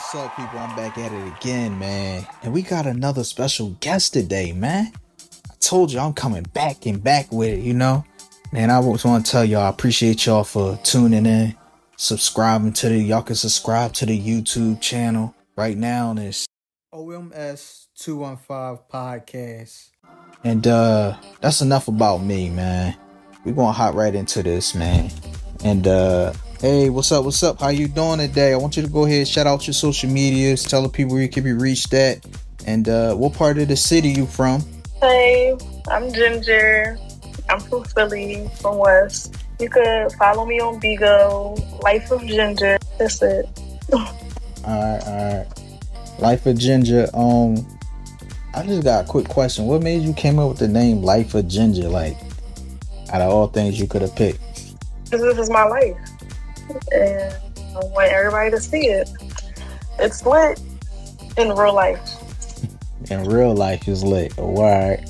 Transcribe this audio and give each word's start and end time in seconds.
What's 0.00 0.14
up, 0.14 0.34
people? 0.34 0.58
I'm 0.58 0.74
back 0.74 0.96
at 0.96 1.12
it 1.12 1.26
again, 1.36 1.78
man. 1.78 2.26
And 2.42 2.54
we 2.54 2.62
got 2.62 2.86
another 2.86 3.22
special 3.22 3.76
guest 3.80 4.14
today, 4.14 4.50
man. 4.50 4.90
I 5.50 5.54
told 5.60 5.92
you 5.92 6.00
I'm 6.00 6.14
coming 6.14 6.44
back 6.54 6.86
and 6.86 7.04
back 7.04 7.30
with 7.30 7.50
it, 7.50 7.60
you 7.60 7.74
know? 7.74 8.06
Man, 8.50 8.70
I 8.70 8.80
just 8.80 9.04
want 9.04 9.26
to 9.26 9.30
tell 9.30 9.44
y'all 9.44 9.60
I 9.60 9.68
appreciate 9.68 10.24
y'all 10.24 10.42
for 10.42 10.78
tuning 10.84 11.26
in, 11.26 11.54
subscribing 11.98 12.72
to 12.72 12.88
the 12.88 12.96
y'all 12.96 13.20
can 13.20 13.36
subscribe 13.36 13.92
to 13.92 14.06
the 14.06 14.18
YouTube 14.18 14.80
channel 14.80 15.34
right 15.54 15.76
now. 15.76 16.12
And 16.12 16.20
it's 16.20 16.46
OMS 16.94 17.88
215 17.98 18.78
podcast. 18.90 19.90
And 20.44 20.66
uh 20.66 21.14
that's 21.42 21.60
enough 21.60 21.88
about 21.88 22.22
me, 22.22 22.48
man. 22.48 22.96
We're 23.44 23.52
gonna 23.52 23.72
hop 23.72 23.94
right 23.94 24.14
into 24.14 24.42
this, 24.42 24.74
man. 24.74 25.10
And 25.62 25.86
uh 25.86 26.32
hey, 26.60 26.90
what's 26.90 27.10
up? 27.10 27.24
What's 27.24 27.42
up? 27.42 27.58
How 27.58 27.68
you 27.70 27.88
doing 27.88 28.18
today? 28.18 28.52
I 28.52 28.56
want 28.56 28.76
you 28.76 28.82
to 28.82 28.88
go 28.88 29.06
ahead, 29.06 29.26
shout 29.26 29.46
out 29.46 29.66
your 29.66 29.74
social 29.74 30.10
medias, 30.10 30.62
tell 30.62 30.82
the 30.82 30.90
people 30.90 31.14
where 31.14 31.22
you 31.22 31.28
can 31.28 31.42
be 31.42 31.54
reached 31.54 31.94
at, 31.94 32.24
and 32.66 32.88
uh 32.88 33.14
what 33.14 33.32
part 33.32 33.58
of 33.58 33.68
the 33.68 33.76
city 33.76 34.10
you 34.10 34.26
from. 34.26 34.62
Hey, 35.00 35.56
I'm 35.90 36.12
Ginger. 36.12 36.98
I'm 37.48 37.60
from 37.60 37.84
Philly, 37.84 38.48
from 38.60 38.76
West. 38.76 39.36
You 39.58 39.70
could 39.70 40.12
follow 40.12 40.44
me 40.44 40.60
on 40.60 40.78
Bigo, 40.80 41.82
Life 41.82 42.10
of 42.10 42.24
Ginger. 42.26 42.78
That's 42.98 43.22
it. 43.22 43.48
Alright, 43.92 45.02
alright. 45.04 45.46
Life 46.18 46.44
of 46.44 46.58
Ginger, 46.58 47.08
um 47.14 47.66
I 48.54 48.66
just 48.66 48.82
got 48.84 49.06
a 49.06 49.08
quick 49.08 49.28
question. 49.28 49.64
What 49.64 49.82
made 49.82 50.02
you 50.02 50.12
came 50.12 50.38
up 50.38 50.50
with 50.50 50.58
the 50.58 50.68
name 50.68 51.02
Life 51.02 51.34
of 51.34 51.48
Ginger? 51.48 51.88
Like 51.88 52.18
out 53.12 53.22
of 53.22 53.32
all 53.32 53.46
things 53.46 53.80
you 53.80 53.86
could 53.86 54.02
have 54.02 54.14
picked. 54.14 54.40
This 55.10 55.38
is 55.38 55.48
my 55.50 55.64
life. 55.64 55.96
And 56.92 57.34
I 57.76 57.80
want 57.86 58.12
everybody 58.12 58.50
to 58.50 58.60
see 58.60 58.86
it. 58.86 59.08
It's 59.98 60.24
lit 60.24 60.60
in 61.36 61.48
real 61.50 61.74
life. 61.74 62.00
In 63.10 63.24
real 63.24 63.54
life 63.54 63.88
is 63.88 64.02
lit. 64.04 64.36
Why? 64.36 65.04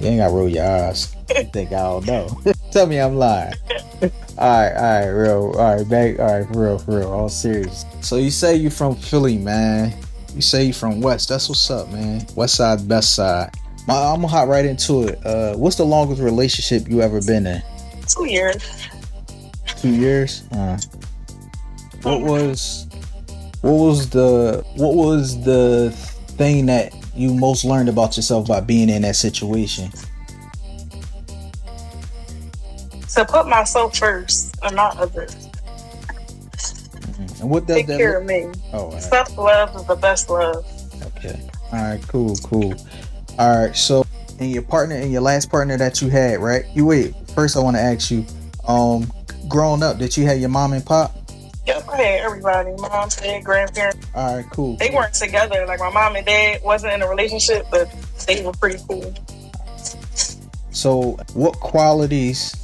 You 0.00 0.08
ain't 0.08 0.18
gotta 0.18 0.34
roll 0.34 0.48
your 0.48 0.64
eyes. 0.64 1.14
You 1.30 1.44
think 1.44 1.72
I 1.72 1.82
don't 1.82 2.06
know. 2.06 2.40
Tell 2.72 2.86
me 2.86 2.98
I'm 2.98 3.16
lying. 3.16 3.54
Alright, 4.38 4.72
alright, 4.72 5.14
real. 5.14 5.52
Alright, 5.54 5.88
back. 5.88 6.18
Alright, 6.18 6.48
for 6.48 6.60
real, 6.60 6.78
for 6.78 6.98
real. 6.98 7.12
All 7.12 7.28
serious. 7.28 7.84
So 8.00 8.16
you 8.16 8.30
say 8.30 8.56
you 8.56 8.70
from 8.70 8.96
Philly, 8.96 9.38
man. 9.38 9.94
You 10.34 10.42
say 10.42 10.64
you 10.64 10.72
from 10.72 11.00
West. 11.00 11.28
That's 11.28 11.48
what's 11.48 11.70
up, 11.70 11.90
man. 11.90 12.26
West 12.34 12.56
side, 12.56 12.88
best 12.88 13.14
side. 13.14 13.54
My, 13.86 13.94
I'm 13.94 14.16
gonna 14.16 14.28
hop 14.28 14.48
right 14.48 14.64
into 14.64 15.08
it. 15.08 15.24
Uh, 15.24 15.54
what's 15.56 15.76
the 15.76 15.84
longest 15.84 16.22
relationship 16.22 16.88
you 16.88 17.02
ever 17.02 17.20
been 17.20 17.46
in? 17.46 17.62
Two 18.08 18.26
years. 18.26 18.88
Two 19.82 19.90
years. 19.90 20.44
Uh, 20.52 20.78
what 22.02 22.22
was, 22.22 22.86
what 23.62 23.72
was 23.72 24.08
the, 24.10 24.64
what 24.76 24.94
was 24.94 25.42
the 25.44 25.90
thing 26.36 26.66
that 26.66 26.94
you 27.16 27.34
most 27.34 27.64
learned 27.64 27.88
about 27.88 28.16
yourself 28.16 28.46
by 28.46 28.60
being 28.60 28.88
in 28.88 29.02
that 29.02 29.16
situation? 29.16 29.90
To 33.14 33.24
put 33.24 33.48
myself 33.48 33.96
first 33.98 34.56
and 34.62 34.76
not 34.76 34.96
others. 34.98 35.34
And 37.40 37.50
what 37.50 37.66
does 37.66 37.78
Take 37.78 37.88
that? 37.88 37.98
care 37.98 38.20
look- 38.20 38.22
of 38.22 38.54
me. 38.54 38.62
Oh, 38.72 38.92
right. 38.92 39.02
Self 39.02 39.36
love 39.36 39.74
is 39.74 39.84
the 39.86 39.96
best 39.96 40.30
love. 40.30 40.64
okay. 41.16 41.40
All 41.72 41.82
right. 41.82 42.00
Cool. 42.06 42.36
Cool. 42.36 42.74
All 43.36 43.66
right. 43.66 43.74
So, 43.76 44.06
and 44.38 44.52
your 44.52 44.62
partner 44.62 44.94
and 44.94 45.10
your 45.10 45.22
last 45.22 45.50
partner 45.50 45.76
that 45.76 46.00
you 46.00 46.08
had, 46.08 46.38
right? 46.38 46.66
You 46.72 46.86
wait. 46.86 47.16
First, 47.34 47.56
I 47.56 47.60
want 47.60 47.74
to 47.76 47.80
ask 47.82 48.12
you. 48.12 48.24
Um, 48.68 49.12
growing 49.52 49.82
up, 49.82 49.98
did 49.98 50.16
you 50.16 50.24
have 50.26 50.38
your 50.38 50.48
mom 50.48 50.72
and 50.72 50.84
pop? 50.84 51.14
Yep, 51.66 51.88
I 51.90 51.96
had 51.96 52.20
everybody. 52.20 52.72
Mom, 52.72 53.08
dad, 53.08 53.44
grandparents. 53.44 54.06
All 54.14 54.36
right. 54.36 54.50
Cool. 54.50 54.76
They 54.78 54.90
weren't 54.90 55.14
together. 55.14 55.64
Like 55.66 55.78
my 55.78 55.90
mom 55.90 56.16
and 56.16 56.26
dad 56.26 56.60
wasn't 56.64 56.94
in 56.94 57.02
a 57.02 57.08
relationship, 57.08 57.66
but 57.70 57.88
they 58.26 58.44
were 58.44 58.52
pretty 58.52 58.82
cool. 58.88 59.14
So, 60.70 61.18
what 61.34 61.60
qualities 61.60 62.56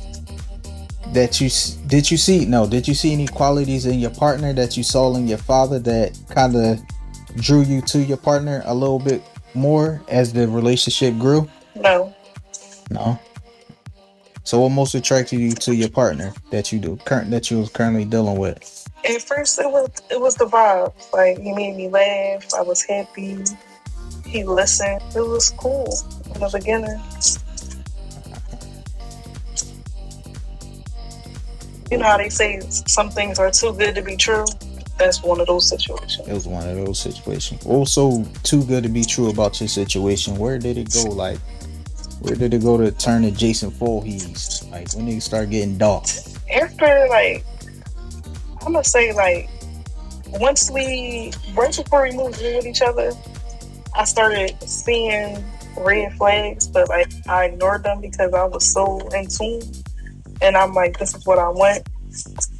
that 1.12 1.40
you 1.40 1.48
did 1.86 2.10
you 2.10 2.16
see? 2.16 2.44
No, 2.44 2.66
did 2.66 2.88
you 2.88 2.94
see 2.94 3.12
any 3.12 3.28
qualities 3.28 3.86
in 3.86 4.00
your 4.00 4.10
partner 4.10 4.52
that 4.54 4.76
you 4.76 4.82
saw 4.82 5.14
in 5.14 5.28
your 5.28 5.38
father 5.38 5.78
that 5.80 6.18
kind 6.30 6.56
of 6.56 6.80
drew 7.36 7.62
you 7.62 7.80
to 7.82 8.00
your 8.02 8.16
partner 8.16 8.62
a 8.64 8.74
little 8.74 8.98
bit 8.98 9.22
more 9.54 10.02
as 10.08 10.32
the 10.32 10.48
relationship 10.48 11.16
grew? 11.18 11.48
No. 11.76 12.12
No. 12.90 13.20
So, 14.48 14.60
what 14.60 14.70
most 14.70 14.94
attracted 14.94 15.40
you 15.40 15.52
to 15.52 15.74
your 15.74 15.90
partner 15.90 16.32
that 16.48 16.72
you 16.72 16.78
do 16.78 16.96
current 17.04 17.30
that 17.32 17.50
you 17.50 17.58
was 17.58 17.68
currently 17.68 18.06
dealing 18.06 18.38
with? 18.38 18.88
At 19.04 19.20
first, 19.20 19.58
it 19.58 19.70
was 19.70 19.90
it 20.10 20.18
was 20.18 20.36
the 20.36 20.46
vibe. 20.46 20.94
Like 21.12 21.38
he 21.38 21.52
made 21.52 21.76
me 21.76 21.90
laugh. 21.90 22.46
I 22.54 22.62
was 22.62 22.82
happy. 22.82 23.44
He 24.24 24.44
listened. 24.44 25.02
It 25.14 25.20
was 25.20 25.50
cool 25.50 25.92
in 26.34 26.40
the 26.40 26.48
beginning. 26.50 26.98
You 31.90 31.98
know 31.98 32.06
how 32.06 32.16
they 32.16 32.30
say 32.30 32.60
some 32.86 33.10
things 33.10 33.38
are 33.38 33.50
too 33.50 33.74
good 33.74 33.96
to 33.96 34.02
be 34.02 34.16
true. 34.16 34.46
That's 34.96 35.22
one 35.22 35.42
of 35.42 35.46
those 35.46 35.68
situations. 35.68 36.26
It 36.26 36.32
was 36.32 36.48
one 36.48 36.66
of 36.66 36.74
those 36.74 36.98
situations. 36.98 37.66
Also, 37.66 38.24
too 38.44 38.64
good 38.64 38.82
to 38.84 38.88
be 38.88 39.04
true 39.04 39.28
about 39.28 39.60
your 39.60 39.68
situation. 39.68 40.38
Where 40.38 40.58
did 40.58 40.78
it 40.78 40.90
go? 40.90 41.02
Like, 41.02 41.38
where 42.20 42.34
did 42.34 42.54
it 42.54 42.62
go 42.62 42.76
to 42.76 42.90
turn 42.90 43.22
to 43.22 43.30
Jason 43.30 43.70
Voorhees? 43.70 44.64
Like, 44.70 44.92
when 44.92 45.08
it 45.08 45.20
start 45.22 45.50
getting 45.50 45.78
dark? 45.78 46.04
After 46.52 47.06
like, 47.08 47.44
I'm 48.66 48.72
gonna 48.72 48.84
say 48.84 49.12
like, 49.12 49.48
once 50.40 50.70
we 50.70 51.32
right 51.54 51.74
before 51.74 52.02
we 52.02 52.12
moved 52.12 52.40
in 52.40 52.56
with 52.56 52.66
each 52.66 52.82
other, 52.82 53.12
I 53.94 54.04
started 54.04 54.60
seeing 54.62 55.42
red 55.76 56.12
flags, 56.14 56.66
but 56.66 56.88
like 56.88 57.08
I 57.28 57.46
ignored 57.46 57.84
them 57.84 58.00
because 58.00 58.32
I 58.32 58.44
was 58.44 58.70
so 58.72 58.98
in 59.08 59.26
tune, 59.28 59.62
and 60.40 60.56
I'm 60.56 60.74
like, 60.74 60.98
this 60.98 61.14
is 61.14 61.24
what 61.24 61.38
I 61.38 61.48
want. 61.48 61.88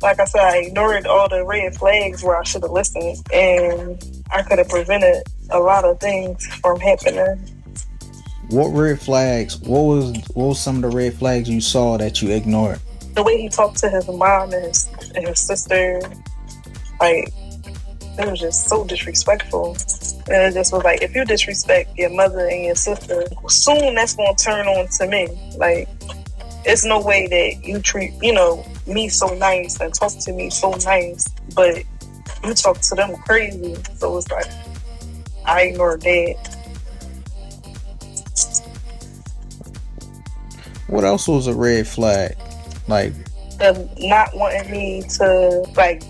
Like 0.02 0.20
I 0.20 0.24
said, 0.24 0.40
I 0.40 0.56
ignored 0.58 1.06
all 1.06 1.28
the 1.28 1.44
red 1.44 1.74
flags 1.74 2.22
where 2.22 2.38
I 2.38 2.44
should 2.44 2.62
have 2.62 2.70
listened, 2.70 3.16
and 3.32 4.22
I 4.30 4.42
could 4.42 4.58
have 4.58 4.68
prevented 4.68 5.22
a 5.50 5.58
lot 5.58 5.84
of 5.84 5.98
things 6.00 6.46
from 6.46 6.78
happening. 6.80 7.57
What 8.50 8.68
red 8.68 9.00
flags? 9.00 9.58
What 9.58 9.82
was 9.82 10.12
what 10.34 10.46
was 10.46 10.60
some 10.60 10.76
of 10.76 10.90
the 10.90 10.96
red 10.96 11.14
flags 11.14 11.48
you 11.48 11.60
saw 11.60 11.98
that 11.98 12.22
you 12.22 12.30
ignored? 12.30 12.80
The 13.14 13.22
way 13.22 13.40
he 13.40 13.48
talked 13.48 13.78
to 13.78 13.88
his 13.88 14.08
mom 14.08 14.52
and 14.52 14.64
his, 14.64 14.88
and 15.14 15.28
his 15.28 15.38
sister, 15.38 16.00
like 17.00 17.32
it 18.18 18.28
was 18.28 18.40
just 18.40 18.68
so 18.68 18.84
disrespectful. 18.84 19.76
And 20.26 20.42
it 20.42 20.54
just 20.54 20.72
was 20.72 20.82
like, 20.82 21.02
if 21.02 21.14
you 21.14 21.24
disrespect 21.24 21.96
your 21.96 22.10
mother 22.10 22.48
and 22.48 22.64
your 22.64 22.74
sister, 22.74 23.24
soon 23.48 23.94
that's 23.94 24.14
gonna 24.14 24.34
turn 24.34 24.66
on 24.66 24.88
to 24.88 25.06
me. 25.06 25.28
Like, 25.56 25.88
it's 26.64 26.84
no 26.84 27.00
way 27.00 27.26
that 27.28 27.66
you 27.66 27.80
treat, 27.80 28.12
you 28.20 28.32
know, 28.32 28.64
me 28.86 29.08
so 29.08 29.28
nice 29.34 29.80
and 29.80 29.94
talk 29.94 30.12
to 30.18 30.32
me 30.32 30.50
so 30.50 30.72
nice, 30.84 31.28
but 31.54 31.84
you 32.44 32.54
talk 32.54 32.78
to 32.80 32.94
them 32.94 33.14
crazy. 33.26 33.76
So 33.94 34.16
it's 34.18 34.30
like, 34.30 34.46
I 35.46 35.62
ignored 35.62 36.02
that. 36.02 36.57
What 40.88 41.04
else 41.04 41.28
was 41.28 41.46
a 41.46 41.54
red 41.54 41.86
flag? 41.86 42.36
Like, 42.88 43.12
them 43.58 43.88
not 43.98 44.34
wanting 44.34 44.70
me 44.70 45.02
to 45.02 45.64
like 45.76 46.02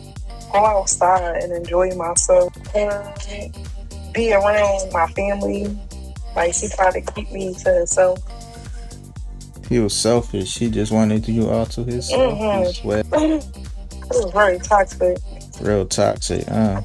go 0.52 0.64
outside 0.64 1.42
and 1.42 1.52
enjoy 1.52 1.94
myself 1.94 2.52
and 2.74 3.56
be 4.14 4.32
around 4.32 4.92
my 4.92 5.06
family. 5.08 5.76
Like 6.36 6.54
he 6.54 6.68
tried 6.68 6.92
to 6.92 7.00
keep 7.12 7.30
me 7.32 7.54
to 7.54 7.72
himself. 7.72 8.20
he 9.68 9.78
was 9.78 9.94
selfish. 9.94 10.56
He 10.58 10.70
just 10.70 10.92
wanted 10.92 11.26
you 11.26 11.48
all 11.50 11.66
to. 11.66 11.84
He's 11.84 12.10
wet, 12.84 13.06
it 13.12 13.44
was 14.10 14.32
very 14.32 14.58
toxic. 14.58 15.18
real 15.60 15.86
toxic. 15.86 16.48
Uh. 16.48 16.82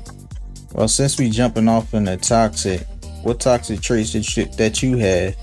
Well, 0.74 0.88
since 0.88 1.20
we 1.20 1.30
jumping 1.30 1.68
off 1.68 1.94
in 1.94 2.06
the 2.06 2.18
toxic, 2.18 2.82
what 3.22 3.40
toxic 3.40 3.82
traits 3.82 4.14
that 4.14 4.36
you, 4.36 4.46
that 4.46 4.82
you 4.82 4.98
had 4.98 5.36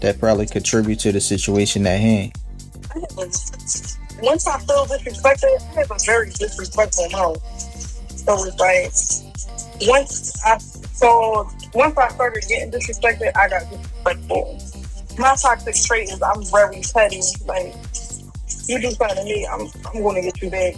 that 0.00 0.18
probably 0.18 0.46
contribute 0.46 0.98
to 1.00 1.12
the 1.12 1.20
situation 1.20 1.86
at 1.86 2.00
hand? 2.00 2.32
Once 4.22 4.46
I 4.46 4.58
feel 4.60 4.86
disrespected, 4.86 5.60
I 5.70 5.80
have 5.80 5.90
a 5.90 5.96
very 6.04 6.30
disrespectful 6.30 7.08
mouth. 7.10 7.40
So 8.16 8.44
it's 8.44 8.58
like 8.58 9.88
once 9.88 10.44
I 10.44 10.58
saw 10.58 11.48
once 11.74 11.96
I 11.96 12.08
started 12.08 12.44
getting 12.48 12.70
disrespected, 12.70 13.36
I 13.36 13.48
got 13.48 13.70
disrespectful. 13.70 14.58
My 15.18 15.34
toxic 15.40 15.74
trait 15.74 16.10
is 16.10 16.22
I'm 16.22 16.42
very 16.44 16.82
petty. 16.92 17.20
Like 17.46 17.74
you 18.66 18.80
do 18.80 18.90
something 18.90 19.16
to 19.16 19.24
me, 19.24 19.46
I'm 19.50 19.68
I'm 19.86 20.02
gonna 20.02 20.22
get 20.22 20.40
you 20.42 20.50
back. 20.50 20.74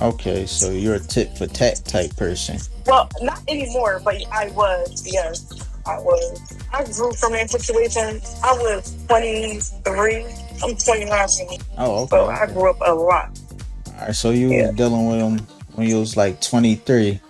Okay, 0.00 0.46
so 0.46 0.70
you're 0.70 0.96
a 0.96 1.00
tit 1.00 1.36
for 1.38 1.46
tat 1.46 1.82
type 1.84 2.14
person. 2.16 2.58
Well, 2.86 3.08
not 3.22 3.40
anymore, 3.48 4.00
but 4.04 4.16
I 4.32 4.48
was, 4.48 5.04
yes. 5.06 5.46
I 5.86 5.98
was. 5.98 6.56
I 6.72 6.84
grew 6.84 7.12
from 7.12 7.32
that 7.32 7.50
situation. 7.50 8.20
I 8.42 8.52
was 8.54 8.94
23. 9.08 10.24
I'm 10.64 10.76
29 10.76 11.08
now. 11.08 11.26
Oh, 11.78 12.02
okay. 12.02 12.10
So 12.10 12.26
I 12.26 12.46
grew 12.46 12.70
up 12.70 12.78
a 12.84 12.92
lot. 12.92 13.38
All 13.88 14.06
right, 14.06 14.14
so 14.14 14.30
you 14.30 14.50
Yeah. 14.50 14.66
was 14.68 14.76
dealing 14.76 15.06
with 15.08 15.20
him 15.20 15.46
when 15.74 15.88
you 15.88 15.98
was 16.00 16.16
like 16.16 16.40
23. 16.40 17.20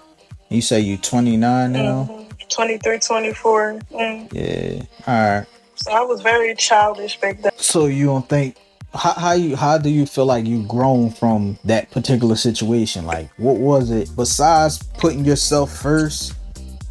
You 0.49 0.63
say 0.63 0.81
you 0.81 0.97
29 0.97 1.73
now? 1.73 2.05
hmm 2.05 2.23
23, 2.49 2.99
24. 3.01 3.81
Mm. 3.93 4.29
Yeah. 4.33 4.83
All 5.07 5.15
right. 5.39 5.47
So 5.75 5.93
I 5.93 6.01
was 6.01 6.23
very 6.23 6.55
childish 6.55 7.21
back 7.21 7.43
then. 7.43 7.53
So 7.57 7.87
you 7.87 8.07
don't 8.07 8.27
think 8.29 8.57
how, 8.95 9.13
how 9.13 9.33
you 9.33 9.57
how 9.57 9.77
do 9.77 9.91
you 9.91 10.07
feel 10.07 10.25
like 10.27 10.47
you've 10.47 10.69
grown 10.69 11.11
from 11.11 11.59
that 11.65 11.91
particular 11.91 12.37
situation? 12.37 13.05
Like 13.05 13.29
what 13.37 13.57
was 13.57 13.91
it 13.91 14.09
besides 14.17 14.79
putting 14.97 15.25
yourself 15.25 15.77
first 15.77 16.35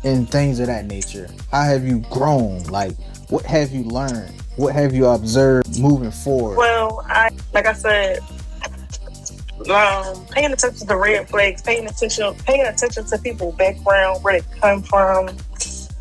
and 0.06 0.30
things 0.30 0.60
of 0.60 0.68
that 0.68 0.86
nature? 0.86 1.28
How 1.52 1.64
have 1.64 1.86
you 1.86 2.00
grown? 2.12 2.64
Like 2.64 2.96
what 3.30 3.46
have 3.46 3.72
you 3.72 3.84
learned? 3.84 4.34
What 4.56 4.74
have 4.74 4.94
you 4.94 5.08
observed 5.08 5.80
moving 5.80 6.12
forward? 6.12 6.58
Well, 6.58 7.06
I 7.10 7.32
like 7.54 7.66
I 7.66 7.74
said, 7.74 8.20
um, 9.70 10.26
paying 10.28 10.52
attention 10.54 10.80
to 10.80 10.86
the 10.86 10.96
red 10.98 11.28
flags, 11.28 11.62
paying 11.62 11.88
attention, 11.88 12.34
paying 12.46 12.66
attention 12.66 13.06
to 13.06 13.18
people's 13.18 13.56
background, 13.56 14.24
where 14.24 14.40
they 14.40 14.48
come 14.60 14.84
from, 14.84 15.30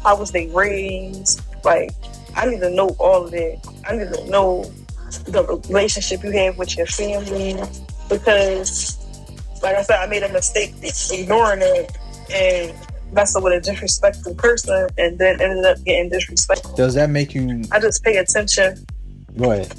how 0.03 0.19
was 0.19 0.31
they 0.31 0.49
raised. 0.49 1.41
Like, 1.65 1.93
I 2.37 2.47
need 2.47 2.61
to 2.61 2.71
know 2.71 2.89
all 2.99 3.25
of 3.25 3.31
that. 3.31 3.61
I 3.89 3.97
need 3.97 4.13
to 4.13 4.29
know 4.29 4.71
the 5.27 5.45
relationship 5.69 6.23
you 6.23 6.31
have 6.33 6.59
with 6.59 6.77
your 6.77 6.87
family 6.87 7.57
because, 8.09 8.99
like 9.63 9.77
I 9.77 9.83
said, 9.83 10.01
I 10.01 10.07
made 10.07 10.23
a 10.23 10.33
mistake 10.33 10.75
ignoring 11.13 11.61
it 11.63 11.97
and 12.33 12.75
messing 13.15 13.43
with 13.43 13.53
a 13.53 13.61
disrespectful 13.61 14.35
person, 14.35 14.89
and 14.99 15.19
then 15.19 15.41
ended 15.41 15.65
up 15.65 15.83
getting 15.85 16.11
disrespectful. 16.11 16.77
Does 16.77 16.95
that 16.95 17.11
make 17.11 17.35
you 17.35 17.63
I 17.73 17.81
just 17.81 18.03
pay 18.05 18.17
attention 18.17 18.85
go 19.37 19.53
ahead? 19.53 19.73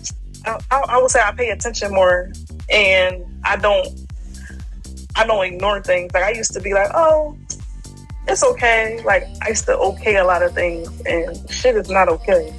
I, 0.46 0.60
I, 0.72 0.82
I 0.90 1.02
would 1.02 1.12
say 1.12 1.22
I 1.24 1.32
pay 1.32 1.50
attention 1.50 1.92
more, 1.92 2.32
and 2.70 3.26
I 3.44 3.56
don't 3.58 3.88
I 5.16 5.26
don't 5.26 5.46
ignore 5.46 5.82
things. 5.82 6.14
Like 6.14 6.24
I 6.24 6.32
used 6.32 6.54
to 6.54 6.62
be 6.62 6.74
like, 6.74 6.90
oh, 6.94 7.38
it's 8.28 8.44
okay. 8.44 9.02
Like 9.04 9.28
I 9.42 9.50
used 9.50 9.66
to 9.66 9.78
okay 9.78 10.18
a 10.18 10.26
lot 10.26 10.44
of 10.44 10.54
things, 10.54 10.90
and 11.06 11.50
shit 11.50 11.76
is 11.76 11.90
not 11.90 12.10
okay. 12.10 12.54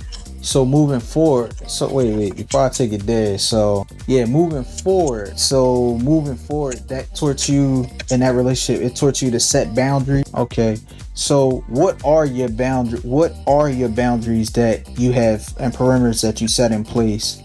So 0.46 0.64
moving 0.64 1.00
forward, 1.00 1.68
so 1.68 1.92
wait, 1.92 2.14
wait, 2.14 2.36
before 2.36 2.66
I 2.66 2.68
take 2.68 2.92
it 2.92 3.04
there, 3.04 3.36
so 3.36 3.84
yeah, 4.06 4.26
moving 4.26 4.62
forward, 4.62 5.36
so 5.36 5.98
moving 5.98 6.36
forward, 6.36 6.76
that 6.88 7.12
taught 7.16 7.48
you 7.48 7.84
in 8.12 8.20
that 8.20 8.36
relationship, 8.36 8.80
it 8.80 8.94
taught 8.94 9.20
you 9.20 9.32
to 9.32 9.40
set 9.40 9.74
boundaries. 9.74 10.24
Okay, 10.34 10.78
so 11.14 11.64
what 11.66 12.02
are 12.04 12.26
your 12.26 12.48
boundary? 12.48 13.00
What 13.00 13.34
are 13.48 13.68
your 13.68 13.88
boundaries 13.88 14.52
that 14.52 14.96
you 14.96 15.10
have 15.10 15.52
and 15.58 15.74
perimeters 15.74 16.22
that 16.22 16.40
you 16.40 16.46
set 16.46 16.70
in 16.70 16.84
place 16.84 17.42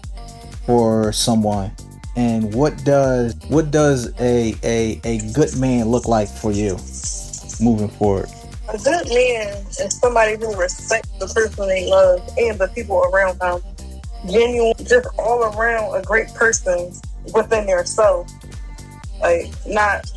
for 0.64 1.12
someone? 1.12 1.72
And 2.14 2.54
what 2.54 2.84
does 2.84 3.34
what 3.48 3.72
does 3.72 4.12
a 4.20 4.54
a 4.62 5.00
a 5.02 5.32
good 5.32 5.56
man 5.56 5.88
look 5.88 6.06
like 6.06 6.28
for 6.28 6.52
you 6.52 6.78
moving 7.60 7.88
forward? 7.88 8.28
A 8.72 8.78
good 8.78 9.06
man 9.08 9.66
is 9.80 9.98
somebody 9.98 10.36
who 10.36 10.56
respects 10.56 11.10
the 11.18 11.26
person 11.26 11.68
they 11.68 11.90
love 11.90 12.26
and 12.38 12.58
the 12.58 12.68
people 12.68 13.02
around 13.12 13.38
them. 13.38 13.60
Genuine, 14.26 14.72
just 14.78 15.06
all 15.18 15.44
around 15.44 15.94
a 15.94 16.02
great 16.02 16.28
person 16.34 16.90
within 17.34 17.66
their 17.66 17.84
self. 17.84 18.30
Like 19.20 19.52
not 19.66 20.10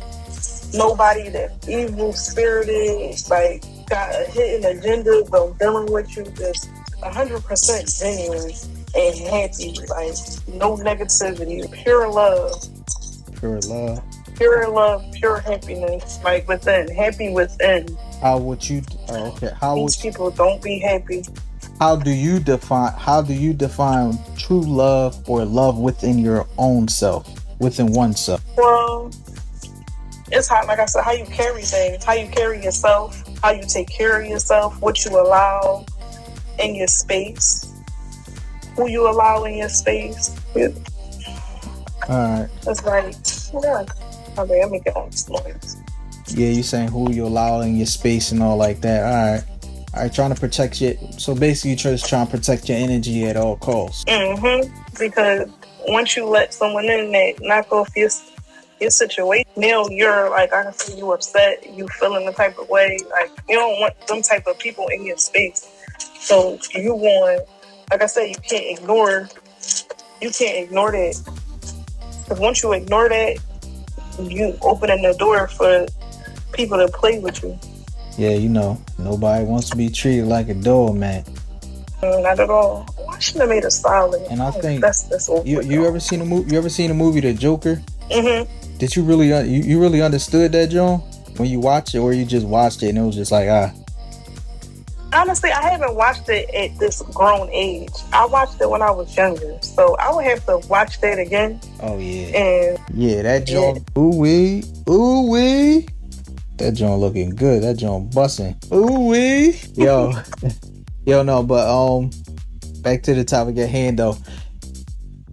nobody 0.72 1.28
that 1.30 1.52
evil 1.68 2.14
spirited, 2.14 3.20
like 3.28 3.62
got 3.88 4.14
a 4.14 4.24
hidden 4.30 4.78
agenda, 4.78 5.22
but 5.30 5.58
dealing 5.58 5.92
with 5.92 6.16
you 6.16 6.24
just 6.36 6.70
hundred 7.02 7.44
percent 7.44 7.88
genuine 7.88 8.52
and 8.96 9.18
happy. 9.28 9.74
Like 9.88 10.16
no 10.48 10.76
negativity, 10.78 11.70
pure 11.82 12.10
love, 12.10 12.52
Pure 13.38 13.60
love. 13.66 14.02
pure 14.34 14.68
love, 14.70 15.04
pure 15.12 15.40
happiness. 15.40 16.18
Like 16.24 16.48
within, 16.48 16.88
happy 16.94 17.32
within. 17.32 17.86
How 18.22 18.38
would 18.38 18.68
you? 18.68 18.82
Oh, 19.08 19.32
okay. 19.32 19.52
How 19.60 19.76
would 19.76 19.88
These 19.88 19.96
people 19.96 20.30
don't 20.30 20.62
be 20.62 20.78
happy. 20.80 21.22
how 21.78 21.96
do 21.96 22.10
you 22.10 22.40
define 22.40 22.92
how 22.92 23.20
do 23.20 23.34
you 23.34 23.52
define 23.52 24.18
true 24.36 24.62
love 24.62 25.22
or 25.28 25.44
love 25.44 25.78
within 25.78 26.18
your 26.18 26.46
own 26.56 26.88
self 26.88 27.28
within 27.58 27.92
oneself 27.92 28.42
Well, 28.56 29.10
it's 30.32 30.48
how, 30.48 30.66
like 30.66 30.78
I 30.78 30.86
said, 30.86 31.02
how 31.02 31.12
you 31.12 31.24
carry 31.26 31.62
things, 31.62 32.02
how 32.02 32.14
you 32.14 32.28
carry 32.28 32.62
yourself, 32.64 33.22
how 33.42 33.50
you 33.50 33.62
take 33.66 33.88
care 33.88 34.20
of 34.20 34.26
yourself, 34.26 34.80
what 34.80 35.04
you 35.04 35.20
allow 35.20 35.84
in 36.58 36.74
your 36.74 36.88
space, 36.88 37.72
who 38.76 38.88
you 38.88 39.08
allow 39.08 39.44
in 39.44 39.56
your 39.56 39.68
space. 39.68 40.34
All 40.56 40.70
right 42.08 42.48
It's 42.66 42.84
like, 42.84 43.14
yeah. 43.62 43.84
Okay, 44.38 44.60
let 44.62 44.70
me 44.70 44.80
get 44.80 44.96
on 44.96 45.10
this 45.10 45.28
noise. 45.28 45.76
Yeah 46.28 46.48
you're 46.48 46.62
saying 46.62 46.88
who 46.88 47.12
you 47.12 47.26
allow 47.26 47.60
in 47.60 47.76
your 47.76 47.86
space 47.86 48.32
and 48.32 48.42
all 48.42 48.56
like 48.56 48.80
that 48.80 49.04
all 49.04 49.32
right 49.32 49.44
all 49.94 50.02
right 50.02 50.12
trying 50.12 50.34
to 50.34 50.40
protect 50.40 50.80
your 50.80 50.94
so 51.18 51.34
basically 51.34 51.70
you're 51.70 51.76
just 51.76 52.08
trying 52.08 52.26
to 52.26 52.30
protect 52.30 52.68
your 52.68 52.78
energy 52.78 53.24
at 53.24 53.36
all 53.36 53.56
costs 53.56 54.04
Mm-hmm. 54.36 54.72
Because 54.98 55.48
once 55.88 56.16
you 56.16 56.26
let 56.26 56.52
someone 56.52 56.84
in 56.86 57.12
that 57.12 57.34
knock 57.40 57.72
off 57.72 57.94
your 57.96 58.10
your 58.80 58.90
situation, 58.90 59.48
now 59.56 59.86
you're 59.88 60.28
like 60.30 60.52
I 60.52 60.64
can 60.64 60.72
see 60.74 60.98
you 60.98 61.12
upset, 61.12 61.66
you 61.74 61.88
feeling 61.88 62.26
the 62.26 62.32
type 62.32 62.58
of 62.58 62.68
way. 62.68 62.98
Like 63.10 63.30
you 63.48 63.56
don't 63.56 63.80
want 63.80 63.94
them 64.06 64.22
type 64.22 64.46
of 64.46 64.58
people 64.58 64.86
in 64.88 65.04
your 65.04 65.16
space. 65.16 65.70
So 66.20 66.58
you 66.74 66.94
want, 66.94 67.48
like 67.90 68.02
I 68.02 68.06
said, 68.06 68.24
you 68.24 68.34
can't 68.36 68.78
ignore. 68.78 69.28
You 70.20 70.30
can't 70.30 70.64
ignore 70.64 70.92
that. 70.92 71.22
Because 72.22 72.40
once 72.40 72.62
you 72.62 72.72
ignore 72.72 73.08
that, 73.08 73.38
you 74.20 74.58
opening 74.62 75.02
the 75.02 75.14
door 75.14 75.48
for 75.48 75.86
people 76.52 76.78
to 76.78 76.88
play 76.88 77.18
with 77.18 77.42
you. 77.42 77.58
yeah 78.18 78.30
you 78.30 78.48
know 78.48 78.80
nobody 78.98 79.44
wants 79.44 79.68
to 79.70 79.76
be 79.76 79.88
treated 79.88 80.26
like 80.26 80.48
a 80.48 80.54
doormat 80.54 81.26
Mm, 82.02 82.22
Not 82.24 82.38
at 82.38 82.50
all. 82.50 82.84
I 83.10 83.18
should 83.18 83.40
have 83.40 83.48
made 83.48 83.64
a 83.64 83.70
solid. 83.70 84.20
And 84.30 84.42
I 84.42 84.50
think 84.50 84.82
that's 84.82 85.04
that's 85.04 85.28
you 85.46 85.62
you 85.62 85.86
ever 85.86 85.98
seen 85.98 86.20
a 86.20 86.26
movie 86.26 86.52
you 86.52 86.58
ever 86.58 86.68
seen 86.68 86.90
a 86.90 86.94
movie 86.94 87.20
the 87.20 87.32
joker 87.32 87.80
Mm-hmm. 88.10 88.76
did 88.76 88.94
you 88.94 89.02
really 89.02 89.28
you, 89.28 89.62
you 89.62 89.80
really 89.80 90.02
understood 90.02 90.52
that 90.52 90.68
john 90.68 90.98
when 91.38 91.48
you 91.48 91.58
watch 91.58 91.94
it 91.94 91.98
or 91.98 92.12
you 92.12 92.24
just 92.26 92.46
watched 92.46 92.82
it 92.82 92.90
and 92.90 92.98
it 92.98 93.02
was 93.02 93.16
just 93.16 93.32
like 93.32 93.48
ah 93.48 93.72
Honestly, 95.12 95.50
I 95.50 95.62
haven't 95.70 95.94
watched 95.94 96.28
it 96.28 96.50
at 96.50 96.78
this 96.78 97.00
grown 97.14 97.48
age. 97.50 97.88
I 98.12 98.26
watched 98.26 98.60
it 98.60 98.68
when 98.68 98.82
I 98.82 98.90
was 98.90 99.16
younger, 99.16 99.56
so 99.62 99.96
I 99.98 100.12
would 100.14 100.24
have 100.26 100.44
to 100.46 100.58
watch 100.68 101.00
that 101.00 101.18
again. 101.18 101.58
oh 101.80 101.96
yeah 101.96 102.36
And 102.36 102.78
Yeah, 102.92 103.22
that 103.22 103.46
joint. 103.46 103.88
Ooh 103.96 104.10
wee, 104.14 104.64
ooh 104.90 105.30
wee. 105.30 105.86
That 106.58 106.72
joint 106.72 107.00
looking 107.00 107.30
good. 107.30 107.62
That 107.62 107.76
joint 107.76 108.14
busting. 108.14 108.56
Ooh 108.72 109.08
wee. 109.08 109.60
Yo, 109.74 110.12
yo, 111.06 111.22
no, 111.22 111.42
but 111.42 111.68
um, 111.68 112.10
back 112.80 113.02
to 113.04 113.14
the 113.14 113.24
topic 113.24 113.58
at 113.58 113.68
hand 113.68 113.98
though. 113.98 114.16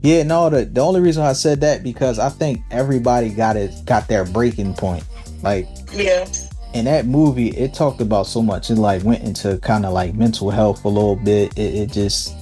Yeah, 0.01 0.23
no, 0.23 0.49
the 0.49 0.65
the 0.65 0.81
only 0.81 0.99
reason 0.99 1.23
I 1.23 1.33
said 1.33 1.61
that 1.61 1.81
because 1.81 2.19
I 2.19 2.29
think 2.29 2.61
everybody 2.71 3.29
got 3.29 3.55
it 3.55 3.73
got 3.85 4.07
their 4.09 4.25
breaking 4.25 4.73
point. 4.73 5.05
Like 5.41 5.67
yeah, 5.93 6.27
in 6.73 6.85
that 6.85 7.05
movie, 7.05 7.49
it 7.49 7.73
talked 7.73 8.01
about 8.01 8.27
so 8.27 8.41
much. 8.41 8.69
It 8.69 8.75
like 8.75 9.03
went 9.03 9.23
into 9.23 9.57
kind 9.59 9.85
of 9.85 9.93
like 9.93 10.13
mental 10.15 10.49
health 10.49 10.83
a 10.83 10.89
little 10.89 11.15
bit. 11.15 11.57
It, 11.57 11.75
it 11.75 11.91
just, 11.91 12.35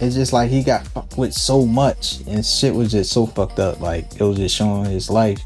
it's 0.00 0.14
just 0.14 0.32
like 0.32 0.48
he 0.48 0.62
got 0.62 0.86
fucked 0.86 1.18
with 1.18 1.34
so 1.34 1.66
much, 1.66 2.20
and 2.26 2.44
shit 2.44 2.74
was 2.74 2.90
just 2.92 3.12
so 3.12 3.26
fucked 3.26 3.58
up. 3.58 3.80
Like 3.80 4.14
it 4.14 4.22
was 4.22 4.38
just 4.38 4.54
showing 4.54 4.86
his 4.86 5.10
life. 5.10 5.42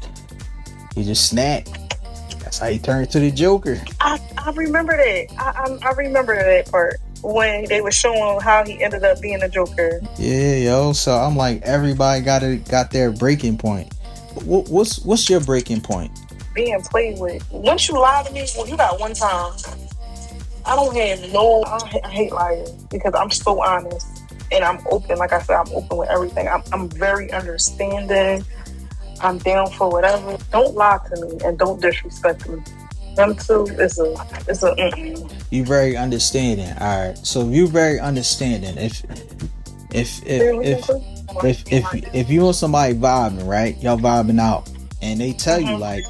He 0.95 1.03
just 1.03 1.29
snapped. 1.29 1.82
That's 2.53 2.59
how 2.59 2.69
he 2.69 2.77
turned 2.77 3.09
to 3.09 3.19
the 3.19 3.31
Joker. 3.31 3.83
I, 3.99 4.19
I 4.37 4.51
remember 4.51 4.95
that. 4.95 5.25
I, 5.39 5.75
I 5.83 5.89
I 5.89 5.91
remember 5.93 6.35
that 6.35 6.69
part 6.69 6.97
when 7.23 7.65
they 7.65 7.81
were 7.81 7.91
showing 7.91 8.39
how 8.41 8.63
he 8.63 8.83
ended 8.83 9.03
up 9.03 9.19
being 9.21 9.41
a 9.41 9.49
Joker. 9.49 10.01
Yeah, 10.19 10.57
yo. 10.57 10.93
So 10.93 11.13
I'm 11.13 11.35
like, 11.35 11.63
everybody 11.63 12.21
got 12.21 12.43
it, 12.43 12.69
got 12.69 12.91
their 12.91 13.11
breaking 13.11 13.57
point. 13.57 13.91
What, 14.45 14.69
what's 14.69 15.03
what's 15.03 15.27
your 15.31 15.39
breaking 15.39 15.81
point? 15.81 16.11
being 16.53 16.79
played 16.81 17.17
with. 17.17 17.43
Once 17.49 17.89
you 17.89 17.99
lie 17.99 18.21
to 18.21 18.31
me, 18.31 18.45
well, 18.55 18.67
you 18.67 18.77
got 18.77 18.99
one 18.99 19.15
time. 19.15 19.53
I 20.63 20.75
don't 20.75 20.95
have 20.95 21.33
no. 21.33 21.63
I, 21.65 22.01
I 22.03 22.09
hate 22.09 22.31
lying 22.31 22.67
because 22.91 23.15
I'm 23.15 23.31
so 23.31 23.63
honest 23.63 24.23
and 24.51 24.63
I'm 24.63 24.77
open. 24.91 25.17
Like 25.17 25.33
I 25.33 25.41
said, 25.41 25.55
I'm 25.55 25.73
open 25.73 25.97
with 25.97 26.09
everything. 26.09 26.47
I'm, 26.47 26.61
I'm 26.71 26.87
very 26.89 27.31
understanding. 27.31 28.45
I'm 29.23 29.37
down 29.39 29.67
for 29.71 29.89
whatever. 29.89 30.37
Don't 30.51 30.75
lie 30.75 30.99
to 31.15 31.25
me 31.25 31.37
and 31.45 31.57
don't 31.57 31.81
disrespect 31.81 32.47
me. 32.49 32.61
Them 33.15 33.35
two 33.35 33.65
is 33.79 33.97
a 33.99 34.11
it's 34.47 34.63
a 34.63 34.75
mm-mm. 34.75 35.31
You 35.51 35.63
very 35.65 35.95
understanding. 35.95 36.69
All 36.79 37.07
right. 37.07 37.17
So 37.17 37.47
you 37.47 37.67
very 37.67 37.99
understanding. 37.99 38.77
If 38.77 39.03
if 39.91 40.23
if 40.25 40.59
if 40.61 40.89
if 41.43 41.71
if 41.71 42.15
if 42.15 42.29
you 42.29 42.45
and 42.47 42.55
somebody 42.55 42.95
vibing, 42.95 43.47
right? 43.47 43.81
Y'all 43.81 43.97
vibing 43.97 44.39
out, 44.39 44.69
and 45.01 45.19
they 45.21 45.31
tell 45.31 45.59
you 45.59 45.67
Mhm. 45.67 45.79
like, 45.79 46.03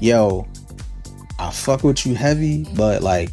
"Yo, 0.00 0.46
I 1.38 1.50
fuck 1.50 1.82
with 1.82 2.04
you 2.06 2.14
heavy, 2.14 2.64
but 2.76 3.02
like, 3.02 3.30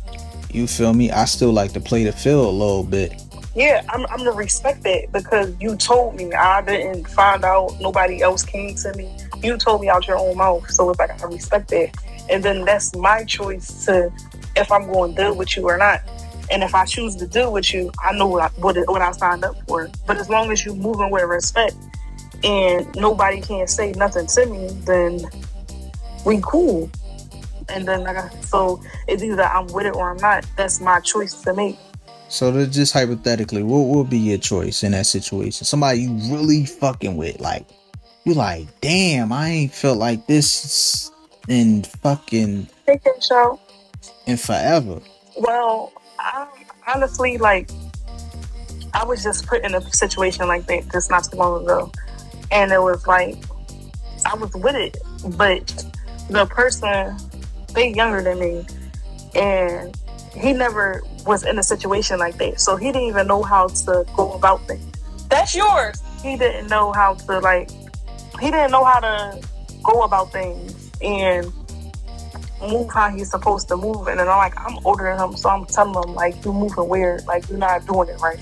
you 0.51 0.65
feel 0.65 0.93
me? 0.93 1.11
I 1.11 1.25
still 1.25 1.51
like 1.51 1.73
to 1.73 1.79
play 1.81 2.05
the 2.05 2.13
field 2.13 2.45
a 2.47 2.57
little 2.57 2.83
bit." 2.83 3.21
Yeah, 3.59 3.83
I'm, 3.89 4.05
I'm 4.05 4.19
gonna 4.19 4.31
respect 4.31 4.83
that 4.83 5.11
because 5.11 5.53
you 5.59 5.75
told 5.75 6.15
me. 6.15 6.31
I 6.31 6.61
didn't 6.61 7.09
find 7.09 7.43
out. 7.43 7.75
Nobody 7.81 8.21
else 8.21 8.41
came 8.41 8.73
to 8.75 8.93
me. 8.95 9.13
You 9.43 9.57
told 9.57 9.81
me 9.81 9.89
out 9.89 10.07
your 10.07 10.17
own 10.17 10.37
mouth. 10.37 10.71
So 10.71 10.89
it's 10.89 10.97
like 10.97 11.21
I 11.21 11.25
respect 11.27 11.67
that. 11.71 11.89
and 12.29 12.41
then 12.41 12.63
that's 12.63 12.95
my 12.95 13.25
choice 13.25 13.85
to 13.85 14.13
if 14.55 14.71
I'm 14.71 14.89
going 14.89 15.13
to 15.13 15.23
deal 15.23 15.35
with 15.35 15.57
you 15.57 15.65
or 15.67 15.77
not. 15.77 16.01
And 16.49 16.63
if 16.63 16.73
I 16.73 16.85
choose 16.85 17.17
to 17.17 17.27
deal 17.27 17.51
with 17.51 17.73
you, 17.73 17.91
I 18.01 18.13
know 18.13 18.27
what 18.27 18.43
I, 18.43 18.47
what, 18.61 18.77
what 18.87 19.01
I 19.01 19.11
signed 19.11 19.43
up 19.43 19.57
for. 19.67 19.89
But 20.07 20.15
as 20.15 20.29
long 20.29 20.51
as 20.53 20.63
you're 20.63 20.75
moving 20.75 21.11
with 21.11 21.23
respect 21.23 21.75
and 22.45 22.87
nobody 22.95 23.41
can 23.41 23.67
say 23.67 23.91
nothing 23.91 24.27
to 24.27 24.45
me, 24.45 24.69
then 24.85 25.19
we 26.25 26.39
cool. 26.43 26.89
And 27.67 27.85
then 27.85 28.05
like 28.05 28.15
I, 28.15 28.29
so 28.39 28.81
it's 29.09 29.21
either 29.21 29.43
I'm 29.43 29.67
with 29.67 29.85
it 29.85 29.95
or 29.95 30.11
I'm 30.11 30.17
not. 30.17 30.45
That's 30.55 30.79
my 30.79 31.01
choice 31.01 31.33
to 31.41 31.53
make. 31.53 31.77
So 32.29 32.65
just 32.67 32.93
hypothetically, 32.93 33.63
what 33.63 33.87
would 33.87 34.09
be 34.09 34.19
your 34.19 34.37
choice 34.37 34.83
in 34.83 34.91
that 34.91 35.07
situation? 35.07 35.65
Somebody 35.65 36.01
you 36.01 36.11
really 36.31 36.63
fucking 36.65 37.17
with, 37.17 37.39
like 37.39 37.65
you 38.23 38.35
like, 38.35 38.67
damn, 38.81 39.33
I 39.33 39.49
ain't 39.49 39.73
felt 39.73 39.97
like 39.97 40.27
this 40.27 41.11
in 41.47 41.83
fucking 41.83 42.67
show. 43.19 43.59
in 44.27 44.37
forever. 44.37 45.01
Well, 45.37 45.91
I, 46.19 46.47
honestly, 46.93 47.39
like, 47.39 47.71
I 48.93 49.03
was 49.03 49.23
just 49.23 49.47
put 49.47 49.63
in 49.63 49.73
a 49.73 49.81
situation 49.81 50.47
like 50.47 50.67
that 50.67 50.91
just 50.91 51.09
not 51.09 51.23
too 51.23 51.37
long 51.37 51.63
ago, 51.63 51.91
and 52.51 52.71
it 52.71 52.81
was 52.81 53.07
like 53.07 53.43
I 54.25 54.35
was 54.35 54.53
with 54.53 54.75
it, 54.75 54.97
but 55.35 55.85
the 56.29 56.45
person 56.45 57.17
they 57.73 57.93
younger 57.93 58.21
than 58.21 58.39
me, 58.39 58.65
and 59.33 59.97
he 60.39 60.53
never 60.53 61.03
was 61.25 61.43
in 61.43 61.59
a 61.59 61.63
situation 61.63 62.19
like 62.19 62.37
that, 62.37 62.59
so 62.59 62.75
he 62.75 62.91
didn't 62.91 63.09
even 63.09 63.27
know 63.27 63.43
how 63.43 63.67
to 63.67 64.05
go 64.15 64.33
about 64.33 64.65
things. 64.67 64.85
That's 65.29 65.53
yours. 65.55 66.01
He 66.23 66.37
didn't 66.37 66.67
know 66.67 66.91
how 66.91 67.13
to 67.15 67.39
like. 67.39 67.69
He 68.39 68.51
didn't 68.51 68.71
know 68.71 68.83
how 68.83 68.99
to 68.99 69.41
go 69.83 70.03
about 70.03 70.31
things 70.31 70.91
and 71.01 71.51
move 72.61 72.89
how 72.91 73.09
he's 73.09 73.31
supposed 73.31 73.67
to 73.69 73.77
move. 73.77 74.07
And 74.07 74.19
then 74.19 74.27
I'm 74.27 74.37
like, 74.37 74.59
I'm 74.59 74.77
older 74.85 75.03
than 75.03 75.29
him, 75.29 75.37
so 75.37 75.49
I'm 75.49 75.65
telling 75.65 76.03
him 76.03 76.15
like, 76.15 76.43
you're 76.43 76.53
moving 76.53 76.87
weird, 76.87 77.25
like 77.25 77.49
you're 77.49 77.57
not 77.57 77.85
doing 77.85 78.09
it 78.09 78.19
right. 78.21 78.39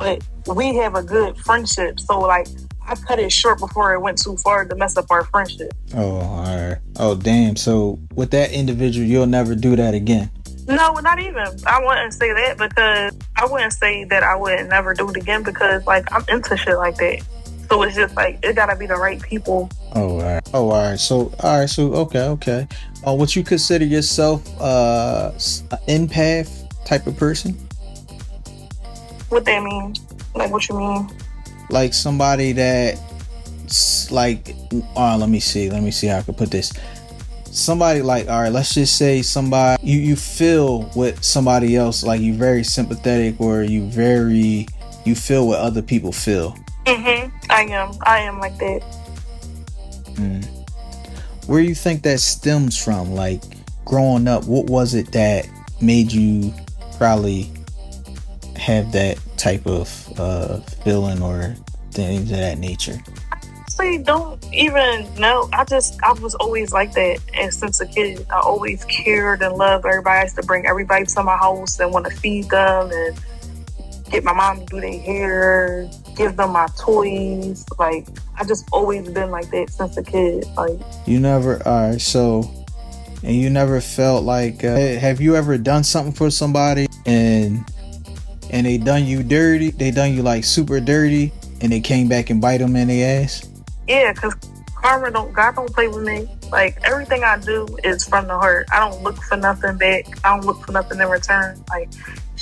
Like, 0.00 0.22
but 0.44 0.56
we 0.56 0.76
have 0.76 0.94
a 0.94 1.02
good 1.02 1.36
friendship, 1.38 1.98
so 2.00 2.18
like 2.20 2.46
I 2.86 2.94
cut 2.94 3.18
it 3.18 3.32
short 3.32 3.58
before 3.58 3.94
it 3.94 4.00
went 4.00 4.18
too 4.18 4.36
far 4.36 4.64
to 4.64 4.76
mess 4.76 4.96
up 4.96 5.06
our 5.10 5.24
friendship. 5.24 5.72
Oh, 5.94 6.18
all 6.20 6.44
right. 6.44 6.78
Oh, 6.98 7.14
damn. 7.14 7.56
So 7.56 7.98
with 8.14 8.30
that 8.30 8.52
individual, 8.52 9.06
you'll 9.06 9.26
never 9.26 9.54
do 9.54 9.74
that 9.76 9.94
again. 9.94 10.30
No, 10.68 10.94
not 10.94 11.20
even. 11.20 11.46
I 11.66 11.84
wouldn't 11.84 12.12
say 12.12 12.32
that 12.32 12.58
because 12.58 13.14
I 13.36 13.46
wouldn't 13.46 13.72
say 13.72 14.04
that 14.04 14.22
I 14.22 14.34
would 14.34 14.68
never 14.68 14.94
do 14.94 15.08
it 15.10 15.16
again 15.16 15.42
because 15.42 15.86
like 15.86 16.10
I'm 16.12 16.24
into 16.28 16.56
shit 16.56 16.76
like 16.76 16.96
that. 16.96 17.22
So 17.70 17.82
it's 17.82 17.96
just 17.96 18.14
like 18.16 18.38
it 18.42 18.54
gotta 18.54 18.76
be 18.76 18.86
the 18.86 18.96
right 18.96 19.20
people. 19.20 19.70
Oh, 19.94 20.20
all 20.20 20.22
right. 20.22 20.42
Oh, 20.54 20.70
all 20.70 20.90
right. 20.90 20.98
So, 20.98 21.32
all 21.40 21.60
right. 21.60 21.70
So, 21.70 21.92
okay, 21.94 22.28
okay. 22.28 22.68
Uh, 23.06 23.14
would 23.14 23.34
you 23.34 23.42
consider 23.42 23.84
yourself 23.84 24.42
uh, 24.60 25.32
an 25.88 26.08
empath 26.08 26.68
type 26.84 27.06
of 27.06 27.16
person? 27.16 27.54
What 29.28 29.44
that 29.44 29.62
mean? 29.62 29.94
Like 30.34 30.50
what 30.50 30.68
you 30.68 30.78
mean? 30.78 31.10
Like 31.70 31.94
somebody 31.94 32.52
that, 32.52 33.00
like, 34.10 34.54
uh, 34.96 35.16
let 35.16 35.28
me 35.28 35.40
see. 35.40 35.70
Let 35.70 35.82
me 35.82 35.90
see 35.90 36.06
how 36.08 36.18
I 36.18 36.22
could 36.22 36.36
put 36.36 36.50
this. 36.50 36.72
Somebody 37.56 38.02
like, 38.02 38.28
all 38.28 38.42
right, 38.42 38.52
let's 38.52 38.74
just 38.74 38.96
say 38.96 39.22
somebody 39.22 39.82
you 39.86 39.98
you 39.98 40.14
feel 40.14 40.90
with 40.94 41.24
somebody 41.24 41.74
else 41.74 42.02
like. 42.02 42.20
You 42.20 42.34
very 42.34 42.62
sympathetic 42.62 43.40
or 43.40 43.62
you 43.62 43.88
very 43.88 44.66
you 45.06 45.14
feel 45.14 45.48
what 45.48 45.60
other 45.60 45.80
people 45.80 46.12
feel. 46.12 46.54
mm-hmm 46.84 47.34
I 47.48 47.62
am. 47.62 47.92
I 48.02 48.18
am 48.18 48.40
like 48.40 48.58
that. 48.58 48.82
Mm. 50.16 50.44
Where 51.46 51.60
you 51.60 51.74
think 51.74 52.02
that 52.02 52.20
stems 52.20 52.76
from? 52.76 53.14
Like 53.14 53.42
growing 53.86 54.28
up, 54.28 54.44
what 54.44 54.66
was 54.66 54.92
it 54.92 55.12
that 55.12 55.48
made 55.80 56.12
you 56.12 56.52
probably 56.98 57.50
have 58.56 58.92
that 58.92 59.18
type 59.38 59.66
of 59.66 60.20
uh, 60.20 60.60
feeling 60.84 61.22
or 61.22 61.54
things 61.92 62.30
of 62.30 62.36
that 62.36 62.58
nature? 62.58 62.98
Honestly, 63.78 64.02
don't 64.02 64.54
even 64.54 65.12
know. 65.16 65.48
I 65.52 65.64
just 65.64 66.02
I 66.02 66.12
was 66.14 66.34
always 66.36 66.72
like 66.72 66.92
that, 66.92 67.18
and 67.34 67.52
since 67.52 67.80
a 67.80 67.86
kid, 67.86 68.24
I 68.30 68.40
always 68.40 68.84
cared 68.86 69.42
and 69.42 69.54
loved 69.56 69.84
everybody. 69.84 70.20
I 70.20 70.22
used 70.22 70.36
to 70.36 70.42
bring 70.42 70.66
everybody 70.66 71.04
to 71.04 71.22
my 71.22 71.36
house 71.36 71.78
and 71.78 71.92
want 71.92 72.06
to 72.06 72.10
feed 72.16 72.48
them 72.48 72.90
and 72.90 73.20
get 74.10 74.24
my 74.24 74.32
mom 74.32 74.60
to 74.60 74.66
do 74.66 74.80
their 74.80 74.98
hair, 75.00 75.90
give 76.16 76.36
them 76.36 76.52
my 76.52 76.66
toys. 76.78 77.66
Like 77.78 78.06
I 78.38 78.44
just 78.44 78.66
always 78.72 79.08
been 79.10 79.30
like 79.30 79.50
that 79.50 79.68
since 79.70 79.96
a 79.96 80.02
kid. 80.02 80.46
Like 80.56 80.78
You 81.06 81.20
never. 81.20 81.60
Right. 81.66 82.00
So, 82.00 82.50
and 83.22 83.34
you 83.34 83.50
never 83.50 83.80
felt 83.82 84.24
like. 84.24 84.64
Uh, 84.64 84.76
have 84.76 85.20
you 85.20 85.36
ever 85.36 85.58
done 85.58 85.84
something 85.84 86.14
for 86.14 86.30
somebody 86.30 86.86
and 87.04 87.62
and 88.50 88.66
they 88.66 88.78
done 88.78 89.04
you 89.04 89.22
dirty? 89.22 89.70
They 89.70 89.90
done 89.90 90.14
you 90.14 90.22
like 90.22 90.44
super 90.44 90.80
dirty, 90.80 91.30
and 91.60 91.70
they 91.70 91.80
came 91.80 92.08
back 92.08 92.30
and 92.30 92.40
bite 92.40 92.58
them 92.58 92.74
in 92.76 92.88
the 92.88 93.04
ass. 93.04 93.46
Yeah, 93.88 94.12
because 94.12 94.34
karma 94.74 95.10
don't 95.10 95.32
God 95.32 95.54
don't 95.54 95.72
play 95.72 95.88
with 95.88 96.04
me. 96.04 96.28
Like 96.50 96.78
everything 96.84 97.24
I 97.24 97.38
do 97.38 97.66
is 97.84 98.06
from 98.06 98.28
the 98.28 98.34
heart. 98.34 98.68
I 98.72 98.78
don't 98.78 99.02
look 99.02 99.16
for 99.16 99.36
nothing 99.36 99.76
back. 99.78 100.06
I 100.24 100.36
don't 100.36 100.46
look 100.46 100.64
for 100.64 100.72
nothing 100.72 101.00
in 101.00 101.08
return. 101.08 101.62
Like 101.70 101.90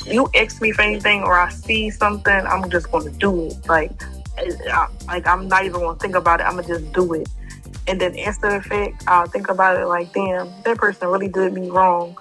you 0.04 0.28
ask 0.34 0.60
me 0.60 0.72
for 0.72 0.82
anything 0.82 1.22
or 1.22 1.38
I 1.38 1.50
see 1.50 1.90
something, 1.90 2.34
I'm 2.34 2.68
just 2.70 2.90
gonna 2.90 3.10
do 3.10 3.46
it. 3.46 3.66
Like 3.68 3.92
I, 4.38 4.88
like 5.06 5.26
I'm 5.26 5.48
not 5.48 5.64
even 5.64 5.80
gonna 5.80 5.98
think 5.98 6.14
about 6.14 6.40
it. 6.40 6.44
I'm 6.44 6.56
gonna 6.56 6.68
just 6.68 6.92
do 6.92 7.14
it. 7.14 7.28
And 7.86 8.00
then 8.00 8.18
after 8.18 8.50
the 8.50 8.62
fact, 8.62 9.04
I'll 9.06 9.26
think 9.26 9.48
about 9.48 9.80
it 9.80 9.86
like, 9.86 10.12
damn, 10.12 10.50
that 10.62 10.78
person 10.78 11.08
really 11.08 11.28
did 11.28 11.52
me 11.52 11.68
wrong. 11.70 12.16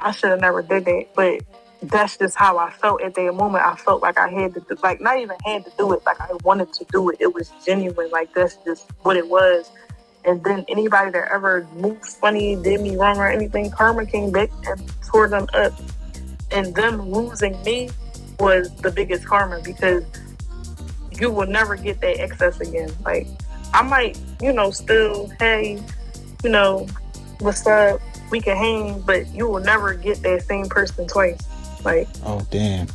I 0.00 0.10
should 0.12 0.30
have 0.30 0.40
never 0.40 0.62
did 0.62 0.84
that. 0.84 1.06
But 1.14 1.42
that's 1.82 2.16
just 2.16 2.36
how 2.36 2.58
I 2.58 2.70
felt 2.70 3.02
at 3.02 3.14
that 3.14 3.34
moment. 3.34 3.64
I 3.64 3.76
felt 3.76 4.02
like 4.02 4.18
I 4.18 4.28
had 4.28 4.54
to, 4.54 4.60
do, 4.60 4.76
like, 4.82 5.00
not 5.00 5.18
even 5.18 5.36
had 5.44 5.64
to 5.64 5.72
do 5.78 5.92
it. 5.92 6.02
Like 6.04 6.20
I 6.20 6.28
wanted 6.42 6.72
to 6.74 6.84
do 6.90 7.10
it. 7.10 7.18
It 7.20 7.34
was 7.34 7.52
genuine. 7.64 8.10
Like 8.10 8.34
that's 8.34 8.56
just 8.64 8.90
what 9.02 9.16
it 9.16 9.28
was. 9.28 9.70
And 10.24 10.42
then 10.42 10.64
anybody 10.68 11.10
that 11.12 11.30
ever 11.30 11.66
moved 11.76 12.04
funny, 12.04 12.56
did 12.56 12.80
me 12.80 12.96
wrong 12.96 13.16
or 13.16 13.28
anything, 13.28 13.70
karma 13.70 14.04
came 14.04 14.32
back 14.32 14.50
and 14.66 14.92
tore 15.06 15.28
them 15.28 15.46
up. 15.54 15.72
And 16.50 16.74
them 16.74 17.10
losing 17.10 17.60
me 17.62 17.90
was 18.40 18.74
the 18.76 18.90
biggest 18.90 19.26
karma 19.26 19.60
because 19.62 20.04
you 21.12 21.30
will 21.30 21.46
never 21.46 21.76
get 21.76 22.00
that 22.00 22.20
excess 22.20 22.60
again. 22.60 22.90
Like 23.04 23.26
I 23.72 23.82
might, 23.82 24.18
you 24.42 24.52
know, 24.52 24.70
still, 24.70 25.30
hey, 25.38 25.80
you 26.42 26.50
know, 26.50 26.86
what's 27.40 27.66
up? 27.66 28.00
We 28.30 28.40
can 28.40 28.56
hang, 28.56 29.00
but 29.02 29.28
you 29.34 29.48
will 29.48 29.60
never 29.60 29.94
get 29.94 30.22
that 30.22 30.42
same 30.42 30.66
person 30.66 31.06
twice. 31.06 31.38
Like 31.84 32.08
Oh 32.24 32.46
damn. 32.50 32.86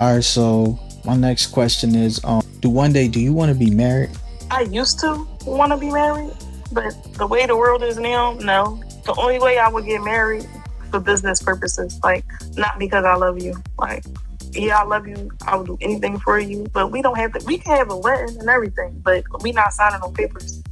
All 0.00 0.14
right. 0.14 0.24
So 0.24 0.78
my 1.04 1.16
next 1.16 1.48
question 1.48 1.94
is, 1.94 2.22
um, 2.24 2.42
do 2.60 2.70
one 2.70 2.92
day 2.92 3.08
do 3.08 3.20
you 3.20 3.32
want 3.32 3.52
to 3.52 3.58
be 3.58 3.70
married? 3.70 4.10
I 4.50 4.62
used 4.62 4.98
to 5.00 5.26
want 5.46 5.72
to 5.72 5.76
be 5.78 5.90
married, 5.90 6.32
but 6.72 6.94
the 7.14 7.26
way 7.26 7.46
the 7.46 7.56
world 7.56 7.82
is 7.82 7.98
now, 7.98 8.34
no. 8.34 8.82
The 9.04 9.14
only 9.18 9.38
way 9.38 9.58
I 9.58 9.68
would 9.68 9.84
get 9.84 10.02
married 10.02 10.46
for 10.90 11.00
business 11.00 11.42
purposes, 11.42 12.00
like 12.02 12.24
not 12.56 12.78
because 12.78 13.04
I 13.04 13.14
love 13.16 13.42
you. 13.42 13.54
Like, 13.78 14.04
yeah, 14.52 14.78
I 14.78 14.84
love 14.84 15.06
you. 15.06 15.30
I 15.46 15.56
would 15.56 15.66
do 15.66 15.76
anything 15.80 16.18
for 16.20 16.38
you, 16.38 16.66
but 16.72 16.90
we 16.92 17.02
don't 17.02 17.16
have 17.16 17.32
to. 17.32 17.44
We 17.44 17.58
can 17.58 17.76
have 17.76 17.90
a 17.90 17.96
wedding 17.96 18.38
and 18.38 18.48
everything, 18.48 19.00
but 19.04 19.24
we 19.42 19.52
not 19.52 19.72
signing 19.72 20.00
no 20.00 20.10
papers 20.10 20.62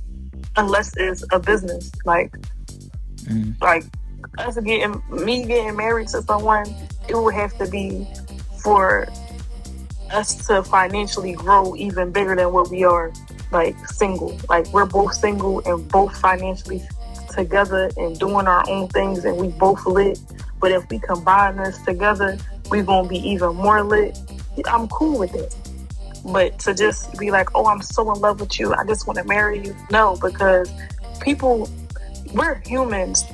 unless 0.56 0.96
it's 0.96 1.24
a 1.32 1.38
business. 1.38 1.90
Like, 2.04 2.32
Mm. 3.24 3.60
like 3.60 3.84
us 4.38 4.56
getting 4.58 5.00
me 5.10 5.44
getting 5.44 5.76
married 5.76 6.08
to 6.08 6.22
someone, 6.22 6.66
it 7.08 7.16
would 7.16 7.34
have 7.34 7.56
to 7.58 7.68
be 7.68 8.06
for 8.62 9.08
us 10.10 10.46
to 10.46 10.62
financially 10.62 11.32
grow 11.32 11.74
even 11.76 12.12
bigger 12.12 12.36
than 12.36 12.52
what 12.52 12.70
we 12.70 12.84
are 12.84 13.12
like 13.50 13.76
single. 13.88 14.38
Like 14.48 14.66
we're 14.72 14.86
both 14.86 15.14
single 15.14 15.60
and 15.66 15.86
both 15.88 16.16
financially 16.18 16.82
together 17.30 17.90
and 17.96 18.18
doing 18.18 18.46
our 18.46 18.68
own 18.68 18.88
things 18.88 19.24
and 19.24 19.36
we 19.36 19.48
both 19.48 19.84
lit. 19.86 20.20
But 20.60 20.72
if 20.72 20.88
we 20.90 20.98
combine 20.98 21.56
this 21.56 21.80
together, 21.82 22.38
we're 22.70 22.84
gonna 22.84 23.08
be 23.08 23.18
even 23.18 23.56
more 23.56 23.82
lit. 23.82 24.18
I'm 24.66 24.88
cool 24.88 25.18
with 25.18 25.34
it. 25.34 25.54
But 26.24 26.58
to 26.60 26.74
just 26.74 27.18
be 27.18 27.30
like, 27.30 27.48
oh, 27.54 27.66
I'm 27.66 27.82
so 27.82 28.12
in 28.12 28.20
love 28.20 28.40
with 28.40 28.58
you, 28.60 28.72
I 28.74 28.84
just 28.86 29.06
want 29.06 29.18
to 29.18 29.24
marry 29.24 29.64
you. 29.64 29.74
No, 29.90 30.16
because 30.20 30.72
people, 31.20 31.68
we're 32.32 32.60
humans. 32.64 33.24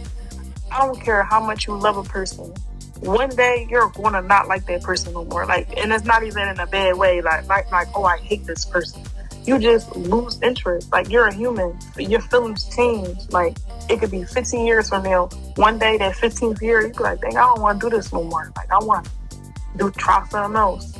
I 0.70 0.86
don't 0.86 1.00
care 1.00 1.22
how 1.22 1.44
much 1.44 1.66
you 1.66 1.76
love 1.76 1.98
a 1.98 2.02
person. 2.02 2.52
One 3.00 3.30
day 3.30 3.66
you're 3.70 3.90
gonna 3.90 4.22
not 4.22 4.48
like 4.48 4.66
that 4.66 4.82
person 4.82 5.12
no 5.12 5.24
more. 5.24 5.46
Like, 5.46 5.76
and 5.76 5.92
it's 5.92 6.04
not 6.04 6.22
even 6.24 6.48
in 6.48 6.58
a 6.58 6.66
bad 6.66 6.96
way. 6.96 7.20
Like, 7.20 7.48
like, 7.48 7.70
like, 7.70 7.88
oh, 7.94 8.04
I 8.04 8.18
hate 8.18 8.44
this 8.44 8.64
person. 8.64 9.02
You 9.44 9.58
just 9.58 9.94
lose 9.96 10.40
interest. 10.42 10.92
Like, 10.92 11.08
you're 11.08 11.26
a 11.26 11.34
human. 11.34 11.78
Your 11.96 12.20
feelings 12.20 12.68
change. 12.74 13.30
Like, 13.30 13.56
it 13.88 14.00
could 14.00 14.10
be 14.10 14.24
15 14.24 14.66
years 14.66 14.88
from 14.88 15.04
now. 15.04 15.26
One 15.56 15.78
day, 15.78 15.96
that 15.98 16.16
15th 16.16 16.60
year, 16.60 16.82
you 16.82 16.92
be 16.92 16.98
like, 16.98 17.20
dang, 17.20 17.36
I 17.36 17.42
don't 17.42 17.60
want 17.60 17.80
to 17.80 17.88
do 17.88 17.96
this 17.96 18.12
no 18.12 18.24
more. 18.24 18.52
Like, 18.56 18.70
I 18.70 18.78
want 18.84 19.06
to 19.06 19.38
do 19.76 19.90
try 19.92 20.26
something 20.28 20.56
else. 20.56 20.98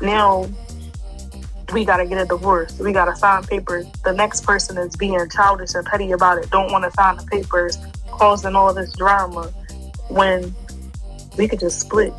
Now, 0.00 0.48
we 1.72 1.84
gotta 1.84 2.06
get 2.06 2.18
a 2.18 2.24
divorce. 2.24 2.78
We 2.78 2.92
gotta 2.92 3.14
sign 3.16 3.42
papers. 3.44 3.86
The 4.04 4.12
next 4.12 4.44
person 4.44 4.78
is 4.78 4.96
being 4.96 5.28
childish 5.30 5.74
and 5.74 5.84
petty 5.86 6.12
about 6.12 6.38
it. 6.38 6.50
Don't 6.50 6.72
want 6.72 6.84
to 6.84 6.90
sign 6.92 7.16
the 7.16 7.24
papers. 7.24 7.78
causing 8.10 8.54
all 8.54 8.72
this 8.72 8.92
drama 8.94 9.52
when 10.08 10.54
we 11.36 11.48
could 11.48 11.60
just 11.60 11.80
split 11.80 12.12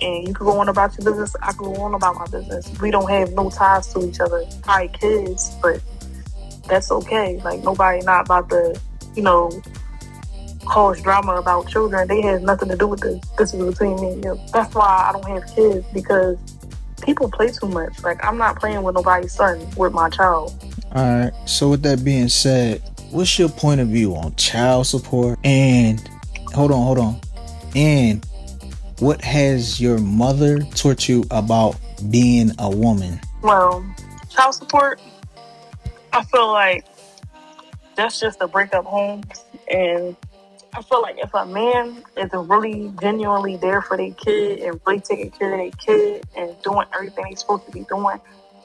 and 0.00 0.28
you 0.28 0.34
could 0.34 0.44
go 0.44 0.58
on 0.58 0.68
about 0.68 0.96
your 0.96 1.10
business, 1.10 1.34
I 1.42 1.52
could 1.52 1.74
go 1.74 1.82
on 1.82 1.94
about 1.94 2.16
my 2.16 2.26
business. 2.26 2.70
We 2.80 2.90
don't 2.90 3.10
have 3.10 3.32
no 3.32 3.50
ties 3.50 3.92
to 3.94 4.08
each 4.08 4.20
other. 4.20 4.44
Probably 4.62 4.88
kids, 4.88 5.56
but 5.62 5.82
that's 6.68 6.90
okay. 6.90 7.40
Like 7.42 7.62
nobody 7.64 8.04
not 8.04 8.26
about 8.26 8.50
to, 8.50 8.80
you 9.14 9.22
know, 9.22 9.50
cause 10.66 11.00
drama 11.02 11.34
about 11.36 11.68
children. 11.68 12.06
They 12.06 12.20
have 12.22 12.42
nothing 12.42 12.68
to 12.68 12.76
do 12.76 12.86
with 12.86 13.00
this. 13.00 13.20
This 13.36 13.54
is 13.54 13.64
between 13.64 13.96
me 14.00 14.12
and 14.12 14.24
you. 14.24 14.40
That's 14.52 14.74
why 14.74 15.08
I 15.08 15.12
don't 15.12 15.26
have 15.28 15.54
kids 15.54 15.86
because 15.92 16.38
people 17.02 17.30
play 17.30 17.50
too 17.50 17.68
much. 17.68 18.02
Like 18.02 18.24
I'm 18.24 18.38
not 18.38 18.58
playing 18.60 18.82
with 18.82 18.94
nobody's 18.94 19.32
son 19.32 19.66
with 19.76 19.92
my 19.92 20.10
child. 20.10 20.54
All 20.92 21.04
right. 21.04 21.32
So 21.46 21.70
with 21.70 21.82
that 21.82 22.04
being 22.04 22.28
said, 22.28 22.82
what's 23.10 23.38
your 23.38 23.48
point 23.48 23.80
of 23.80 23.88
view 23.88 24.14
on 24.14 24.34
child 24.36 24.86
support? 24.86 25.38
And 25.42 26.06
hold 26.54 26.70
on, 26.70 26.82
hold 26.82 26.98
on. 26.98 27.20
And 27.74 28.26
what 29.00 29.22
has 29.22 29.80
your 29.80 29.98
mother 29.98 30.60
taught 30.74 31.08
you 31.08 31.24
about 31.30 31.76
being 32.10 32.52
a 32.58 32.68
woman? 32.68 33.20
Well, 33.42 33.84
child 34.30 34.54
support. 34.54 35.00
I 36.12 36.24
feel 36.24 36.52
like 36.52 36.84
that's 37.96 38.18
just 38.18 38.40
a 38.40 38.48
breakup 38.48 38.84
home, 38.84 39.22
and 39.70 40.16
I 40.74 40.82
feel 40.82 41.02
like 41.02 41.16
if 41.18 41.32
a 41.34 41.46
man 41.46 42.02
is 42.16 42.30
really 42.32 42.92
genuinely 43.00 43.56
there 43.56 43.82
for 43.82 43.96
their 43.96 44.12
kid 44.12 44.60
and 44.60 44.80
really 44.86 45.00
taking 45.00 45.30
care 45.30 45.52
of 45.52 45.58
their 45.58 45.70
kid 45.70 46.26
and 46.36 46.60
doing 46.62 46.86
everything 46.94 47.24
they're 47.24 47.36
supposed 47.36 47.66
to 47.66 47.72
be 47.72 47.84
doing, 47.88 48.18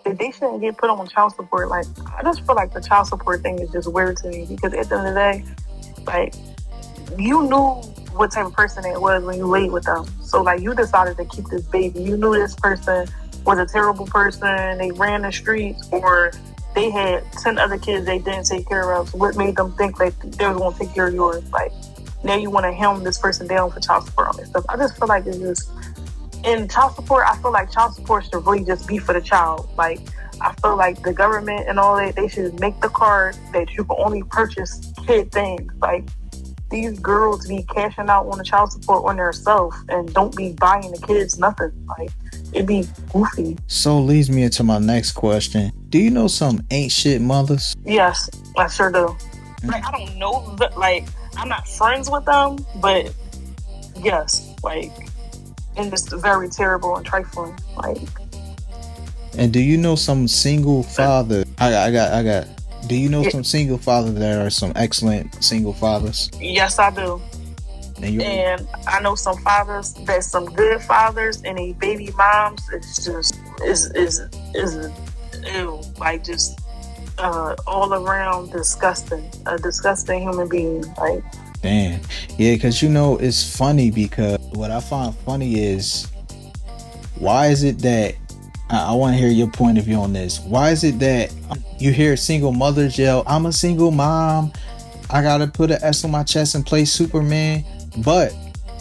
then 0.03 0.17
they 0.17 0.31
shouldn't 0.31 0.61
get 0.61 0.77
put 0.77 0.89
on 0.89 1.07
child 1.07 1.33
support. 1.35 1.69
Like 1.69 1.85
I 2.15 2.23
just 2.23 2.45
feel 2.45 2.55
like 2.55 2.73
the 2.73 2.81
child 2.81 3.07
support 3.07 3.41
thing 3.41 3.59
is 3.59 3.69
just 3.71 3.91
weird 3.91 4.17
to 4.17 4.29
me 4.29 4.45
because 4.47 4.73
at 4.73 4.89
the 4.89 4.97
end 4.97 5.07
of 5.07 5.13
the 5.13 5.19
day, 5.19 6.03
like 6.05 6.33
you 7.17 7.43
knew 7.43 7.81
what 8.15 8.32
type 8.32 8.46
of 8.46 8.53
person 8.53 8.86
it 8.86 9.00
was 9.00 9.24
when 9.24 9.38
you 9.38 9.46
laid 9.46 9.72
with 9.72 9.84
them. 9.84 10.05
So 10.22 10.41
like 10.41 10.62
you 10.62 10.74
decided 10.74 11.17
to 11.17 11.25
keep 11.25 11.46
this 11.48 11.63
baby. 11.63 12.01
You 12.01 12.17
knew 12.17 12.34
this 12.34 12.55
person 12.55 13.08
was 13.46 13.60
a 13.60 13.65
terrible 13.65 14.05
person. 14.05 14.77
They 14.77 14.91
ran 14.91 15.24
the 15.24 15.32
streets 15.32 15.88
or 15.91 16.32
they 16.75 16.89
had 16.89 17.32
10 17.34 17.60
other 17.60 17.77
kids 17.77 18.05
they 18.05 18.20
didn't 18.20 18.46
take 18.46 18.67
care 18.67 18.93
of. 18.93 19.10
So 19.10 19.17
what 19.17 19.36
made 19.36 19.55
them 19.55 19.74
think 19.74 20.00
like 20.00 20.17
they 20.20 20.48
were 20.48 20.53
going 20.55 20.74
to 20.74 20.79
take 20.79 20.93
care 20.93 21.08
of 21.08 21.13
yours? 21.13 21.43
Like 21.51 21.72
now 22.24 22.36
you 22.36 22.50
want 22.50 22.65
to 22.65 22.72
helm 22.72 23.03
this 23.03 23.17
person 23.17 23.48
down 23.48 23.72
for 23.72 23.79
child 23.79 24.05
support 24.05 24.38
and 24.38 24.48
stuff. 24.48 24.65
I 24.70 24.77
just 24.77 24.98
feel 24.98 25.08
like 25.08 25.25
it's 25.25 25.38
just 25.38 25.70
in 26.43 26.67
child 26.67 26.96
support. 26.96 27.25
I 27.27 27.38
feel 27.38 27.51
like 27.51 27.72
child 27.72 27.96
support 27.96 28.25
should 28.25 28.46
really 28.46 28.63
just 28.63 28.88
be 28.88 28.98
for 28.98 29.13
the 29.13 29.22
child. 29.22 29.70
Like 29.77 30.00
I 30.41 30.53
feel 30.62 30.75
like 30.75 31.01
the 31.01 31.13
government 31.13 31.67
and 31.67 31.79
all 31.79 31.96
that 31.98 32.15
they 32.15 32.27
should 32.27 32.60
make 32.60 32.79
the 32.82 32.89
card 32.89 33.38
that 33.53 33.72
you 33.74 33.84
can 33.84 33.96
only 34.00 34.24
purchase 34.24 34.93
kid 35.05 35.32
things. 35.32 35.72
Like 35.82 36.08
these 36.74 37.00
girls 37.00 37.48
be 37.48 37.63
cashing 37.63 38.10
out 38.10 38.25
on 38.25 38.38
the 38.38 38.44
child 38.44 38.72
support 38.72 39.06
on 39.06 39.18
themselves 39.18 39.77
and 39.89 40.12
don't 40.13 40.36
be 40.36 40.53
buying 40.53 40.92
the 40.92 40.98
kids 41.06 41.38
nothing. 41.38 41.72
Like 41.88 42.10
it'd 42.51 42.68
be 42.68 42.88
goofy. 43.13 43.58
So 43.68 44.00
leads 44.00 44.30
me 44.30 44.44
into 44.44 44.63
my 44.63 44.80
next 44.80 45.12
question. 45.12 45.72
Do 45.89 46.00
you 46.00 46.10
know 46.10 46.27
some 46.27 46.65
ain't 46.72 46.92
shit 46.92 47.22
mothers? 47.22 47.75
Yes, 47.86 48.30
I 48.58 48.68
sure 48.68 48.92
do. 48.92 49.15
Mm. 49.62 49.72
Like 49.72 49.86
I 49.86 49.92
don't 49.92 50.18
know, 50.18 50.58
like 50.75 51.08
I'm 51.38 51.48
not 51.48 51.68
friends 51.68 52.10
with 52.10 52.25
them, 52.25 52.58
but 52.82 53.13
yes, 53.96 54.53
like 54.63 54.92
and 55.77 55.94
it's 55.94 56.12
very 56.12 56.50
terrible 56.50 56.98
and 56.98 57.06
trifling. 57.06 57.56
Like. 57.77 58.01
And 59.38 59.51
do 59.53 59.60
you 59.60 59.77
know 59.77 59.96
some 59.96 60.27
single 60.27 60.84
father? 60.84 61.44
I, 61.58 61.75
I 61.75 61.92
got, 61.92 62.13
I 62.13 62.24
got. 62.24 62.52
Do 62.87 62.95
you 62.95 63.09
know 63.09 63.27
some 63.29 63.43
single 63.43 63.77
fathers 63.77 64.15
that 64.15 64.45
are 64.45 64.49
some 64.49 64.73
excellent 64.75 65.43
single 65.43 65.73
fathers? 65.73 66.29
Yes, 66.39 66.79
I 66.79 66.91
do. 66.91 67.22
And, 67.98 68.22
and, 68.22 68.67
I 68.87 69.00
know 69.00 69.15
some 69.15 69.37
fathers 69.37 69.93
that 69.93 70.24
some 70.24 70.46
good 70.46 70.81
fathers, 70.81 71.41
and 71.43 71.57
a 71.57 71.74
baby 71.74 72.09
moms 72.17 72.67
is 72.69 73.05
just 73.05 73.39
is 73.63 73.91
is 73.91 74.22
is 74.53 74.91
ew, 75.46 75.81
like 75.98 76.24
just 76.24 76.59
uh, 77.17 77.55
all 77.65 77.93
around 77.93 78.51
disgusting, 78.51 79.29
a 79.46 79.57
disgusting 79.57 80.24
human 80.24 80.50
being. 80.50 80.81
Like 80.96 81.24
Damn. 81.63 82.01
Yeah, 82.37 82.55
because 82.55 82.81
you 82.81 82.89
know, 82.89 83.17
it's 83.17 83.55
funny 83.57 83.89
because 83.89 84.37
what 84.51 84.69
I 84.69 84.81
find 84.81 85.15
funny 85.19 85.63
is 85.63 86.11
why 87.15 87.48
is 87.48 87.63
it 87.63 87.79
that 87.79 88.15
I, 88.74 88.94
want 88.94 89.14
to 89.14 89.20
hear 89.20 89.29
your 89.29 89.50
point 89.50 89.77
of 89.77 89.86
view 89.86 89.98
on 89.98 90.14
this. 90.14 90.40
Why 90.40 90.72
is 90.72 90.83
it 90.83 91.00
that 91.00 91.33
you 91.79 91.92
hear 91.92 92.18
single 92.18 92.51
mothers 92.51 92.98
yell, 92.98 93.24
I'm 93.27 93.46
a 93.46 93.51
single 93.51 93.92
mom, 93.92 94.51
I 95.09 95.22
gotta 95.22 95.48
put 95.48 95.70
an 95.70 95.79
S 95.81 96.03
on 96.03 96.12
my 96.12 96.24
chest 96.24 96.55
and 96.55 96.66
play 96.66 96.86
Superman, 96.86 97.64
but 97.98 98.33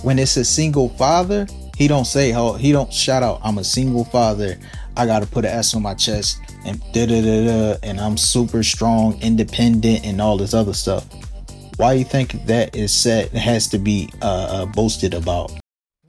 when 0.02 0.18
it's 0.18 0.37
a 0.37 0.44
single 0.44 0.88
father, 0.90 1.46
he 1.76 1.88
don't 1.88 2.07
say 2.07 2.31
how 2.31 2.55
he 2.55 2.72
don't 2.72 2.92
shout 2.92 3.22
out, 3.22 3.40
I'm 3.42 3.59
a 3.59 3.64
single 3.64 4.05
father, 4.05 4.59
I 4.96 5.07
gotta 5.07 5.26
put 5.26 5.44
an 5.44 5.50
S 5.50 5.74
on 5.74 5.83
my 5.83 5.94
chest 5.94 6.38
and 6.64 6.81
da 6.92 7.07
da 7.07 7.20
da 7.20 7.46
da, 7.46 7.78
and 7.83 8.00
I'm 8.00 8.16
super 8.16 8.62
strong, 8.62 9.20
independent, 9.20 10.07
and 10.07 10.20
all 10.20 10.37
this 10.37 10.55
other 10.55 10.74
stuff. 10.74 11.07
Why 11.76 11.94
you 11.94 12.05
think 12.05 12.46
that 12.46 12.76
is 12.76 12.92
said 12.92 13.31
has 13.31 13.66
to 13.68 13.78
be 13.78 14.11
uh, 14.22 14.26
uh, 14.26 14.66
boasted 14.66 15.14
about? 15.14 15.52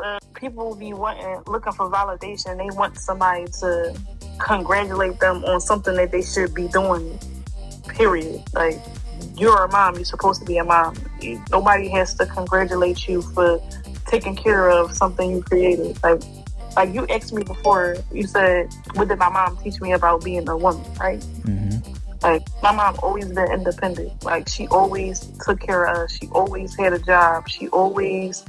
uh, 0.05 0.19
people 0.35 0.75
be 0.75 0.93
wanting, 0.93 1.41
looking 1.47 1.73
for 1.73 1.89
validation. 1.89 2.57
They 2.57 2.75
want 2.75 2.97
somebody 2.97 3.45
to 3.59 3.95
congratulate 4.39 5.19
them 5.19 5.43
on 5.45 5.59
something 5.59 5.95
that 5.95 6.11
they 6.11 6.21
should 6.21 6.53
be 6.53 6.67
doing. 6.67 7.19
Period. 7.87 8.43
Like 8.53 8.79
you're 9.37 9.63
a 9.63 9.71
mom, 9.71 9.95
you're 9.95 10.05
supposed 10.05 10.41
to 10.41 10.45
be 10.45 10.57
a 10.57 10.63
mom. 10.63 10.95
Nobody 11.51 11.89
has 11.89 12.13
to 12.15 12.25
congratulate 12.25 13.07
you 13.07 13.21
for 13.21 13.61
taking 14.07 14.35
care 14.35 14.69
of 14.69 14.91
something 14.93 15.31
you 15.31 15.41
created. 15.41 16.01
Like 16.03 16.21
like 16.75 16.93
you 16.93 17.07
asked 17.07 17.33
me 17.33 17.43
before, 17.43 17.95
you 18.11 18.27
said, 18.27 18.67
"What 18.95 19.07
did 19.07 19.17
my 19.17 19.29
mom 19.29 19.57
teach 19.63 19.79
me 19.79 19.93
about 19.93 20.23
being 20.23 20.47
a 20.49 20.57
woman?" 20.57 20.85
Right? 20.99 21.19
Mm-hmm. 21.43 21.93
Like 22.21 22.43
my 22.61 22.71
mom 22.71 22.97
always 23.01 23.27
been 23.29 23.51
independent. 23.51 24.23
Like 24.23 24.49
she 24.49 24.67
always 24.67 25.31
took 25.45 25.59
care 25.61 25.85
of 25.85 25.97
us. 25.97 26.17
She 26.17 26.27
always 26.27 26.75
had 26.75 26.91
a 26.93 26.99
job. 26.99 27.47
She 27.47 27.69
always 27.69 28.43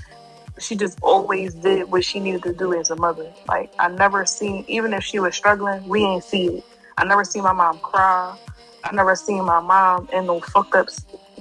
she 0.58 0.76
just 0.76 0.98
always 1.02 1.54
did 1.54 1.90
what 1.90 2.04
she 2.04 2.20
needed 2.20 2.42
to 2.44 2.52
do 2.52 2.72
as 2.74 2.90
a 2.90 2.96
mother. 2.96 3.30
Like 3.48 3.72
I 3.78 3.88
never 3.88 4.24
seen 4.26 4.64
even 4.68 4.92
if 4.92 5.04
she 5.04 5.18
was 5.18 5.34
struggling, 5.34 5.86
we 5.88 6.02
ain't 6.02 6.24
see 6.24 6.46
it. 6.46 6.64
I 6.96 7.04
never 7.04 7.24
seen 7.24 7.42
my 7.42 7.52
mom 7.52 7.78
cry. 7.78 8.36
I 8.84 8.94
never 8.94 9.16
seen 9.16 9.44
my 9.44 9.60
mom 9.60 10.08
in 10.12 10.26
no 10.26 10.40
fucked 10.40 10.74
up 10.74 10.88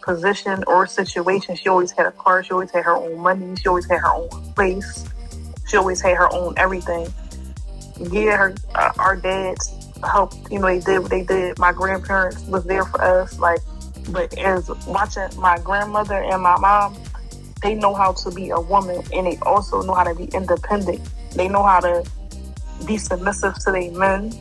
position 0.01 0.63
or 0.67 0.88
situation. 0.88 1.56
She 1.56 1.69
always 1.69 1.91
had 1.91 2.06
a 2.06 2.12
car. 2.12 2.43
She 2.43 2.51
always 2.51 2.71
had 2.71 2.84
her 2.84 2.95
own 2.95 3.19
money. 3.19 3.56
She 3.56 3.67
always 3.67 3.89
had 3.89 3.99
her 3.99 4.13
own 4.13 4.30
place. 4.56 5.06
She 5.67 5.78
always 5.78 6.01
had 6.01 6.17
her 6.17 6.34
own 6.34 6.54
everything. 6.58 7.08
Yeah, 7.97 8.38
her 8.38 8.56
uh, 8.75 8.91
our 8.99 9.15
dads 9.15 9.86
help, 10.04 10.34
you 10.51 10.60
know, 10.60 10.67
they 10.67 10.80
did 10.80 10.99
what 10.99 11.12
they 11.12 11.23
did. 11.23 11.58
My 11.58 11.71
grandparents 11.71 12.43
was 12.47 12.63
there 12.65 12.86
for 12.86 13.01
us, 13.01 13.39
like, 13.39 13.60
but 14.10 14.38
as 14.38 14.69
watching 14.88 15.30
my 15.39 15.58
grandmother 15.60 16.21
and 16.21 16.41
my 16.43 16.58
mom, 16.60 16.95
they 17.65 17.73
know 17.73 17.95
how 17.95 18.12
to 18.13 18.32
be 18.32 18.51
a 18.51 18.60
woman 18.60 19.01
and 19.12 19.25
they 19.25 19.38
also 19.41 19.82
know 19.82 19.95
how 19.95 20.04
to 20.04 20.13
be 20.13 20.25
independent. 20.25 21.01
They 21.32 21.47
know 21.47 21.63
how 21.63 21.80
to 21.80 22.06
be 22.86 22.97
submissive 22.97 23.56
to 23.65 23.71
their 23.71 23.91
men. 23.91 24.32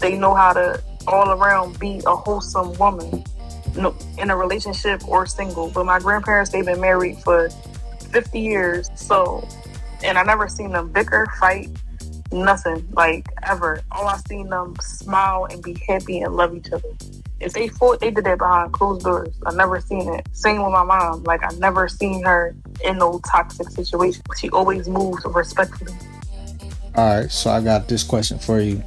They 0.00 0.18
know 0.18 0.34
how 0.34 0.52
to 0.52 0.82
all 1.06 1.30
around 1.30 1.78
be 1.78 2.00
a 2.06 2.16
wholesome 2.16 2.72
woman 2.74 3.22
in 4.18 4.30
a 4.30 4.36
relationship 4.36 5.06
or 5.08 5.26
single. 5.26 5.70
But 5.70 5.86
my 5.86 6.00
grandparents, 6.00 6.50
they've 6.50 6.64
been 6.64 6.80
married 6.80 7.18
for 7.18 7.50
50 8.10 8.40
years. 8.40 8.90
So, 8.96 9.46
and 10.02 10.18
I 10.18 10.24
never 10.24 10.48
seen 10.48 10.72
them 10.72 10.90
bicker, 10.90 11.26
fight, 11.38 11.70
nothing 12.32 12.84
like 12.92 13.28
ever. 13.44 13.80
All 13.92 14.08
I 14.08 14.16
seen 14.28 14.48
them 14.48 14.74
smile 14.80 15.46
and 15.50 15.62
be 15.62 15.76
happy 15.86 16.20
and 16.20 16.34
love 16.34 16.56
each 16.56 16.72
other. 16.72 16.88
If 17.44 17.52
they 17.52 17.68
fought, 17.68 18.00
they 18.00 18.10
did 18.10 18.24
that 18.24 18.38
behind 18.38 18.72
closed 18.72 19.04
doors. 19.04 19.34
I 19.46 19.54
never 19.54 19.80
seen 19.80 20.12
it. 20.12 20.26
Same 20.32 20.62
with 20.62 20.72
my 20.72 20.82
mom. 20.82 21.22
Like 21.24 21.42
I 21.44 21.54
never 21.58 21.88
seen 21.88 22.24
her 22.24 22.54
in 22.84 22.98
no 22.98 23.20
toxic 23.30 23.68
situation. 23.70 24.22
She 24.38 24.50
always 24.50 24.88
moves 24.88 25.24
respectfully. 25.26 25.92
All 26.96 27.20
right, 27.20 27.30
so 27.30 27.50
I 27.50 27.60
got 27.60 27.88
this 27.88 28.02
question 28.02 28.38
for 28.38 28.60
you. 28.60 28.82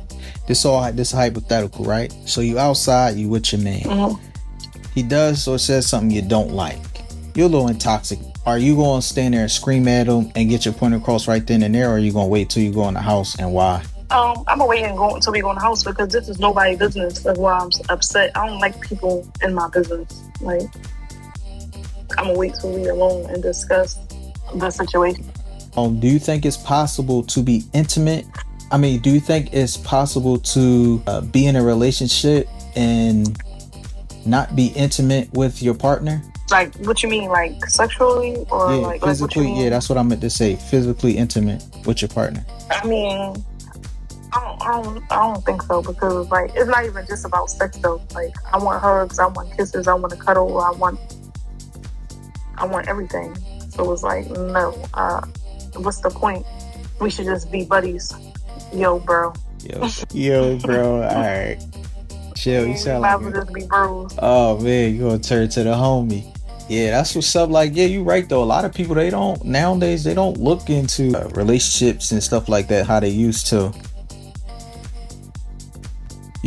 This 0.48 0.65
all 0.65 0.91
this 0.91 1.12
hypothetical, 1.12 1.86
right? 1.86 2.12
So 2.26 2.41
you 2.41 2.58
outside, 2.58 3.15
you 3.15 3.30
with 3.30 3.52
your 3.52 3.62
man. 3.62 3.82
Mm-hmm. 3.82 4.89
He 4.93 5.04
does 5.04 5.48
or 5.48 5.60
says 5.60 5.88
something 5.88 6.10
you 6.10 6.22
don't 6.22 6.52
like. 6.52 6.80
You're 7.36 7.48
a 7.48 7.50
little 7.50 7.67
intoxic 7.67 8.24
are 8.48 8.58
you 8.58 8.78
going 8.78 9.02
to 9.02 9.06
stand 9.06 9.34
there 9.34 9.41
and 9.41 9.52
scream 9.52 9.89
at 9.89 10.08
him 10.08 10.32
and 10.34 10.50
get 10.50 10.63
your 10.63 10.74
point 10.74 10.93
across 10.93 11.28
right 11.28 11.46
then 11.46 11.63
and 11.63 11.76
there, 11.76 11.89
or 11.89 11.96
are 11.96 12.00
you 12.00 12.13
going 12.13 12.28
to 12.28 12.30
wait 12.30 12.50
till 12.50 12.63
you 12.63 12.72
go 12.72 12.88
in 12.88 12.93
the 12.93 13.02
house 13.02 13.38
and 13.38 13.52
why? 13.52 13.84
Um, 14.10 14.43
I'm 14.48 14.60
gonna 14.60 14.67
wait 14.67 14.84
and 14.84 14.98
go 14.98 15.15
until 15.15 15.34
we 15.34 15.41
go 15.41 15.50
in 15.50 15.56
the 15.56 15.62
house 15.62 15.84
because 15.84 16.10
this 16.10 16.30
is 16.30 16.39
nobody's 16.39 16.80
business. 16.80 17.20
That's 17.20 17.38
why 17.38 17.54
I'm 17.54 17.70
upset. 17.89 18.36
I 18.38 18.48
don't 18.48 18.60
like 18.60 18.80
people 18.80 19.28
in 19.41 19.54
my 19.54 19.67
business. 19.70 20.24
Like, 20.39 20.62
I'm 22.17 22.28
gonna 22.28 22.38
wait 22.38 22.56
till 22.56 22.74
we 22.74 22.88
alone 22.88 23.30
and 23.30 23.43
discuss 23.43 24.00
the 24.56 24.70
situation. 24.70 25.26
Um, 25.76 26.00
do 26.00 26.08
you 26.08 26.20
think 26.20 26.46
it's 26.46 26.58
possible 26.58 27.22
to 27.24 27.43
be 27.43 27.65
intimate? 27.74 28.26
I 28.72 28.78
mean, 28.78 29.00
do 29.02 29.10
you 29.10 29.20
think 29.20 29.54
it's 29.54 29.76
possible 29.76 30.39
to 30.39 31.04
uh, 31.06 31.22
be 31.22 31.46
in 31.46 31.58
a 31.58 31.63
relationship 31.63 32.48
and 32.76 33.38
not 34.26 34.56
be 34.56 34.67
intimate 34.67 35.32
with 35.34 35.62
your 35.62 35.74
partner? 35.74 36.22
Like, 36.50 36.74
what 36.78 37.04
you 37.04 37.10
mean, 37.10 37.30
like 37.30 37.65
sexually 37.65 38.38
or 38.50 38.72
yeah, 38.72 38.78
like 38.78 39.04
physically. 39.04 39.48
Like 39.48 39.63
yeah, 39.63 39.70
that's 39.70 39.89
what 39.89 39.98
I 39.98 40.04
meant 40.04 40.22
to 40.22 40.30
say. 40.30 40.56
Physically 40.56 41.17
intimate 41.17 41.63
with 41.86 42.02
your 42.02 42.10
partner. 42.10 42.46
I 42.72 42.88
mean, 42.88 43.46
I 44.38 44.41
don't, 44.41 44.62
I 44.62 44.82
don't, 44.84 45.12
I 45.12 45.15
don't 45.15 45.45
think 45.45 45.63
so 45.63 45.82
because 45.82 46.30
like 46.30 46.52
it's 46.54 46.67
not 46.67 46.86
even 46.86 47.06
just 47.08 47.26
about 47.26 47.50
sex 47.50 47.78
though. 47.78 48.02
Like, 48.13 48.36
I 48.54 48.58
want 48.58 48.82
hugs, 48.82 49.17
I 49.17 49.28
want 49.28 49.56
kisses, 49.58 49.88
I 49.88 49.95
want 49.95 50.13
to 50.13 50.19
cuddle, 50.19 50.60
I 50.62 50.71
want, 50.71 51.00
I 52.58 52.65
want 52.65 52.88
everything. 52.88 53.36
So 53.69 53.91
it's 53.91 54.04
like, 54.04 54.30
no, 54.30 54.80
uh, 54.93 55.26
what's 55.78 56.02
the 56.02 56.12
point? 56.12 56.45
We 57.02 57.10
should 57.10 57.26
just 57.26 57.52
be 57.52 57.65
buddies. 57.65 58.13
Yo, 58.71 59.00
bro. 59.00 59.34
Yo, 59.63 59.89
yo, 60.13 60.58
bro. 60.60 61.02
All 61.02 61.15
right. 61.15 61.58
Chill. 62.36 62.67
You 62.67 62.78
sound 62.78 63.02
like. 63.02 63.34
Just 63.34 63.54
be 63.54 63.65
bros. 63.65 64.13
Oh 64.19 64.60
man, 64.60 64.93
you 64.93 65.02
gonna 65.02 65.19
turn 65.19 65.50
to 65.50 65.63
the 65.63 65.71
homie. 65.71 66.32
Yeah, 66.69 66.91
that's 66.91 67.15
what's 67.15 67.36
up. 67.36 67.50
Like, 67.50 67.71
yeah, 67.73 67.86
you're 67.86 68.04
right 68.04 68.28
though. 68.28 68.43
A 68.43 68.45
lot 68.45 68.65
of 68.65 68.73
people 68.73 68.93
they 68.93 69.10
don't 69.10 69.43
nowadays 69.43 70.04
they 70.04 70.13
don't 70.13 70.38
look 70.38 70.69
into 70.69 71.17
uh, 71.17 71.28
relationships 71.30 72.12
and 72.12 72.21
stuff 72.21 72.47
like 72.47 72.67
that 72.67 72.86
how 72.86 73.00
they 73.00 73.10
used 73.10 73.47
to. 73.47 73.73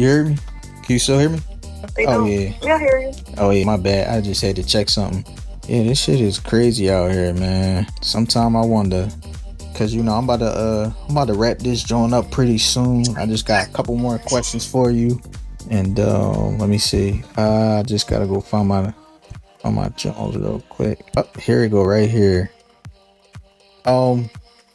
You 0.00 0.06
hear 0.06 0.24
me? 0.24 0.36
Can 0.82 0.94
you 0.94 0.98
still 0.98 1.18
hear 1.18 1.28
me? 1.28 1.40
They 1.94 2.06
oh 2.06 2.12
don't. 2.12 2.26
yeah. 2.26 2.54
Yeah, 2.62 2.74
I 2.76 2.78
hear 2.78 2.98
you. 3.00 3.12
Oh 3.36 3.50
yeah, 3.50 3.64
my 3.66 3.76
bad. 3.76 4.08
I 4.08 4.22
just 4.22 4.40
had 4.40 4.56
to 4.56 4.64
check 4.64 4.88
something. 4.88 5.26
Yeah, 5.68 5.82
this 5.82 6.02
shit 6.02 6.22
is 6.22 6.38
crazy 6.38 6.90
out 6.90 7.12
here, 7.12 7.34
man. 7.34 7.86
Sometime 8.00 8.56
I 8.56 8.64
wonder, 8.64 9.10
cause 9.74 9.92
you 9.92 10.02
know 10.02 10.14
I'm 10.14 10.24
about 10.24 10.38
to 10.38 10.46
uh 10.46 10.92
I'm 11.04 11.10
about 11.10 11.26
to 11.26 11.34
wrap 11.34 11.58
this 11.58 11.82
joint 11.82 12.14
up 12.14 12.30
pretty 12.30 12.56
soon. 12.56 13.14
I 13.18 13.26
just 13.26 13.44
got 13.44 13.68
a 13.68 13.72
couple 13.72 13.94
more 13.94 14.18
questions 14.20 14.66
for 14.66 14.90
you, 14.90 15.20
and 15.68 16.00
uh, 16.00 16.32
let 16.32 16.70
me 16.70 16.78
see. 16.78 17.22
I 17.36 17.82
just 17.86 18.08
gotta 18.08 18.26
go 18.26 18.40
find 18.40 18.68
my 18.68 18.94
find 19.58 19.76
my 19.76 19.90
Jones 19.90 20.34
real 20.34 20.64
quick. 20.70 20.98
Oh, 21.18 21.28
here 21.38 21.60
we 21.60 21.68
go, 21.68 21.84
right 21.84 22.08
here. 22.08 22.50
Um, 23.84 24.30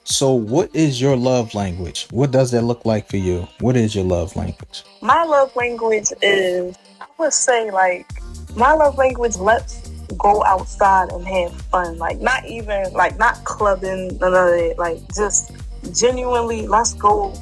so 0.05 0.33
what 0.33 0.73
is 0.75 1.01
your 1.01 1.15
love 1.15 1.55
language? 1.55 2.07
What 2.11 2.31
does 2.31 2.51
that 2.51 2.61
look 2.61 2.85
like 2.85 3.09
for 3.09 3.17
you? 3.17 3.47
What 3.59 3.75
is 3.75 3.95
your 3.95 4.05
love 4.05 4.35
language? 4.35 4.83
My 5.01 5.23
love 5.23 5.55
language 5.55 6.13
is 6.21 6.77
I 7.01 7.05
would 7.17 7.33
say 7.33 7.71
like 7.71 8.07
my 8.55 8.73
love 8.73 8.97
language 8.97 9.35
let's 9.37 9.89
go 10.19 10.43
outside 10.45 11.11
and 11.11 11.27
have 11.27 11.59
fun. 11.63 11.97
Like 11.97 12.19
not 12.21 12.45
even 12.45 12.93
like 12.93 13.17
not 13.17 13.43
clubbing, 13.45 14.17
none 14.19 14.35
of 14.35 14.53
it. 14.53 14.77
Like 14.77 14.99
just 15.13 15.51
genuinely, 15.91 16.67
let's 16.67 16.93
go 16.93 17.33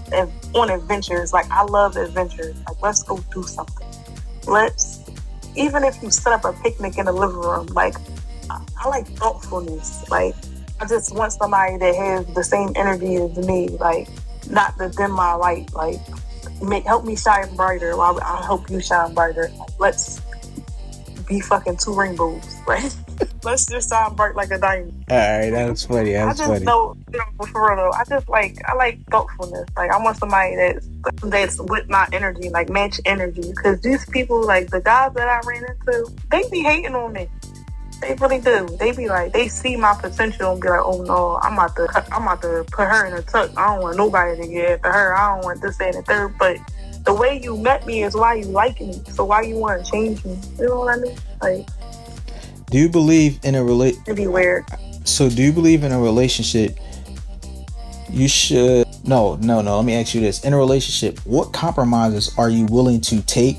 on 0.56 0.70
adventures. 0.70 1.34
Like 1.34 1.50
I 1.52 1.64
love 1.64 1.98
adventures. 1.98 2.56
Like 2.68 2.82
let's 2.82 3.04
go 3.04 3.18
do 3.34 3.44
something. 3.44 3.88
Let's 4.48 5.02
even 5.56 5.84
if 5.84 6.02
you 6.02 6.10
set 6.10 6.32
up 6.32 6.46
a 6.46 6.54
picnic 6.64 6.98
in 6.98 7.06
the 7.06 7.14
living 7.14 7.36
room. 7.36 7.68
Like 7.68 7.96
I, 8.50 8.66
I 8.80 8.88
like 8.88 9.08
thoughtfulness. 9.18 10.10
Like 10.10 10.36
I 10.84 10.86
just 10.86 11.16
want 11.16 11.32
somebody 11.32 11.78
that 11.78 11.96
has 11.96 12.26
the 12.36 12.44
same 12.44 12.74
energy 12.76 13.16
as 13.16 13.38
me. 13.48 13.70
Like 13.70 14.10
not 14.50 14.78
to 14.80 14.90
dim 14.90 15.12
my 15.12 15.34
light. 15.34 15.74
Like 15.74 16.02
make 16.62 16.84
help 16.84 17.06
me 17.06 17.16
shine 17.16 17.56
brighter. 17.56 17.96
While 17.96 18.20
I 18.22 18.44
help 18.44 18.70
you 18.70 18.82
shine 18.82 19.14
brighter. 19.14 19.50
Like, 19.58 19.80
let's 19.80 20.20
be 21.26 21.40
fucking 21.40 21.78
two 21.78 21.94
rainbows. 21.94 22.44
Right? 22.68 22.94
Let's 23.44 23.66
just 23.66 23.90
shine 23.90 24.16
bright 24.16 24.36
like 24.36 24.52
a 24.52 24.58
diamond. 24.58 25.06
All 25.10 25.18
right, 25.18 25.50
that's 25.50 25.86
funny. 25.86 26.14
That's 26.14 26.40
I 26.40 26.44
just 26.46 26.54
funny. 26.54 26.66
know, 26.66 26.96
you 27.12 27.20
know, 27.20 27.46
for 27.46 27.68
real 27.68 27.76
though, 27.76 27.92
I 27.92 28.04
just 28.06 28.28
like 28.28 28.58
I 28.66 28.74
like 28.74 29.06
thoughtfulness. 29.08 29.68
Like 29.76 29.92
I 29.92 30.02
want 30.02 30.18
somebody 30.18 30.56
that's 30.56 30.88
that's 31.24 31.60
with 31.60 31.88
my 31.90 32.08
energy, 32.12 32.50
like 32.50 32.70
match 32.70 33.00
energy. 33.06 33.42
Because 33.42 33.82
these 33.82 34.06
people, 34.10 34.46
like 34.46 34.70
the 34.70 34.82
guys 34.82 35.14
that 35.14 35.28
I 35.28 35.40
ran 35.46 35.64
into, 35.66 36.12
they 36.32 36.44
be 36.50 36.62
hating 36.62 36.96
on 36.96 37.14
me. 37.14 37.28
They 38.04 38.16
really 38.16 38.40
do. 38.40 38.68
They 38.78 38.92
be 38.92 39.08
like, 39.08 39.32
they 39.32 39.48
see 39.48 39.78
my 39.78 39.94
potential 39.94 40.52
and 40.52 40.62
be 40.62 40.68
like, 40.68 40.82
oh 40.84 41.04
no, 41.04 41.40
I'm 41.42 41.54
about 41.54 41.76
to, 41.78 42.06
I'm 42.14 42.24
about 42.24 42.42
to 42.42 42.66
put 42.70 42.86
her 42.86 43.06
in 43.06 43.14
a 43.14 43.22
tuck. 43.22 43.52
I 43.56 43.74
don't 43.74 43.82
want 43.82 43.96
nobody 43.96 44.42
to 44.42 44.48
get 44.48 44.72
after 44.72 44.92
her. 44.92 45.16
I 45.16 45.36
don't 45.36 45.46
want 45.46 45.62
this 45.62 45.80
and 45.80 45.94
the 45.94 46.02
third. 46.02 46.38
But 46.38 46.58
the 47.06 47.14
way 47.14 47.40
you 47.42 47.56
met 47.56 47.86
me 47.86 48.04
is 48.04 48.14
why 48.14 48.36
you 48.36 48.46
like 48.46 48.82
me. 48.82 49.02
So 49.08 49.24
why 49.24 49.44
you 49.44 49.56
want 49.56 49.86
to 49.86 49.90
change 49.90 50.24
me? 50.26 50.38
You 50.60 50.68
know 50.68 50.80
what 50.80 50.98
I 50.98 51.02
mean? 51.02 51.18
Like, 51.42 51.68
do 52.70 52.78
you 52.78 52.90
believe 52.90 53.40
in 53.44 53.56
a 53.56 53.64
relate? 53.64 53.96
It'd 54.06 54.18
be 54.18 54.28
weird. 54.28 54.66
So, 55.06 55.30
do 55.30 55.42
you 55.42 55.54
believe 55.54 55.84
in 55.84 55.92
a 55.92 56.00
relationship? 56.00 56.80
You 58.10 58.28
should. 58.28 58.86
No, 59.06 59.36
no, 59.36 59.62
no. 59.62 59.78
Let 59.78 59.86
me 59.86 59.96
ask 59.96 60.14
you 60.14 60.22
this: 60.22 60.44
In 60.44 60.54
a 60.54 60.58
relationship, 60.58 61.20
what 61.26 61.54
compromises 61.54 62.34
are 62.38 62.50
you 62.50 62.66
willing 62.66 63.00
to 63.02 63.22
take 63.22 63.58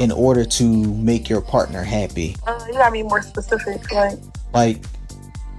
in 0.00 0.10
order 0.10 0.46
to 0.46 0.64
make 0.94 1.28
your 1.28 1.42
partner 1.42 1.82
happy? 1.82 2.34
Uh, 2.46 2.58
you 2.66 2.72
gotta 2.72 2.90
be 2.90 3.02
more 3.02 3.22
specific, 3.22 3.92
like. 3.92 4.18
Like, 4.52 4.84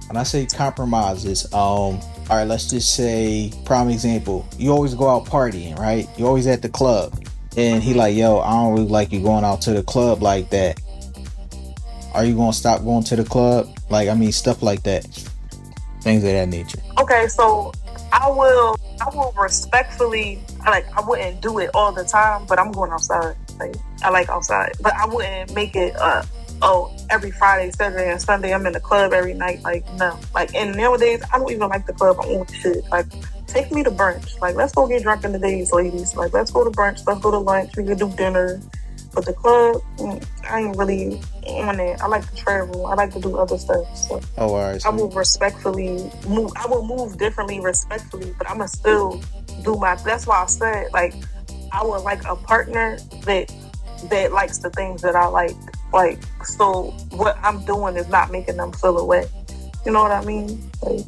when 0.08 0.16
I 0.16 0.24
say 0.24 0.44
compromises, 0.46 1.46
um, 1.54 1.60
all 1.60 2.00
right, 2.28 2.44
let's 2.44 2.68
just 2.68 2.94
say, 2.94 3.52
prime 3.64 3.88
example, 3.88 4.46
you 4.58 4.70
always 4.72 4.94
go 4.94 5.08
out 5.08 5.24
partying, 5.24 5.78
right? 5.78 6.08
You 6.18 6.26
always 6.26 6.46
at 6.46 6.60
the 6.60 6.68
club. 6.68 7.24
And 7.56 7.82
he 7.82 7.94
like, 7.94 8.16
yo, 8.16 8.40
I 8.40 8.50
don't 8.52 8.72
really 8.72 8.88
like 8.88 9.12
you 9.12 9.22
going 9.22 9.44
out 9.44 9.60
to 9.62 9.72
the 9.72 9.82
club 9.82 10.22
like 10.22 10.50
that. 10.50 10.80
Are 12.12 12.24
you 12.24 12.34
gonna 12.34 12.52
stop 12.52 12.82
going 12.82 13.04
to 13.04 13.16
the 13.16 13.24
club? 13.24 13.74
Like, 13.90 14.08
I 14.08 14.14
mean, 14.14 14.32
stuff 14.32 14.62
like 14.62 14.82
that. 14.82 15.04
Things 16.00 16.24
of 16.24 16.30
that 16.30 16.48
nature. 16.48 16.80
Okay, 16.98 17.28
so 17.28 17.72
I 18.12 18.28
will 18.28 18.76
I 19.00 19.08
will 19.14 19.32
respectfully 19.38 20.42
like 20.66 20.86
I 20.96 21.00
wouldn't 21.06 21.40
do 21.40 21.58
it 21.58 21.70
all 21.74 21.92
the 21.92 22.04
time, 22.04 22.44
but 22.46 22.58
I'm 22.58 22.72
going 22.72 22.90
outside. 22.90 23.36
Like 23.58 23.74
I 24.02 24.10
like 24.10 24.28
outside. 24.28 24.72
But 24.80 24.94
I 24.94 25.06
wouldn't 25.06 25.54
make 25.54 25.76
it 25.76 25.94
uh 25.96 26.22
oh, 26.62 26.92
every 27.10 27.30
Friday, 27.30 27.70
Saturday, 27.72 28.10
and 28.10 28.22
Sunday 28.22 28.54
I'm 28.54 28.64
in 28.66 28.72
the 28.72 28.80
club 28.80 29.12
every 29.12 29.34
night. 29.34 29.62
Like, 29.62 29.84
no. 29.94 30.18
Like, 30.34 30.54
and 30.54 30.74
nowadays, 30.76 31.22
I 31.32 31.38
don't 31.38 31.50
even 31.50 31.68
like 31.68 31.86
the 31.86 31.92
club. 31.92 32.16
I 32.22 32.26
want 32.26 32.50
shit. 32.54 32.84
Like, 32.90 33.06
take 33.46 33.70
me 33.72 33.82
to 33.82 33.90
brunch. 33.90 34.40
Like, 34.40 34.54
let's 34.54 34.72
go 34.72 34.86
get 34.86 35.02
drunk 35.02 35.24
in 35.24 35.32
the 35.32 35.38
days, 35.38 35.72
ladies. 35.72 36.16
Like, 36.16 36.32
let's 36.32 36.50
go 36.50 36.64
to 36.64 36.70
brunch. 36.70 37.06
Let's 37.06 37.20
go 37.20 37.30
to 37.30 37.38
lunch. 37.38 37.76
We 37.76 37.84
can 37.84 37.98
do 37.98 38.10
dinner. 38.16 38.60
But 39.14 39.26
the 39.26 39.34
club, 39.34 39.82
mm, 39.98 40.26
I 40.48 40.60
ain't 40.60 40.76
really 40.78 41.20
on 41.46 41.78
it. 41.80 42.00
I 42.00 42.06
like 42.06 42.28
to 42.30 42.34
travel. 42.34 42.86
I 42.86 42.94
like 42.94 43.12
to 43.12 43.20
do 43.20 43.36
other 43.36 43.58
stuff. 43.58 43.94
So 43.94 44.20
oh, 44.38 44.48
all 44.48 44.70
right. 44.70 44.80
So 44.80 44.88
I 44.88 44.94
will 44.94 45.10
respectfully 45.10 46.10
move. 46.26 46.50
I 46.56 46.66
will 46.66 46.86
move 46.86 47.18
differently, 47.18 47.60
respectfully, 47.60 48.34
but 48.38 48.48
I'm 48.48 48.56
gonna 48.56 48.68
still 48.68 49.20
do 49.64 49.76
my. 49.76 49.96
That's 49.96 50.26
why 50.26 50.42
I 50.42 50.46
said 50.46 50.86
like 50.94 51.14
I 51.72 51.82
would 51.84 52.02
like 52.02 52.24
a 52.26 52.36
partner 52.36 52.98
that 53.24 53.52
that 54.10 54.32
likes 54.32 54.58
the 54.58 54.70
things 54.70 55.02
that 55.02 55.16
I 55.16 55.26
like. 55.26 55.56
Like, 55.92 56.18
so 56.44 56.90
what 57.10 57.38
I'm 57.42 57.64
doing 57.64 57.96
is 57.96 58.08
not 58.08 58.30
making 58.30 58.56
them 58.56 58.72
feel. 58.72 59.08
You 59.84 59.92
know 59.92 60.02
what 60.02 60.12
I 60.12 60.24
mean? 60.24 60.70
Like, 60.82 61.04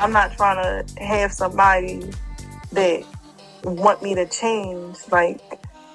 I'm 0.00 0.12
not 0.12 0.32
trying 0.32 0.62
to 0.62 1.02
have 1.02 1.32
somebody 1.32 2.10
that 2.72 3.04
want 3.64 4.02
me 4.02 4.14
to 4.14 4.26
change, 4.26 4.98
like, 5.10 5.40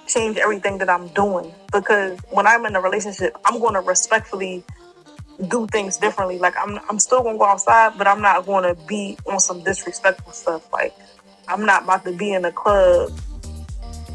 change 0.07 0.37
everything 0.37 0.77
that 0.79 0.89
I'm 0.89 1.07
doing. 1.09 1.53
Because 1.71 2.19
when 2.29 2.47
I'm 2.47 2.65
in 2.65 2.75
a 2.75 2.81
relationship, 2.81 3.35
I'm 3.45 3.59
going 3.59 3.73
to 3.73 3.81
respectfully 3.81 4.63
do 5.47 5.67
things 5.67 5.97
differently. 5.97 6.39
Like, 6.39 6.55
I'm, 6.57 6.79
I'm 6.89 6.99
still 6.99 7.21
going 7.21 7.35
to 7.35 7.39
go 7.39 7.45
outside, 7.45 7.97
but 7.97 8.07
I'm 8.07 8.21
not 8.21 8.45
going 8.45 8.63
to 8.63 8.79
be 8.87 9.17
on 9.27 9.39
some 9.39 9.63
disrespectful 9.63 10.33
stuff. 10.33 10.71
Like, 10.73 10.93
I'm 11.47 11.65
not 11.65 11.83
about 11.83 12.03
to 12.05 12.11
be 12.11 12.33
in 12.33 12.45
a 12.45 12.51
club 12.51 13.11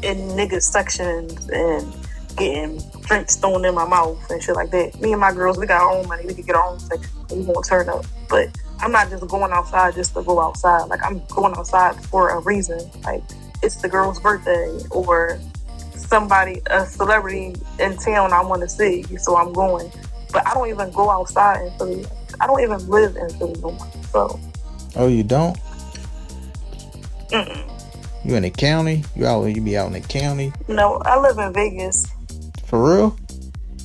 in 0.03 0.17
nigga 0.29 0.61
sections 0.61 1.49
and 1.49 1.93
getting 2.35 2.81
drinks 3.01 3.35
thrown 3.35 3.63
in 3.65 3.75
my 3.75 3.87
mouth 3.87 4.19
and 4.29 4.41
shit 4.41 4.55
like 4.55 4.71
that. 4.71 4.99
Me 4.99 5.11
and 5.11 5.21
my 5.21 5.31
girls, 5.31 5.57
we 5.57 5.65
got 5.65 5.81
our 5.81 5.91
own 5.91 6.07
money. 6.07 6.25
We 6.25 6.33
can 6.33 6.45
get 6.45 6.55
our 6.55 6.67
own 6.67 6.79
section. 6.79 7.09
We 7.31 7.41
won't 7.41 7.65
turn 7.65 7.89
up. 7.89 8.05
But 8.29 8.49
I'm 8.79 8.91
not 8.91 9.09
just 9.09 9.27
going 9.27 9.51
outside 9.51 9.93
just 9.95 10.13
to 10.15 10.23
go 10.23 10.41
outside. 10.41 10.85
Like 10.85 11.03
I'm 11.03 11.21
going 11.27 11.53
outside 11.55 11.95
for 12.05 12.29
a 12.29 12.39
reason. 12.39 12.79
Like 13.03 13.23
it's 13.61 13.81
the 13.81 13.89
girl's 13.89 14.19
birthday 14.19 14.79
or 14.91 15.39
somebody, 15.95 16.61
a 16.67 16.85
celebrity 16.85 17.55
in 17.79 17.97
town 17.97 18.33
I 18.33 18.41
want 18.41 18.61
to 18.61 18.69
see. 18.69 19.03
So 19.17 19.37
I'm 19.37 19.53
going. 19.53 19.91
But 20.31 20.47
I 20.47 20.53
don't 20.53 20.69
even 20.69 20.91
go 20.91 21.09
outside 21.09 21.65
in 21.65 21.77
Philly. 21.77 22.05
I 22.41 22.47
don't 22.47 22.61
even 22.61 22.87
live 22.87 23.15
in 23.15 23.29
Philly 23.29 23.59
no 23.61 23.71
more. 23.71 23.91
So. 24.11 24.39
Oh, 24.95 25.07
you 25.07 25.23
don't? 25.23 25.57
Mm-mm. 27.29 27.72
You 28.25 28.35
in 28.35 28.43
the 28.43 28.49
county? 28.49 29.03
You 29.15 29.25
out? 29.25 29.45
You 29.45 29.61
be 29.61 29.77
out 29.77 29.87
in 29.87 29.93
the 29.93 30.01
county? 30.01 30.53
No, 30.67 31.01
I 31.05 31.19
live 31.19 31.37
in 31.37 31.53
Vegas. 31.53 32.07
For 32.65 32.95
real? 32.95 33.17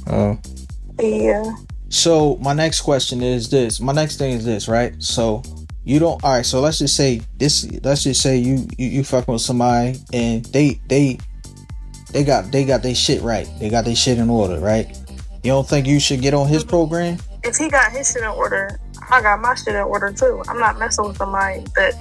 Oh. 0.07 0.39
Yeah. 1.01 1.55
So 1.89 2.37
my 2.37 2.53
next 2.53 2.83
question 2.83 3.23
is 3.23 3.51
this. 3.51 3.81
My 3.81 3.93
next 3.93 4.17
thing 4.17 4.33
is 4.33 4.45
this, 4.45 4.69
right? 4.69 4.95
So 5.03 5.43
you 5.85 5.99
don't 5.99 6.23
all 6.23 6.37
right, 6.37 6.45
so 6.45 6.61
let's 6.61 6.79
just 6.79 6.95
say 6.97 7.23
this 7.39 7.67
let's 7.83 8.03
just 8.03 8.21
say 8.21 8.37
you 8.37 8.69
you, 8.77 8.89
you 8.89 9.05
fucking 9.05 9.33
with 9.33 9.43
somebody 9.43 9.99
and 10.13 10.45
they 10.47 10.81
they 10.87 11.19
they 12.13 12.25
got 12.25 12.53
they 12.53 12.65
got 12.65 12.83
their 12.83 12.95
shit 12.95 13.23
right. 13.23 13.49
They 13.59 13.71
got 13.71 13.85
their 13.85 13.97
shit 13.97 14.19
in 14.19 14.29
order, 14.29 14.59
right? 14.59 14.87
You 15.43 15.53
don't 15.53 15.67
think 15.67 15.87
you 15.87 15.99
should 15.99 16.21
get 16.21 16.35
on 16.35 16.47
his 16.47 16.63
mm-hmm. 16.63 16.71
program? 16.71 17.19
If 17.43 17.57
he 17.57 17.69
got 17.69 17.91
his 17.91 18.13
shit 18.13 18.23
in 18.23 18.29
order, 18.29 18.79
I 19.11 19.23
got 19.23 19.41
my 19.41 19.55
shit 19.55 19.75
in 19.75 19.77
order 19.77 20.13
too. 20.13 20.43
I'm 20.49 20.59
not 20.59 20.79
messing 20.79 21.07
with 21.07 21.17
somebody 21.17 21.65
that 21.75 21.95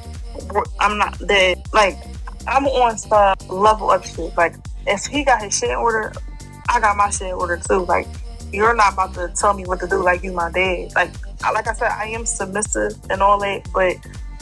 I'm 0.80 0.98
not 0.98 1.18
that 1.20 1.62
like 1.74 1.98
I'm 2.48 2.66
on 2.66 2.98
some 2.98 3.36
level 3.50 3.92
of 3.92 4.06
shit. 4.06 4.36
Like 4.38 4.56
if 4.86 5.06
he 5.06 5.24
got 5.24 5.42
his 5.42 5.58
shit 5.58 5.70
in 5.70 5.76
order, 5.76 6.14
I 6.70 6.80
got 6.80 6.96
my 6.96 7.10
shit 7.10 7.28
in 7.28 7.34
order 7.34 7.58
too. 7.58 7.86
Like 7.86 8.08
you're 8.54 8.76
not 8.76 8.94
about 8.94 9.14
to 9.16 9.32
tell 9.36 9.54
me 9.54 9.66
what 9.66 9.80
to 9.82 9.88
do 9.88 10.02
like 10.02 10.24
you 10.24 10.32
my 10.32 10.52
dad. 10.52 10.94
Like 10.96 11.12
I, 11.44 11.52
like 11.52 11.68
I 11.68 11.74
said, 11.74 11.92
I 11.92 12.06
am 12.06 12.26
submissive 12.26 12.94
and 13.10 13.22
all 13.22 13.40
that, 13.40 13.68
but 13.74 13.96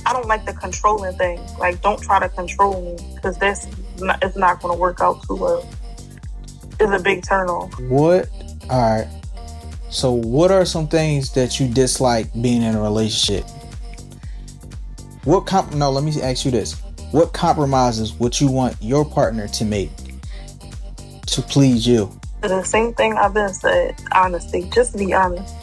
I 0.06 0.14
don't 0.14 0.28
like 0.28 0.46
the 0.46 0.54
controlling 0.54 1.18
thing. 1.18 1.40
Like 1.58 1.82
don't 1.82 2.02
try 2.02 2.20
to 2.20 2.30
control 2.30 2.82
me 2.82 3.16
because 3.16 3.38
that's 3.38 3.68
not, 4.00 4.24
it's 4.24 4.38
not 4.38 4.62
going 4.62 4.74
to 4.74 4.80
work 4.80 5.02
out 5.02 5.24
too 5.24 5.36
well. 5.36 5.68
It's 6.80 6.92
a 6.92 7.02
big 7.02 7.24
turn 7.24 7.50
off. 7.50 7.80
What? 7.80 8.30
All 8.70 8.98
right. 8.98 9.08
So, 9.90 10.12
what 10.12 10.52
are 10.52 10.66
some 10.66 10.88
things 10.88 11.32
that 11.34 11.60
you 11.60 11.70
dislike 11.70 12.30
being 12.42 12.64
in 12.64 12.76
a 12.76 12.82
relationship? 12.82 13.46
What 15.24 15.46
comp? 15.46 15.74
No, 15.74 15.90
let 15.90 16.04
me 16.04 16.12
ask 16.22 16.44
you 16.44 16.52
this: 16.52 16.82
What 17.16 17.32
compromises 17.32 18.12
would 18.20 18.42
you 18.42 18.52
want 18.52 18.76
your 18.82 19.06
partner 19.06 19.48
to 19.48 19.64
make 19.64 19.90
to 21.28 21.42
please 21.42 21.88
you? 21.88 22.12
The 22.42 22.62
same 22.64 22.94
thing 22.94 23.14
I've 23.14 23.34
been 23.34 23.54
said. 23.54 23.96
Honesty. 24.12 24.70
Just 24.74 24.98
be 24.98 25.14
honest. 25.14 25.56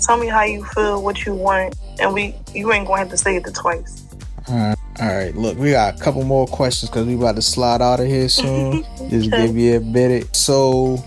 Tell 0.00 0.16
me 0.16 0.26
how 0.26 0.44
you 0.44 0.64
feel, 0.64 1.02
what 1.02 1.26
you 1.26 1.34
want, 1.34 1.76
and 2.00 2.14
we 2.14 2.34
you 2.54 2.72
ain't 2.72 2.86
going 2.86 2.96
to 2.96 3.00
have 3.00 3.10
to 3.10 3.18
say 3.18 3.36
it 3.36 3.54
twice. 3.54 4.04
All 4.48 4.56
right. 4.56 4.78
All 5.00 5.08
right, 5.08 5.34
look, 5.36 5.58
we 5.58 5.72
got 5.72 5.96
a 5.96 6.02
couple 6.02 6.24
more 6.24 6.46
questions 6.46 6.88
because 6.88 7.06
we 7.06 7.14
about 7.14 7.36
to 7.36 7.42
slide 7.42 7.82
out 7.82 8.00
of 8.00 8.06
here 8.06 8.30
soon. 8.30 8.84
Just 9.10 9.30
give 9.30 9.54
you 9.58 9.76
a 9.76 9.80
bit. 9.80 10.34
So, 10.34 11.04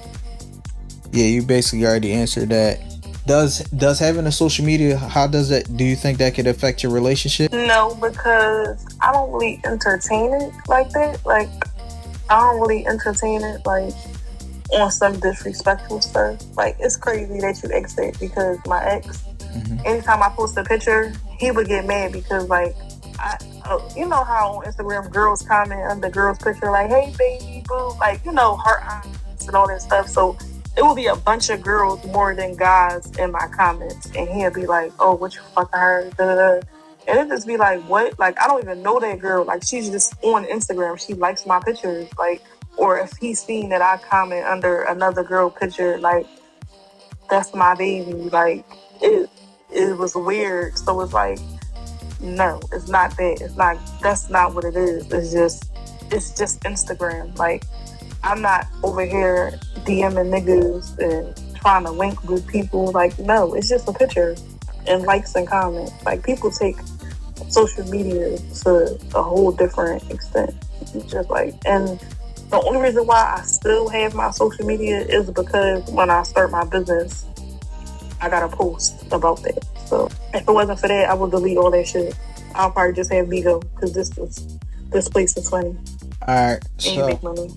yeah, 1.11 1.25
you 1.25 1.41
basically 1.41 1.87
already 1.87 2.11
answered 2.11 2.49
that. 2.49 2.79
Does 3.27 3.59
does 3.71 3.99
having 3.99 4.25
a 4.25 4.31
social 4.31 4.63
media 4.63 4.95
how 4.95 5.27
does 5.27 5.49
that 5.49 5.75
do 5.75 5.83
you 5.83 5.97
think 5.97 6.17
that 6.19 6.33
could 6.33 6.47
affect 6.47 6.81
your 6.81 6.93
relationship? 6.93 7.51
No, 7.51 7.93
because 8.01 8.85
I 9.01 9.11
don't 9.11 9.29
really 9.33 9.59
entertain 9.65 10.33
it 10.33 10.53
like 10.69 10.89
that. 10.91 11.25
Like 11.25 11.49
I 12.29 12.39
don't 12.39 12.61
really 12.61 12.87
entertain 12.87 13.43
it 13.43 13.65
like 13.65 13.93
on 14.71 14.89
some 14.91 15.19
disrespectful 15.19 15.99
stuff. 15.99 16.39
Like 16.55 16.77
it's 16.79 16.95
crazy 16.95 17.41
that 17.41 17.61
you 17.61 17.69
ex 17.73 17.95
that 17.95 18.17
because 18.17 18.59
my 18.65 18.81
ex, 18.85 19.23
mm-hmm. 19.39 19.77
anytime 19.85 20.23
I 20.23 20.29
post 20.29 20.55
a 20.55 20.63
picture, 20.63 21.11
he 21.37 21.51
would 21.51 21.67
get 21.67 21.85
mad 21.85 22.13
because 22.13 22.47
like 22.47 22.77
I, 23.19 23.37
uh, 23.65 23.79
you 23.93 24.07
know 24.07 24.23
how 24.23 24.53
on 24.53 24.63
Instagram 24.63 25.11
girls 25.11 25.41
comment 25.41 25.81
under 25.81 26.09
girls' 26.09 26.37
picture 26.37 26.71
like, 26.71 26.89
"Hey 26.89 27.13
baby, 27.17 27.61
boo," 27.67 27.93
like 27.99 28.23
you 28.23 28.31
know 28.31 28.55
her 28.55 28.81
eyes 28.81 29.47
and 29.47 29.53
all 29.53 29.67
that 29.67 29.81
stuff. 29.81 30.07
So 30.07 30.37
it 30.77 30.83
will 30.83 30.95
be 30.95 31.07
a 31.07 31.15
bunch 31.15 31.49
of 31.49 31.63
girls 31.63 32.05
more 32.05 32.35
than 32.35 32.55
guys 32.55 33.11
in 33.17 33.31
my 33.31 33.47
comments, 33.47 34.05
and 34.15 34.29
he'll 34.29 34.53
be 34.53 34.67
like, 34.67 34.91
"Oh, 34.99 35.15
what 35.15 35.33
you 35.35 35.41
fucking 35.55 35.79
heard?" 35.79 36.15
Da, 36.17 36.25
da, 36.25 36.35
da. 36.35 36.67
And 37.07 37.19
it 37.19 37.27
just 37.29 37.47
be 37.47 37.57
like, 37.57 37.81
"What?" 37.89 38.17
Like 38.19 38.39
I 38.39 38.47
don't 38.47 38.61
even 38.63 38.83
know 38.83 38.99
that 38.99 39.19
girl. 39.19 39.43
Like 39.43 39.63
she's 39.63 39.89
just 39.89 40.13
on 40.23 40.45
Instagram. 40.45 41.03
She 41.03 41.15
likes 41.15 41.47
my 41.47 41.59
pictures. 41.59 42.07
Like, 42.19 42.43
or 42.77 42.99
if 42.99 43.11
he's 43.19 43.39
seen 43.39 43.69
that 43.69 43.81
I 43.81 43.97
comment 43.97 44.45
under 44.45 44.83
another 44.83 45.23
girl 45.23 45.49
picture, 45.49 45.97
like 45.97 46.27
that's 47.29 47.55
my 47.55 47.73
baby. 47.73 48.13
Like 48.13 48.63
it, 49.01 49.29
it 49.73 49.97
was 49.97 50.13
weird. 50.15 50.77
So 50.77 51.01
it's 51.01 51.13
like, 51.13 51.39
no, 52.21 52.61
it's 52.71 52.87
not 52.87 53.17
that. 53.17 53.41
It's 53.41 53.55
not. 53.55 53.77
That's 54.03 54.29
not 54.29 54.53
what 54.53 54.63
it 54.63 54.75
is. 54.75 55.11
It's 55.11 55.31
just, 55.31 55.71
it's 56.11 56.37
just 56.37 56.61
Instagram. 56.61 57.35
Like 57.35 57.63
I'm 58.23 58.41
not 58.41 58.67
over 58.83 59.05
here 59.05 59.59
DMing 59.85 60.31
niggas 60.31 60.97
and 60.99 61.55
trying 61.55 61.85
to 61.85 61.91
link 61.91 62.23
with 62.29 62.47
people. 62.47 62.91
Like, 62.91 63.17
no, 63.19 63.53
it's 63.53 63.69
just 63.69 63.87
a 63.87 63.93
picture 63.93 64.35
and 64.87 65.03
likes 65.03 65.35
and 65.35 65.47
comments. 65.47 65.93
Like, 66.05 66.25
people 66.25 66.51
take 66.51 66.77
social 67.49 67.85
media 67.89 68.37
to 68.63 68.97
a 69.15 69.23
whole 69.23 69.51
different 69.51 70.09
extent. 70.11 70.55
It's 70.81 71.11
just 71.11 71.29
like, 71.29 71.55
and 71.65 71.99
the 72.49 72.61
only 72.61 72.81
reason 72.81 73.05
why 73.05 73.35
I 73.37 73.41
still 73.41 73.89
have 73.89 74.15
my 74.15 74.31
social 74.31 74.65
media 74.65 75.01
is 75.01 75.29
because 75.29 75.89
when 75.91 76.09
I 76.09 76.23
start 76.23 76.51
my 76.51 76.63
business, 76.65 77.25
I 78.21 78.29
got 78.29 78.49
to 78.49 78.55
post 78.55 79.11
about 79.11 79.43
that. 79.43 79.65
So 79.85 80.09
if 80.33 80.47
it 80.47 80.51
wasn't 80.51 80.79
for 80.79 80.87
that, 80.87 81.09
I 81.09 81.13
would 81.13 81.31
delete 81.31 81.57
all 81.57 81.71
that 81.71 81.87
shit. 81.87 82.17
I'll 82.55 82.71
probably 82.71 82.93
just 82.93 83.11
have 83.11 83.27
Bigo 83.27 83.61
because 83.75 83.93
this 83.93 84.17
is 84.17 84.57
this 84.89 85.09
place 85.09 85.35
is 85.37 85.49
funny. 85.49 85.75
All 86.27 86.35
right, 86.35 86.53
and 86.53 86.81
so, 86.81 86.91
you 86.91 87.05
make 87.05 87.21
money. 87.21 87.51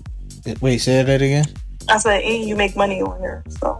Wait, 0.61 0.79
say 0.79 1.03
that 1.03 1.21
again. 1.21 1.45
I 1.89 1.97
said, 1.97 2.21
and 2.23 2.47
you 2.47 2.55
make 2.55 2.75
money 2.75 3.01
on 3.01 3.19
here. 3.19 3.43
So. 3.49 3.79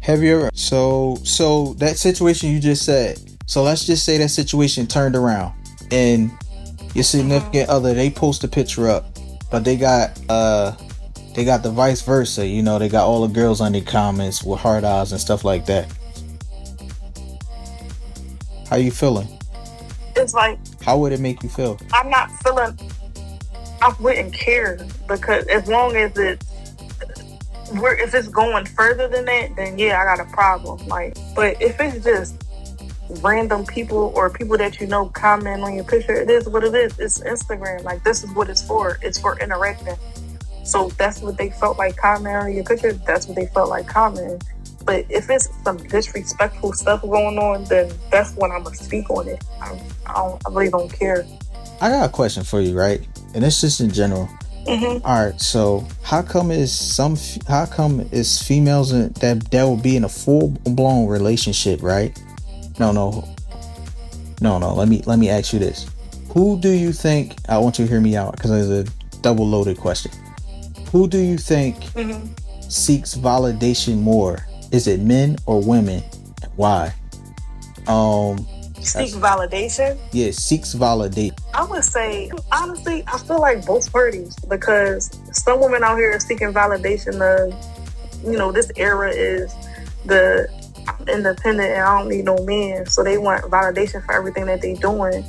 Have 0.00 0.22
you 0.22 0.36
ever? 0.36 0.50
So, 0.54 1.16
so 1.24 1.74
that 1.74 1.96
situation 1.96 2.50
you 2.50 2.60
just 2.60 2.84
said. 2.84 3.18
So 3.46 3.62
let's 3.62 3.84
just 3.84 4.04
say 4.04 4.18
that 4.18 4.28
situation 4.28 4.86
turned 4.86 5.16
around, 5.16 5.54
and 5.90 6.30
your 6.94 7.04
significant 7.04 7.68
other 7.68 7.94
they 7.94 8.10
post 8.10 8.42
a 8.44 8.48
picture 8.48 8.88
up, 8.88 9.18
but 9.50 9.64
they 9.64 9.76
got 9.76 10.18
uh 10.28 10.72
they 11.34 11.44
got 11.44 11.62
the 11.62 11.70
vice 11.70 12.02
versa. 12.02 12.46
You 12.46 12.62
know, 12.62 12.78
they 12.78 12.88
got 12.88 13.06
all 13.06 13.26
the 13.26 13.32
girls 13.32 13.60
on 13.60 13.72
their 13.72 13.82
comments 13.82 14.42
with 14.42 14.58
hard 14.58 14.84
eyes 14.84 15.12
and 15.12 15.20
stuff 15.20 15.44
like 15.44 15.66
that. 15.66 15.92
How 18.68 18.76
you 18.76 18.90
feeling? 18.90 19.28
It's 20.16 20.34
like. 20.34 20.58
How 20.82 20.98
would 20.98 21.12
it 21.12 21.20
make 21.20 21.42
you 21.42 21.48
feel? 21.48 21.78
I'm 21.92 22.10
not 22.10 22.30
feeling 22.42 22.78
I 23.82 23.94
wouldn't 24.00 24.32
care 24.32 24.78
because 25.06 25.46
as 25.46 25.68
long 25.68 25.96
as 25.96 26.16
it 26.16 26.42
we're, 27.74 27.94
if 27.94 28.14
it's 28.14 28.28
going 28.28 28.64
further 28.64 29.08
than 29.08 29.24
that, 29.24 29.56
then 29.56 29.78
yeah, 29.78 30.00
I 30.00 30.16
got 30.16 30.26
a 30.26 30.30
problem. 30.30 30.86
Like, 30.86 31.16
but 31.34 31.60
if 31.60 31.80
it's 31.80 32.04
just 32.04 32.42
random 33.22 33.64
people 33.64 34.12
or 34.14 34.30
people 34.30 34.56
that 34.58 34.80
you 34.80 34.86
know 34.86 35.06
comment 35.10 35.62
on 35.62 35.74
your 35.74 35.84
picture, 35.84 36.14
it 36.14 36.30
is 36.30 36.48
what 36.48 36.64
it 36.64 36.74
is. 36.74 36.98
It's 36.98 37.18
Instagram. 37.20 37.82
Like, 37.84 38.04
this 38.04 38.24
is 38.24 38.32
what 38.34 38.48
it's 38.48 38.66
for. 38.66 38.98
It's 39.02 39.18
for 39.18 39.38
interacting. 39.40 39.96
So 40.64 40.88
that's 40.90 41.20
what 41.20 41.38
they 41.38 41.50
felt 41.50 41.78
like 41.78 41.96
commenting 41.96 42.36
on 42.36 42.52
your 42.52 42.64
picture. 42.64 42.92
That's 42.92 43.26
what 43.26 43.36
they 43.36 43.46
felt 43.46 43.68
like 43.68 43.86
commenting. 43.86 44.40
But 44.84 45.04
if 45.08 45.28
it's 45.30 45.48
some 45.64 45.76
disrespectful 45.78 46.72
stuff 46.72 47.02
going 47.02 47.38
on, 47.38 47.64
then 47.64 47.92
that's 48.10 48.34
when 48.34 48.52
I'm 48.52 48.62
gonna 48.62 48.76
speak 48.76 49.10
on 49.10 49.28
it. 49.28 49.44
I, 49.60 49.80
I, 50.06 50.14
don't, 50.14 50.42
I 50.46 50.50
really 50.50 50.70
don't 50.70 50.92
care. 50.92 51.26
I 51.80 51.90
got 51.90 52.08
a 52.08 52.12
question 52.12 52.44
for 52.44 52.60
you, 52.60 52.78
right? 52.78 53.06
And 53.36 53.44
it's 53.44 53.60
just 53.60 53.82
in 53.82 53.90
general. 53.90 54.30
Mm-hmm. 54.66 55.06
All 55.06 55.26
right, 55.26 55.38
so 55.38 55.86
how 56.02 56.22
come 56.22 56.50
is 56.50 56.72
some 56.72 57.16
how 57.46 57.66
come 57.66 58.00
is 58.10 58.42
females 58.42 58.92
in, 58.92 59.12
that 59.20 59.50
that 59.50 59.62
will 59.62 59.76
be 59.76 59.94
in 59.94 60.04
a 60.04 60.08
full 60.08 60.48
blown 60.64 61.06
relationship, 61.06 61.82
right? 61.82 62.18
No, 62.80 62.92
no, 62.92 63.28
no, 64.40 64.58
no. 64.58 64.74
Let 64.74 64.88
me 64.88 65.02
let 65.04 65.18
me 65.18 65.28
ask 65.28 65.52
you 65.52 65.58
this: 65.58 65.86
Who 66.30 66.58
do 66.58 66.70
you 66.70 66.92
think? 66.92 67.36
I 67.48 67.58
want 67.58 67.78
you 67.78 67.84
to 67.84 67.90
hear 67.90 68.00
me 68.00 68.16
out 68.16 68.34
because 68.36 68.50
it's 68.50 68.90
a 68.90 69.18
double 69.20 69.46
loaded 69.46 69.76
question. 69.76 70.10
Who 70.90 71.06
do 71.06 71.18
you 71.18 71.36
think 71.36 71.76
mm-hmm. 71.92 72.26
seeks 72.62 73.14
validation 73.14 74.00
more? 74.00 74.38
Is 74.72 74.88
it 74.88 75.00
men 75.00 75.36
or 75.44 75.62
women? 75.62 76.02
Why? 76.56 76.92
Um, 77.86 78.44
seek 78.86 79.12
validation? 79.14 79.98
Yeah, 80.12 80.30
seeks 80.30 80.74
validation. 80.74 81.38
I 81.54 81.64
would 81.64 81.84
say, 81.84 82.30
honestly, 82.52 83.04
I 83.06 83.18
feel 83.18 83.40
like 83.40 83.64
both 83.66 83.92
parties 83.92 84.36
because 84.48 85.18
some 85.32 85.60
women 85.60 85.82
out 85.82 85.96
here 85.96 86.14
are 86.14 86.20
seeking 86.20 86.52
validation 86.52 87.20
of, 87.20 87.54
you 88.24 88.38
know, 88.38 88.52
this 88.52 88.70
era 88.76 89.10
is 89.10 89.54
the 90.04 90.48
independent 91.08 91.70
and 91.72 91.82
I 91.82 91.98
don't 91.98 92.08
need 92.08 92.24
no 92.24 92.36
man. 92.44 92.86
So 92.86 93.02
they 93.02 93.18
want 93.18 93.44
validation 93.44 94.04
for 94.04 94.12
everything 94.12 94.46
that 94.46 94.62
they're 94.62 94.76
doing. 94.76 95.24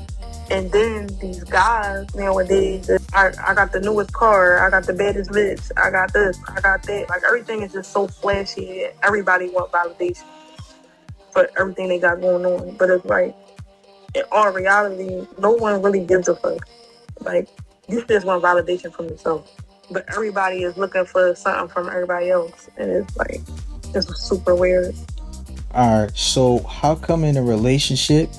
And 0.49 0.71
then 0.71 1.07
these 1.19 1.43
guys 1.43 2.13
nowadays, 2.15 2.89
I, 3.13 3.31
I 3.45 3.53
got 3.53 3.73
the 3.73 3.81
newest 3.81 4.13
car, 4.13 4.65
I 4.65 4.69
got 4.69 4.85
the 4.85 4.93
baddest 4.93 5.29
bitch, 5.31 5.71
I 5.75 5.91
got 5.91 6.13
this, 6.13 6.39
I 6.47 6.61
got 6.61 6.83
that. 6.83 7.09
Like 7.09 7.21
everything 7.27 7.63
is 7.63 7.73
just 7.73 7.91
so 7.91 8.07
flashy. 8.07 8.85
Everybody 9.03 9.49
want 9.49 9.71
validation 9.71 10.23
for 11.31 11.49
everything 11.59 11.89
they 11.89 11.99
got 11.99 12.21
going 12.21 12.45
on. 12.45 12.77
But 12.77 12.89
it's 12.89 13.05
like 13.05 13.35
in 14.17 14.23
all 14.31 14.51
reality, 14.51 15.25
no 15.37 15.51
one 15.51 15.81
really 15.81 16.03
gives 16.03 16.27
a 16.27 16.35
fuck. 16.35 16.67
Like 17.21 17.47
you 17.87 18.03
just 18.05 18.25
want 18.25 18.43
validation 18.43 18.91
from 18.91 19.07
yourself. 19.07 19.49
But 19.89 20.05
everybody 20.09 20.63
is 20.63 20.75
looking 20.75 21.05
for 21.05 21.35
something 21.35 21.69
from 21.69 21.87
everybody 21.87 22.29
else. 22.29 22.69
And 22.77 22.91
it's 22.91 23.15
like 23.15 23.41
it's 23.93 24.27
super 24.27 24.55
weird. 24.55 24.95
Alright, 25.73 26.15
so 26.17 26.59
how 26.63 26.95
come 26.95 27.23
in 27.23 27.37
a 27.37 27.43
relationship 27.43 28.29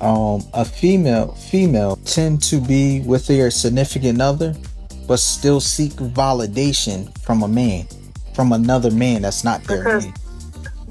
um 0.00 0.42
a 0.52 0.64
female 0.64 1.32
female 1.34 1.96
tend 2.04 2.42
to 2.42 2.60
be 2.60 3.00
with 3.02 3.28
their 3.28 3.48
significant 3.48 4.20
other 4.20 4.52
but 5.06 5.18
still 5.18 5.60
seek 5.60 5.92
validation 5.92 7.16
from 7.20 7.44
a 7.44 7.48
man 7.48 7.86
from 8.34 8.52
another 8.52 8.90
man 8.90 9.22
that's 9.22 9.44
not 9.44 9.62
their 9.64 9.78
because 9.78 10.04
man 10.04 10.14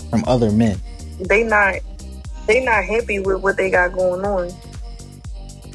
from 0.09 0.23
other 0.25 0.51
men 0.51 0.79
they 1.19 1.43
not 1.43 1.75
they 2.47 2.63
not 2.63 2.83
happy 2.83 3.19
with 3.19 3.41
what 3.41 3.57
they 3.57 3.69
got 3.69 3.93
going 3.93 4.25
on. 4.25 4.51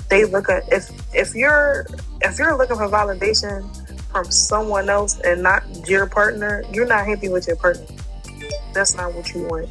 They 0.08 0.24
look 0.24 0.48
at 0.48 0.70
if 0.72 0.90
if 1.14 1.34
you're 1.34 1.86
if 2.22 2.38
you're 2.38 2.56
looking 2.56 2.76
for 2.76 2.88
validation 2.88 3.64
from 4.10 4.30
someone 4.30 4.88
else 4.88 5.20
and 5.20 5.42
not 5.42 5.62
your 5.88 6.06
partner, 6.06 6.64
you're 6.72 6.86
not 6.86 7.06
happy 7.06 7.28
with 7.28 7.46
your 7.46 7.56
partner. 7.56 7.86
That's 8.72 8.94
not 8.94 9.14
what 9.14 9.32
you 9.34 9.42
want. 9.44 9.68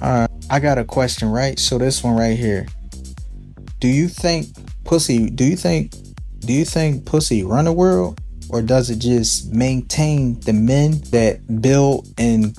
Right, 0.00 0.28
I 0.50 0.60
got 0.60 0.78
a 0.78 0.84
question, 0.84 1.28
right? 1.28 1.58
So 1.58 1.78
this 1.78 2.02
one 2.02 2.16
right 2.16 2.38
here. 2.38 2.66
Do 3.80 3.88
you 3.88 4.08
think 4.08 4.48
pussy? 4.84 5.28
Do 5.28 5.44
you 5.44 5.56
think? 5.56 5.94
Do 6.40 6.52
you 6.52 6.64
think 6.64 7.04
pussy 7.04 7.42
run 7.42 7.64
the 7.64 7.72
world, 7.72 8.20
or 8.48 8.62
does 8.62 8.88
it 8.88 8.98
just 8.98 9.52
maintain 9.52 10.38
the 10.40 10.52
men 10.52 11.00
that 11.10 11.60
build 11.60 12.08
and 12.18 12.56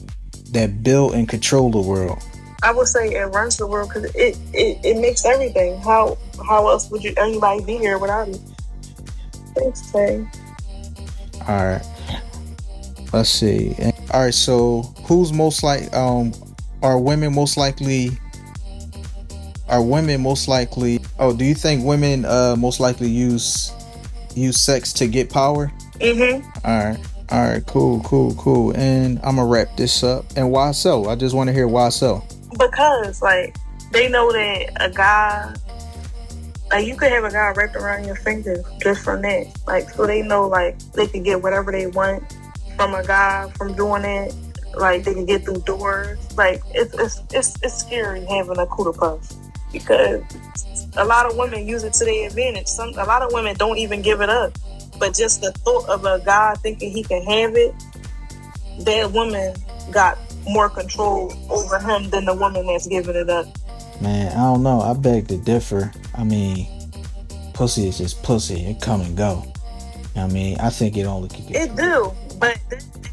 that 0.52 0.84
build 0.84 1.14
and 1.14 1.28
control 1.28 1.72
the 1.72 1.82
world? 1.82 2.22
I 2.64 2.72
would 2.72 2.88
say 2.88 3.10
it 3.10 3.26
runs 3.26 3.58
the 3.58 3.68
world 3.68 3.90
because 3.90 4.06
it, 4.16 4.38
it 4.54 4.80
it 4.84 4.98
makes 5.00 5.26
everything. 5.26 5.80
How 5.82 6.18
how 6.46 6.68
else 6.68 6.90
would 6.90 7.04
you 7.04 7.14
anybody 7.18 7.64
be 7.64 7.78
here 7.78 7.98
without 7.98 8.28
it? 8.28 8.40
Thanks, 9.56 9.92
Tay. 9.92 10.28
All 11.48 11.66
right. 11.66 11.86
Let's 13.14 13.30
see. 13.30 13.76
All 14.12 14.24
right. 14.26 14.34
So, 14.34 14.82
who's 15.04 15.32
most 15.32 15.64
like? 15.64 15.94
Um, 15.94 16.34
are 16.82 17.00
women 17.00 17.34
most 17.34 17.58
likely? 17.58 18.12
Are 19.70 19.84
women 19.84 20.22
most 20.22 20.48
likely? 20.48 21.00
Oh, 21.20 21.36
do 21.36 21.46
you 21.46 21.54
think 21.54 21.84
women 21.84 22.26
uh 22.26 22.56
most 22.58 22.80
likely 22.80 23.10
use 23.10 23.72
use 24.36 24.60
sex 24.60 24.94
to 24.94 25.08
get 25.08 25.30
power? 25.30 25.72
Mm-hmm. 26.00 26.46
All 26.66 26.86
right. 26.86 27.00
All 27.30 27.50
right. 27.50 27.66
Cool. 27.66 28.02
Cool. 28.02 28.34
Cool. 28.36 28.72
And 28.76 29.20
I'm 29.20 29.36
gonna 29.36 29.46
wrap 29.46 29.76
this 29.78 30.04
up. 30.04 30.26
And 30.36 30.52
why 30.52 30.72
so? 30.72 31.10
I 31.10 31.16
just 31.16 31.36
want 31.36 31.48
to 31.48 31.54
hear 31.54 31.68
why 31.68 31.90
so. 31.90 32.24
Because 32.58 33.22
like 33.22 33.56
they 33.92 34.10
know 34.10 34.32
that 34.32 34.72
a 34.80 34.90
guy 34.90 35.54
like 36.70 36.86
you 36.86 36.96
could 36.96 37.12
have 37.12 37.24
a 37.24 37.32
guy 37.32 37.52
wrapped 37.52 37.76
around 37.76 38.06
your 38.06 38.16
finger 38.16 38.62
just 38.82 39.04
from 39.04 39.22
that. 39.22 39.48
Like 39.66 39.90
so 39.90 40.06
they 40.06 40.22
know 40.22 40.48
like 40.48 40.78
they 40.94 41.08
can 41.08 41.24
get 41.24 41.42
whatever 41.42 41.72
they 41.72 41.88
want 41.88 42.24
from 42.76 42.94
a 42.94 43.04
guy 43.04 43.50
from 43.58 43.76
doing 43.76 44.04
it. 44.04 44.34
Like 44.76 45.04
they 45.04 45.14
can 45.14 45.26
get 45.26 45.46
through 45.46 45.62
doors. 45.62 46.20
Like 46.38 46.62
it's 46.74 46.94
it's 46.96 47.22
it's, 47.34 47.64
it's 47.64 47.78
scary 47.78 48.26
having 48.26 48.58
a 48.58 48.66
cooter 48.66 48.96
puff 48.96 49.34
because 49.72 50.24
a 50.98 51.06
lot 51.06 51.26
of 51.26 51.38
women 51.38 51.68
use 51.68 51.84
it 51.84 51.94
to 51.94 52.06
their 52.06 52.28
advantage. 52.28 52.68
Some 52.68 52.90
a 52.90 53.06
lot 53.06 53.22
of 53.22 53.32
women 53.32 53.56
don't 53.56 53.78
even 53.78 54.02
give 54.02 54.22
it 54.22 54.30
up. 54.30 54.54
But 55.00 55.16
just 55.16 55.42
the 55.42 55.52
thought 55.52 55.88
of 55.90 56.06
a 56.06 56.20
guy 56.26 56.56
thinking 56.56 56.92
he 56.92 57.04
can 57.04 57.24
have 57.24 57.56
it, 57.56 57.74
that 58.80 59.12
woman 59.12 59.56
got 59.92 60.18
more 60.50 60.70
control 60.70 61.34
over 61.50 61.80
him 61.80 62.10
than 62.10 62.26
the 62.26 62.34
woman 62.34 62.66
that's 62.68 62.88
giving 62.88 63.16
it 63.16 63.30
up. 63.30 63.48
Man, 64.02 64.32
I 64.32 64.42
don't 64.42 64.64
know. 64.64 64.82
I 64.82 64.94
beg 64.94 65.28
to 65.30 65.38
differ. 65.38 65.92
I 66.16 66.24
mean, 66.24 66.68
pussy 67.54 67.88
is 67.88 67.98
just 67.98 68.22
pussy. 68.24 68.66
It 68.66 68.82
come 68.82 69.02
and 69.02 69.18
go. 69.18 69.44
I 70.16 70.28
mean, 70.28 70.60
I 70.60 70.70
think 70.70 70.98
it 70.98 71.06
only 71.06 71.30
can 71.30 71.46
get. 71.46 71.70
It 71.70 71.76
do, 71.76 72.12
but 72.40 72.60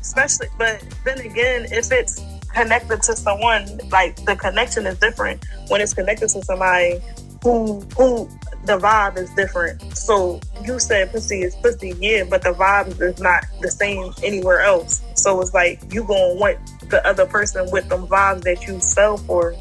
especially, 0.00 0.48
but 0.58 0.82
then 1.04 1.18
again, 1.20 1.66
if 1.70 1.90
it's 1.92 2.22
connected 2.54 3.02
to 3.02 3.16
someone, 3.16 3.66
like 3.90 4.16
the 4.24 4.36
connection 4.36 4.86
is 4.86 4.98
different 4.98 5.44
when 5.68 5.80
it's 5.80 5.94
connected 5.94 6.28
to 6.28 6.42
somebody 6.42 7.00
who 7.42 7.80
who 7.96 8.28
the 8.64 8.78
vibe 8.78 9.18
is 9.18 9.30
different. 9.30 9.96
So 9.96 10.40
you 10.64 10.78
said 10.78 11.12
pussy 11.12 11.42
is 11.42 11.54
pussy, 11.56 11.94
yeah, 12.00 12.24
but 12.24 12.42
the 12.42 12.52
vibe 12.52 13.00
is 13.00 13.20
not 13.20 13.44
the 13.60 13.70
same 13.70 14.12
anywhere 14.22 14.60
else. 14.60 15.02
So 15.14 15.40
it's 15.40 15.52
like 15.52 15.92
you 15.92 16.04
gonna 16.04 16.34
want 16.34 16.58
the 16.94 17.04
other 17.06 17.26
person 17.26 17.68
with 17.72 17.88
them 17.88 18.06
vibes 18.06 18.42
that 18.42 18.66
you 18.68 18.78
fell 18.78 19.16
for 19.16 19.52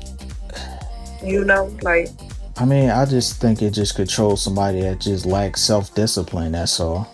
you 1.24 1.44
know, 1.44 1.76
like. 1.82 2.10
I 2.58 2.66
mean, 2.66 2.92
I 2.92 3.06
just 3.06 3.42
think 3.42 3.64
it 3.64 3.72
just 3.72 3.96
controls 3.96 4.44
somebody 4.44 4.82
that 4.82 5.00
just 5.00 5.26
lacks 5.26 5.62
self 5.62 5.94
discipline. 5.96 6.52
That's 6.52 6.80
all. 6.80 7.10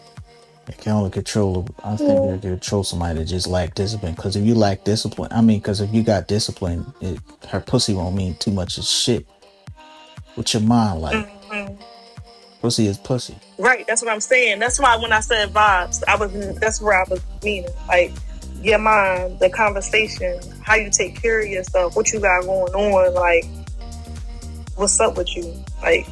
It 0.67 0.77
can 0.77 0.91
only 0.91 1.09
control. 1.09 1.67
I 1.83 1.95
think 1.95 2.09
yeah. 2.09 2.33
it 2.33 2.41
can 2.41 2.51
control 2.51 2.83
somebody 2.83 3.19
that 3.19 3.25
just 3.25 3.47
lack 3.47 3.73
discipline. 3.75 4.13
Because 4.13 4.35
if 4.35 4.45
you 4.45 4.55
lack 4.55 4.83
discipline, 4.83 5.31
I 5.31 5.41
mean, 5.41 5.59
because 5.59 5.79
if 5.79 5.93
you 5.93 6.03
got 6.03 6.27
discipline, 6.27 6.93
it, 6.99 7.19
her 7.47 7.61
pussy 7.61 7.93
won't 7.93 8.15
mean 8.15 8.35
too 8.35 8.51
much 8.51 8.77
of 8.77 8.83
shit. 8.83 9.25
With 10.35 10.53
your 10.53 10.63
mind, 10.63 11.01
like 11.01 11.15
mm-hmm. 11.15 11.75
pussy 12.61 12.87
is 12.87 12.97
pussy. 12.97 13.37
Right. 13.57 13.85
That's 13.87 14.01
what 14.01 14.11
I'm 14.11 14.19
saying. 14.19 14.59
That's 14.59 14.79
why 14.79 14.97
when 14.97 15.13
I 15.13 15.21
said 15.21 15.49
vibes, 15.49 16.03
I 16.07 16.15
was. 16.17 16.59
That's 16.59 16.81
where 16.81 17.01
I 17.01 17.05
was 17.09 17.21
meaning. 17.43 17.69
Like 17.87 18.11
your 18.61 18.79
mind, 18.79 19.39
the 19.39 19.49
conversation, 19.49 20.39
how 20.61 20.75
you 20.75 20.89
take 20.89 21.21
care 21.21 21.39
of 21.39 21.47
yourself, 21.47 21.95
what 21.95 22.11
you 22.11 22.19
got 22.19 22.43
going 22.43 22.73
on, 22.73 23.13
like 23.13 23.45
what's 24.79 24.99
up 24.99 25.17
with 25.17 25.35
you? 25.35 25.53
Like, 25.81 26.07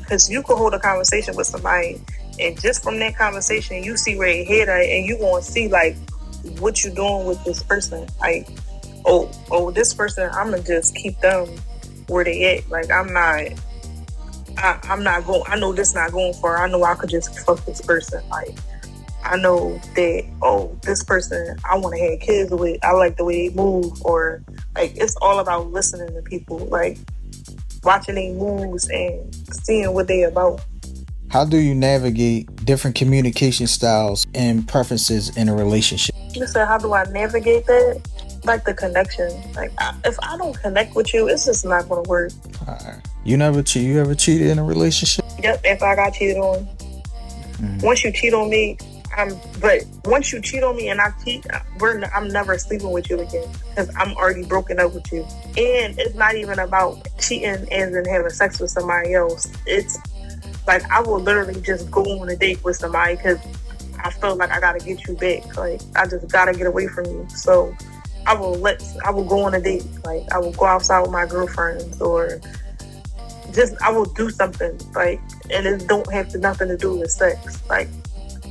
because 0.00 0.30
you 0.30 0.42
could 0.42 0.56
hold 0.56 0.74
a 0.74 0.78
conversation 0.78 1.34
with 1.34 1.46
somebody, 1.46 2.00
and 2.38 2.60
just 2.60 2.82
from 2.82 2.98
that 2.98 3.16
conversation, 3.16 3.82
you 3.82 3.96
see 3.96 4.16
where 4.16 4.28
your 4.28 4.44
head 4.44 4.68
at, 4.68 4.84
and 4.84 5.06
you 5.06 5.18
gonna 5.18 5.42
see 5.42 5.68
like 5.68 5.96
what 6.58 6.84
you 6.84 6.90
doing 6.90 7.26
with 7.26 7.42
this 7.44 7.62
person. 7.62 8.06
Like, 8.20 8.48
oh, 9.06 9.30
oh, 9.50 9.70
this 9.70 9.94
person, 9.94 10.28
I'm 10.32 10.50
gonna 10.50 10.62
just 10.62 10.94
keep 10.94 11.18
them 11.20 11.48
where 12.08 12.24
they 12.24 12.58
at. 12.58 12.70
Like, 12.70 12.90
I'm 12.90 13.12
not. 13.12 13.44
I, 14.58 14.78
I'm 14.84 15.02
not 15.02 15.26
going. 15.26 15.42
I 15.46 15.58
know 15.58 15.72
this 15.72 15.94
not 15.94 16.12
going 16.12 16.34
for. 16.34 16.58
I 16.58 16.68
know 16.68 16.82
I 16.84 16.94
could 16.94 17.10
just 17.10 17.38
fuck 17.40 17.64
this 17.64 17.80
person. 17.80 18.22
Like, 18.28 18.54
I 19.22 19.36
know 19.36 19.78
that 19.94 20.24
oh, 20.42 20.76
this 20.82 21.04
person 21.04 21.56
I 21.64 21.76
want 21.76 21.94
to 21.96 22.10
have 22.10 22.20
kids 22.20 22.50
with. 22.50 22.82
I 22.84 22.92
like 22.92 23.16
the 23.16 23.24
way 23.24 23.48
they 23.48 23.54
move, 23.54 24.04
or 24.04 24.42
like 24.74 24.96
it's 24.96 25.16
all 25.16 25.38
about 25.38 25.70
listening 25.70 26.14
to 26.14 26.22
people. 26.22 26.58
Like 26.58 26.98
watching 27.82 28.14
their 28.14 28.32
moves 28.34 28.88
and 28.88 29.34
seeing 29.52 29.92
what 29.92 30.08
they 30.08 30.22
about. 30.22 30.64
How 31.30 31.44
do 31.44 31.58
you 31.58 31.74
navigate 31.74 32.64
different 32.64 32.96
communication 32.96 33.68
styles 33.68 34.26
and 34.34 34.66
preferences 34.66 35.36
in 35.36 35.48
a 35.48 35.54
relationship? 35.54 36.14
You 36.32 36.46
said, 36.46 36.66
how 36.66 36.78
do 36.78 36.92
I 36.92 37.04
navigate 37.04 37.66
that? 37.66 38.08
Like 38.44 38.64
the 38.64 38.74
connection. 38.74 39.30
Like 39.52 39.70
I, 39.78 39.94
if 40.04 40.16
I 40.22 40.36
don't 40.38 40.58
connect 40.60 40.96
with 40.96 41.14
you, 41.14 41.28
it's 41.28 41.44
just 41.44 41.64
not 41.64 41.88
gonna 41.88 42.08
work. 42.08 42.32
You 43.22 43.36
never 43.36 43.62
cheat. 43.62 43.84
You 43.84 44.00
ever 44.00 44.14
cheated 44.14 44.48
in 44.48 44.58
a 44.58 44.64
relationship? 44.64 45.24
Yep. 45.42 45.60
If 45.62 45.82
I 45.82 45.94
got 45.94 46.14
cheated 46.14 46.38
on, 46.38 46.66
mm. 47.58 47.82
once 47.82 48.02
you 48.02 48.12
cheat 48.12 48.32
on 48.32 48.48
me, 48.48 48.78
I'm, 49.20 49.38
but 49.60 49.84
once 50.04 50.32
you 50.32 50.40
cheat 50.40 50.62
on 50.62 50.76
me 50.76 50.88
and 50.88 51.00
I 51.00 51.10
cheat, 51.24 51.46
we're 51.78 52.02
I'm 52.14 52.28
never 52.28 52.56
sleeping 52.58 52.90
with 52.90 53.10
you 53.10 53.20
again 53.20 53.48
because 53.68 53.94
I'm 53.96 54.12
already 54.16 54.44
broken 54.44 54.80
up 54.80 54.94
with 54.94 55.12
you. 55.12 55.22
And 55.56 55.98
it's 55.98 56.14
not 56.14 56.34
even 56.34 56.58
about 56.58 57.06
cheating 57.18 57.66
and 57.70 57.94
then 57.94 58.04
having 58.06 58.30
sex 58.30 58.58
with 58.60 58.70
somebody 58.70 59.14
else. 59.14 59.52
It's 59.66 59.98
like 60.66 60.88
I 60.90 61.00
will 61.00 61.20
literally 61.20 61.60
just 61.60 61.90
go 61.90 62.02
on 62.02 62.28
a 62.28 62.36
date 62.36 62.62
with 62.64 62.76
somebody 62.76 63.16
because 63.16 63.38
I 64.02 64.10
feel 64.10 64.36
like 64.36 64.50
I 64.50 64.60
gotta 64.60 64.78
get 64.78 65.06
you 65.06 65.14
back. 65.14 65.56
Like 65.56 65.80
I 65.96 66.06
just 66.06 66.28
gotta 66.28 66.52
get 66.52 66.66
away 66.66 66.86
from 66.86 67.06
you. 67.06 67.26
So 67.30 67.76
I 68.26 68.34
will 68.34 68.54
let 68.54 68.82
I 69.04 69.10
will 69.10 69.24
go 69.24 69.40
on 69.40 69.54
a 69.54 69.60
date. 69.60 69.86
Like 70.04 70.30
I 70.32 70.38
will 70.38 70.52
go 70.52 70.66
outside 70.66 71.00
with 71.00 71.10
my 71.10 71.26
girlfriends 71.26 72.00
or 72.00 72.40
just 73.52 73.74
I 73.82 73.90
will 73.90 74.04
do 74.06 74.30
something 74.30 74.78
like 74.94 75.20
and 75.50 75.66
it 75.66 75.86
don't 75.88 76.10
have 76.12 76.28
to 76.30 76.38
nothing 76.38 76.68
to 76.68 76.76
do 76.76 76.94
with 76.96 77.10
sex. 77.10 77.62
Like 77.68 77.88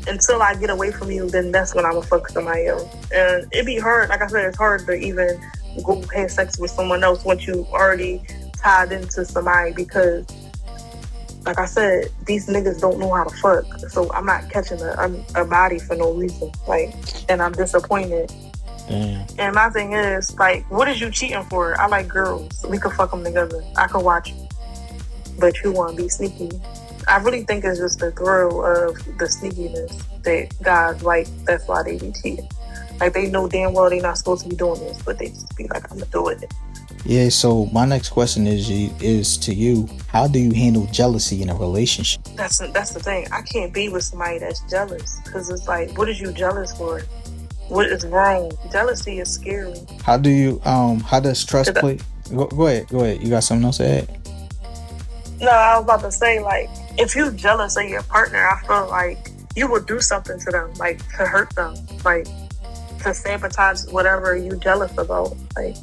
until 0.10 0.41
I 0.41 0.56
get 0.56 0.69
away 0.69 0.91
from 0.91 1.12
you, 1.12 1.30
then 1.30 1.52
that's 1.52 1.76
when 1.76 1.86
I'm 1.86 1.93
gonna 1.93 2.06
fuck 2.06 2.30
somebody 2.30 2.67
else. 2.67 2.88
And 3.13 3.48
it'd 3.54 3.65
be 3.65 3.78
hard, 3.78 4.10
like 4.10 4.22
I 4.22 4.28
said, 4.28 4.45
it's 4.45 4.58
hard 4.58 4.86
to 4.88 4.93
even 4.93 5.39
go 5.84 6.04
have 6.15 6.32
sex 6.32 6.60
with 6.60 6.72
someone 6.72 7.04
else 7.04 7.24
once 7.24 7.48
you 7.48 7.65
already 7.72 8.22
tied 8.58 8.91
into 8.91 9.24
somebody 9.24 9.72
because 9.74 10.26
like 11.45 11.58
I 11.58 11.65
said, 11.65 12.10
these 12.26 12.48
niggas 12.48 12.82
don't 12.82 13.00
know 13.00 13.13
how 13.13 13.24
to 13.24 13.36
fuck. 13.38 13.65
So 13.89 14.12
I'm 14.13 14.26
not 14.26 14.50
catching 14.52 14.82
a, 14.82 15.24
a, 15.36 15.41
a 15.41 15.45
body 15.45 15.80
for 15.80 15.95
no 15.95 16.13
reason. 16.13 16.52
Like, 16.67 16.93
and 17.30 17.41
I'm 17.41 17.54
disappointed. 17.54 18.32
And 19.38 19.56
my 19.56 19.69
thing 19.69 19.93
is, 19.93 20.38
like, 20.38 20.69
what 20.69 20.88
is 20.89 21.00
you 21.00 21.10
cheating 21.12 21.43
for? 21.43 21.80
I 21.80 21.88
like 21.88 22.08
girls. 22.08 22.65
We 22.67 22.78
could 22.78 22.91
fuck 22.93 23.12
them 23.12 23.24
together. 23.24 23.63
I 23.78 23.88
could 23.88 24.04
watch 24.04 24.30
you. 24.32 24.48
But 25.39 25.63
you 25.63 25.72
want 25.72 25.95
to 25.95 26.04
be 26.04 26.10
sneaky. 26.10 26.50
I 27.10 27.17
really 27.17 27.43
think 27.43 27.65
it's 27.65 27.80
just 27.80 28.00
the 28.00 28.12
thrill 28.12 28.63
of 28.63 28.95
the 29.17 29.26
sneakiness 29.26 30.04
that 30.24 30.62
guys 30.62 31.02
like. 31.04 31.28
That's 31.45 31.67
why 31.67 31.82
they 31.82 31.98
be 31.98 32.12
cheating. 32.22 32.48
Like 33.00 33.13
they 33.13 33.30
know 33.30 33.48
damn 33.48 33.74
well 33.74 33.89
they're 33.89 34.02
not 34.02 34.17
supposed 34.17 34.43
to 34.43 34.50
be 34.50 34.56
doing 34.56 34.80
this, 34.82 35.02
but 35.02 35.17
they 35.17 35.30
just 35.30 35.58
be 35.58 35.67
like, 35.67 35.91
"I'm 35.91 35.98
gonna 35.98 36.12
do 36.12 36.28
it." 36.28 36.45
Yeah. 37.06 37.30
So 37.30 37.65
my 37.67 37.86
next 37.86 38.10
question 38.10 38.46
is 38.46 38.69
is 38.69 39.38
to 39.40 39.54
you: 39.54 39.90
How 40.08 40.27
do 40.27 40.38
you 40.38 40.54
handle 40.54 40.86
jealousy 40.92 41.42
in 41.42 41.50
a 41.50 41.56
relationship? 41.56 42.21
That's 42.36 42.60
that's 42.71 42.92
the 42.92 43.00
thing. 43.00 43.27
I 43.31 43.42
can't 43.42 43.73
be 43.73 43.90
with 43.90 44.04
somebody 44.04 44.38
that's 44.38 44.62
jealous 44.69 45.19
because 45.25 45.50
it's 45.50 45.67
like, 45.67 45.98
what 45.98 46.10
is 46.10 46.19
you 46.21 46.31
jealous 46.31 46.77
for? 46.77 47.02
What 47.69 47.88
is 47.88 48.06
wrong? 48.06 48.52
Jealousy 48.71 49.19
is 49.19 49.31
scary. 49.31 49.73
How 50.04 50.17
do 50.17 50.29
you 50.29 50.62
um? 50.63 51.00
How 51.00 51.19
does 51.19 51.44
trust 51.44 51.73
play? 51.75 51.98
Go, 52.29 52.46
go 52.48 52.67
ahead. 52.67 52.88
Go 52.90 53.00
ahead. 53.00 53.23
You 53.23 53.29
got 53.29 53.44
something 53.44 53.65
else 53.65 53.77
to 53.77 53.88
add? 53.88 54.19
No, 55.40 55.50
I 55.50 55.77
was 55.77 55.84
about 55.86 56.02
to 56.02 56.12
say 56.12 56.40
like 56.42 56.69
if 57.00 57.15
you're 57.15 57.31
jealous 57.31 57.77
of 57.77 57.85
your 57.85 58.04
partner, 58.04 58.45
I 58.45 58.62
feel 58.67 58.89
like 58.89 59.31
you 59.56 59.67
will 59.67 59.81
do 59.81 60.02
something 60.02 60.37
to 60.39 60.52
them, 60.52 60.73
like 60.75 61.00
to 61.17 61.25
hurt 61.25 61.56
them, 61.56 61.75
like 62.04 62.27
to 63.04 63.13
sabotage 63.13 63.85
whatever 63.87 64.35
you're 64.35 64.58
jealous 64.58 64.91
about. 64.97 65.35
Like 65.56 65.77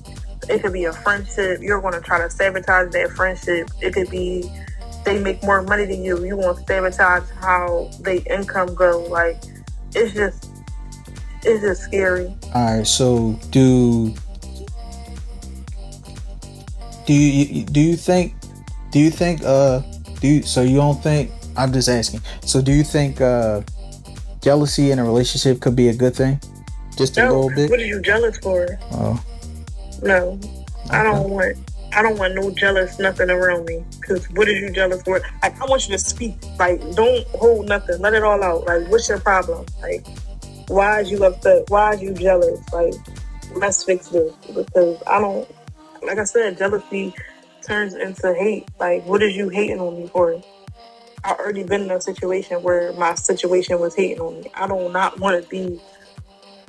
it 0.48 0.62
could 0.62 0.74
be 0.74 0.84
a 0.84 0.92
friendship. 0.92 1.60
You're 1.62 1.80
going 1.80 1.94
to 1.94 2.00
try 2.00 2.18
to 2.18 2.30
sabotage 2.30 2.92
that 2.92 3.10
friendship. 3.16 3.70
It 3.80 3.94
could 3.94 4.10
be 4.10 4.50
they 5.04 5.18
make 5.18 5.42
more 5.42 5.62
money 5.62 5.86
than 5.86 6.04
you. 6.04 6.22
You 6.22 6.36
want 6.36 6.58
to 6.58 6.64
sabotage 6.66 7.28
how 7.40 7.90
they 8.00 8.18
income 8.18 8.74
go. 8.74 9.00
Like 9.08 9.42
it's 9.94 10.12
just 10.12 10.50
it's 11.42 11.62
just 11.62 11.82
scary. 11.82 12.26
All 12.54 12.76
right. 12.76 12.86
So 12.86 13.38
do 13.50 14.14
do 17.06 17.14
you 17.14 17.64
do 17.64 17.80
you 17.80 17.96
think 17.96 18.34
do 18.90 18.98
you 18.98 19.10
think 19.10 19.42
uh 19.42 19.80
do 20.20 20.28
you, 20.28 20.42
so 20.42 20.62
you 20.62 20.76
don't 20.76 21.00
think 21.02 21.30
I'm 21.56 21.72
just 21.72 21.88
asking. 21.88 22.20
So 22.42 22.60
do 22.62 22.72
you 22.72 22.84
think 22.84 23.20
uh 23.20 23.62
jealousy 24.42 24.90
in 24.90 24.98
a 24.98 25.04
relationship 25.04 25.60
could 25.60 25.76
be 25.76 25.88
a 25.88 25.94
good 25.94 26.14
thing? 26.14 26.40
Just 26.96 27.16
a 27.18 27.24
No, 27.24 27.40
little 27.40 27.50
bit. 27.54 27.70
what 27.70 27.80
are 27.80 27.84
you 27.84 28.00
jealous 28.00 28.38
for? 28.38 28.66
Oh, 28.92 29.22
No, 30.02 30.38
I 30.90 31.02
don't 31.02 31.30
want. 31.30 31.56
I 31.92 32.02
don't 32.02 32.18
want 32.18 32.34
no 32.34 32.50
jealous 32.50 32.98
nothing 32.98 33.30
around 33.30 33.64
me. 33.66 33.82
Cause 34.06 34.26
what 34.32 34.48
are 34.48 34.52
you 34.52 34.70
jealous 34.70 35.02
for? 35.02 35.20
Like 35.42 35.60
I 35.60 35.64
want 35.66 35.88
you 35.88 35.92
to 35.96 35.98
speak. 35.98 36.34
Like 36.58 36.80
don't 36.94 37.26
hold 37.28 37.68
nothing. 37.68 38.00
Let 38.00 38.12
it 38.14 38.22
all 38.22 38.42
out. 38.42 38.66
Like 38.66 38.88
what's 38.90 39.08
your 39.08 39.20
problem? 39.20 39.64
Like 39.80 40.06
why 40.68 41.00
is 41.00 41.10
you 41.10 41.24
upset? 41.24 41.64
Why 41.68 41.94
is 41.94 42.02
you 42.02 42.12
jealous? 42.12 42.60
Like 42.72 42.94
let's 43.54 43.82
fix 43.84 44.08
this 44.08 44.32
because 44.54 45.02
I 45.06 45.20
don't. 45.20 45.48
Like 46.02 46.18
I 46.18 46.24
said, 46.24 46.58
jealousy 46.58 47.14
turns 47.66 47.94
into 47.94 48.34
hate. 48.34 48.68
Like 48.78 49.04
what 49.04 49.22
is 49.22 49.36
you 49.36 49.48
hating 49.48 49.80
on 49.80 49.96
me 49.96 50.08
for? 50.08 50.40
I 51.24 51.32
already 51.32 51.64
been 51.64 51.82
in 51.82 51.90
a 51.90 52.00
situation 52.00 52.62
where 52.62 52.92
my 52.92 53.14
situation 53.14 53.80
was 53.80 53.94
hating 53.94 54.20
on 54.20 54.40
me. 54.40 54.50
I 54.54 54.66
do 54.66 54.88
not 54.90 55.18
want 55.18 55.42
to 55.42 55.48
be 55.48 55.80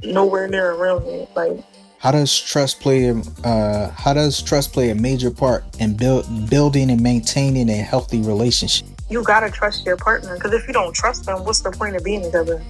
nowhere 0.04 0.48
near 0.48 0.72
around 0.72 1.06
me. 1.06 1.28
Like 1.36 1.64
How 2.00 2.12
does 2.12 2.40
trust 2.40 2.80
play? 2.80 3.10
Uh, 3.44 3.90
how 3.92 4.14
does 4.14 4.42
trust 4.42 4.74
play 4.74 4.90
a 4.90 4.96
major 4.96 5.32
part 5.32 5.64
in 5.80 5.96
build, 5.96 6.50
building 6.50 6.90
and 6.90 7.02
maintaining 7.02 7.70
a 7.70 7.78
healthy 7.78 8.22
relationship? 8.22 8.88
you 9.10 9.24
gotta 9.24 9.50
trust 9.50 9.86
your 9.86 9.98
partner 9.98 10.36
because 10.36 10.54
if 10.54 10.68
you 10.68 10.74
don't 10.74 10.94
trust 10.94 11.26
them, 11.26 11.44
what's 11.46 11.62
the 11.62 11.72
point 11.72 11.96
of 11.96 12.04
being 12.04 12.22
together? 12.22 12.62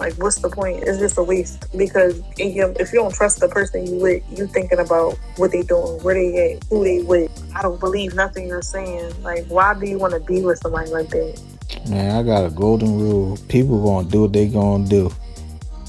Like, 0.00 0.14
what's 0.14 0.40
the 0.40 0.48
point? 0.48 0.82
It's 0.84 0.98
just 0.98 1.18
a 1.18 1.22
waste 1.22 1.70
because 1.76 2.22
if 2.38 2.56
you, 2.56 2.74
if 2.80 2.90
you 2.90 3.00
don't 3.00 3.14
trust 3.14 3.38
the 3.38 3.48
person 3.48 3.86
you 3.86 3.96
with, 3.96 4.22
you 4.38 4.46
thinking 4.46 4.78
about 4.78 5.18
what 5.36 5.52
they 5.52 5.62
doing, 5.62 6.02
where 6.02 6.14
they 6.14 6.54
at, 6.54 6.64
who 6.70 6.82
they 6.82 7.02
with. 7.02 7.30
I 7.54 7.60
don't 7.60 7.78
believe 7.78 8.14
nothing 8.14 8.48
you're 8.48 8.62
saying. 8.62 9.12
Like, 9.22 9.44
why 9.48 9.78
do 9.78 9.86
you 9.86 9.98
want 9.98 10.14
to 10.14 10.20
be 10.20 10.40
with 10.40 10.58
somebody 10.58 10.90
like 10.90 11.10
that? 11.10 11.42
Man, 11.90 12.16
I 12.16 12.22
got 12.22 12.46
a 12.46 12.50
golden 12.50 12.98
rule. 12.98 13.38
People 13.48 13.84
gonna 13.84 14.08
do 14.08 14.22
what 14.22 14.32
they 14.32 14.48
gonna 14.48 14.88
do. 14.88 15.12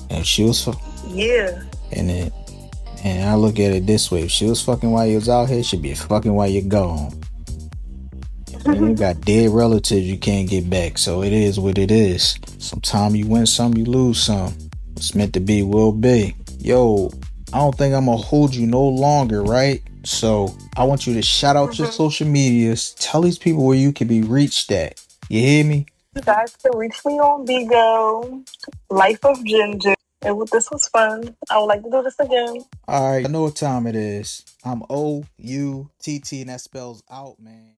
And 0.09 0.27
she 0.27 0.43
was, 0.43 0.67
Yeah, 1.07 1.63
and 1.93 2.11
it, 2.11 2.33
and 3.05 3.29
I 3.29 3.35
look 3.35 3.59
at 3.59 3.71
it 3.71 3.87
this 3.87 4.11
way: 4.11 4.23
if 4.23 4.31
she 4.31 4.45
was 4.45 4.61
fucking 4.61 4.91
while 4.91 5.07
you 5.07 5.15
was 5.15 5.29
out 5.29 5.47
here, 5.47 5.63
she'd 5.63 5.81
be 5.81 5.95
fucking 5.95 6.33
while 6.33 6.49
you're 6.49 6.63
gone. 6.63 7.13
And 8.65 8.89
you 8.89 8.95
got 8.95 9.21
dead 9.21 9.49
relatives 9.49 10.05
you 10.05 10.17
can't 10.17 10.49
get 10.49 10.69
back, 10.69 10.97
so 10.97 11.23
it 11.23 11.33
is 11.33 11.59
what 11.59 11.77
it 11.77 11.91
is. 11.91 12.37
Sometime 12.59 13.15
you 13.15 13.27
win 13.27 13.45
some, 13.45 13.75
you 13.75 13.85
lose 13.85 14.23
some. 14.23 14.53
It's 14.95 15.15
meant 15.15 15.33
to 15.33 15.39
be 15.39 15.63
will 15.63 15.91
be. 15.91 16.35
Yo, 16.59 17.11
I 17.53 17.57
don't 17.57 17.75
think 17.75 17.93
I'm 17.95 18.05
gonna 18.05 18.17
hold 18.17 18.53
you 18.53 18.67
no 18.67 18.83
longer, 18.83 19.41
right? 19.43 19.81
So 20.03 20.55
I 20.77 20.83
want 20.83 21.05
you 21.07 21.13
to 21.15 21.21
shout 21.21 21.55
out 21.55 21.77
your 21.77 21.87
Mhm. 21.87 21.93
social 21.93 22.27
medias. 22.27 22.95
Tell 22.99 23.21
these 23.21 23.37
people 23.37 23.65
where 23.65 23.77
you 23.77 23.91
can 23.91 24.07
be 24.07 24.21
reached 24.21 24.71
at. 24.71 25.01
You 25.29 25.39
hear 25.41 25.63
me? 25.65 25.85
you 26.13 26.21
guys 26.23 26.53
can 26.61 26.77
reach 26.77 26.99
me 27.05 27.13
on 27.19 27.45
Bigo, 27.47 28.45
Life 28.89 29.23
of 29.23 29.41
Ginger. 29.45 29.95
And 30.23 30.37
what 30.37 30.51
this 30.51 30.69
was 30.69 30.87
fun. 30.89 31.35
I 31.49 31.57
would 31.57 31.65
like 31.65 31.83
to 31.83 31.89
do 31.89 32.03
this 32.03 32.19
again. 32.19 32.63
All 32.87 33.11
right, 33.11 33.25
I 33.25 33.29
know 33.29 33.43
what 33.43 33.55
time 33.55 33.87
it 33.87 33.95
is. 33.95 34.43
I'm 34.63 34.83
O 34.89 35.23
U 35.37 35.89
T 36.03 36.19
T, 36.19 36.41
and 36.41 36.49
that 36.49 36.61
spells 36.61 37.01
out, 37.09 37.39
man. 37.39 37.71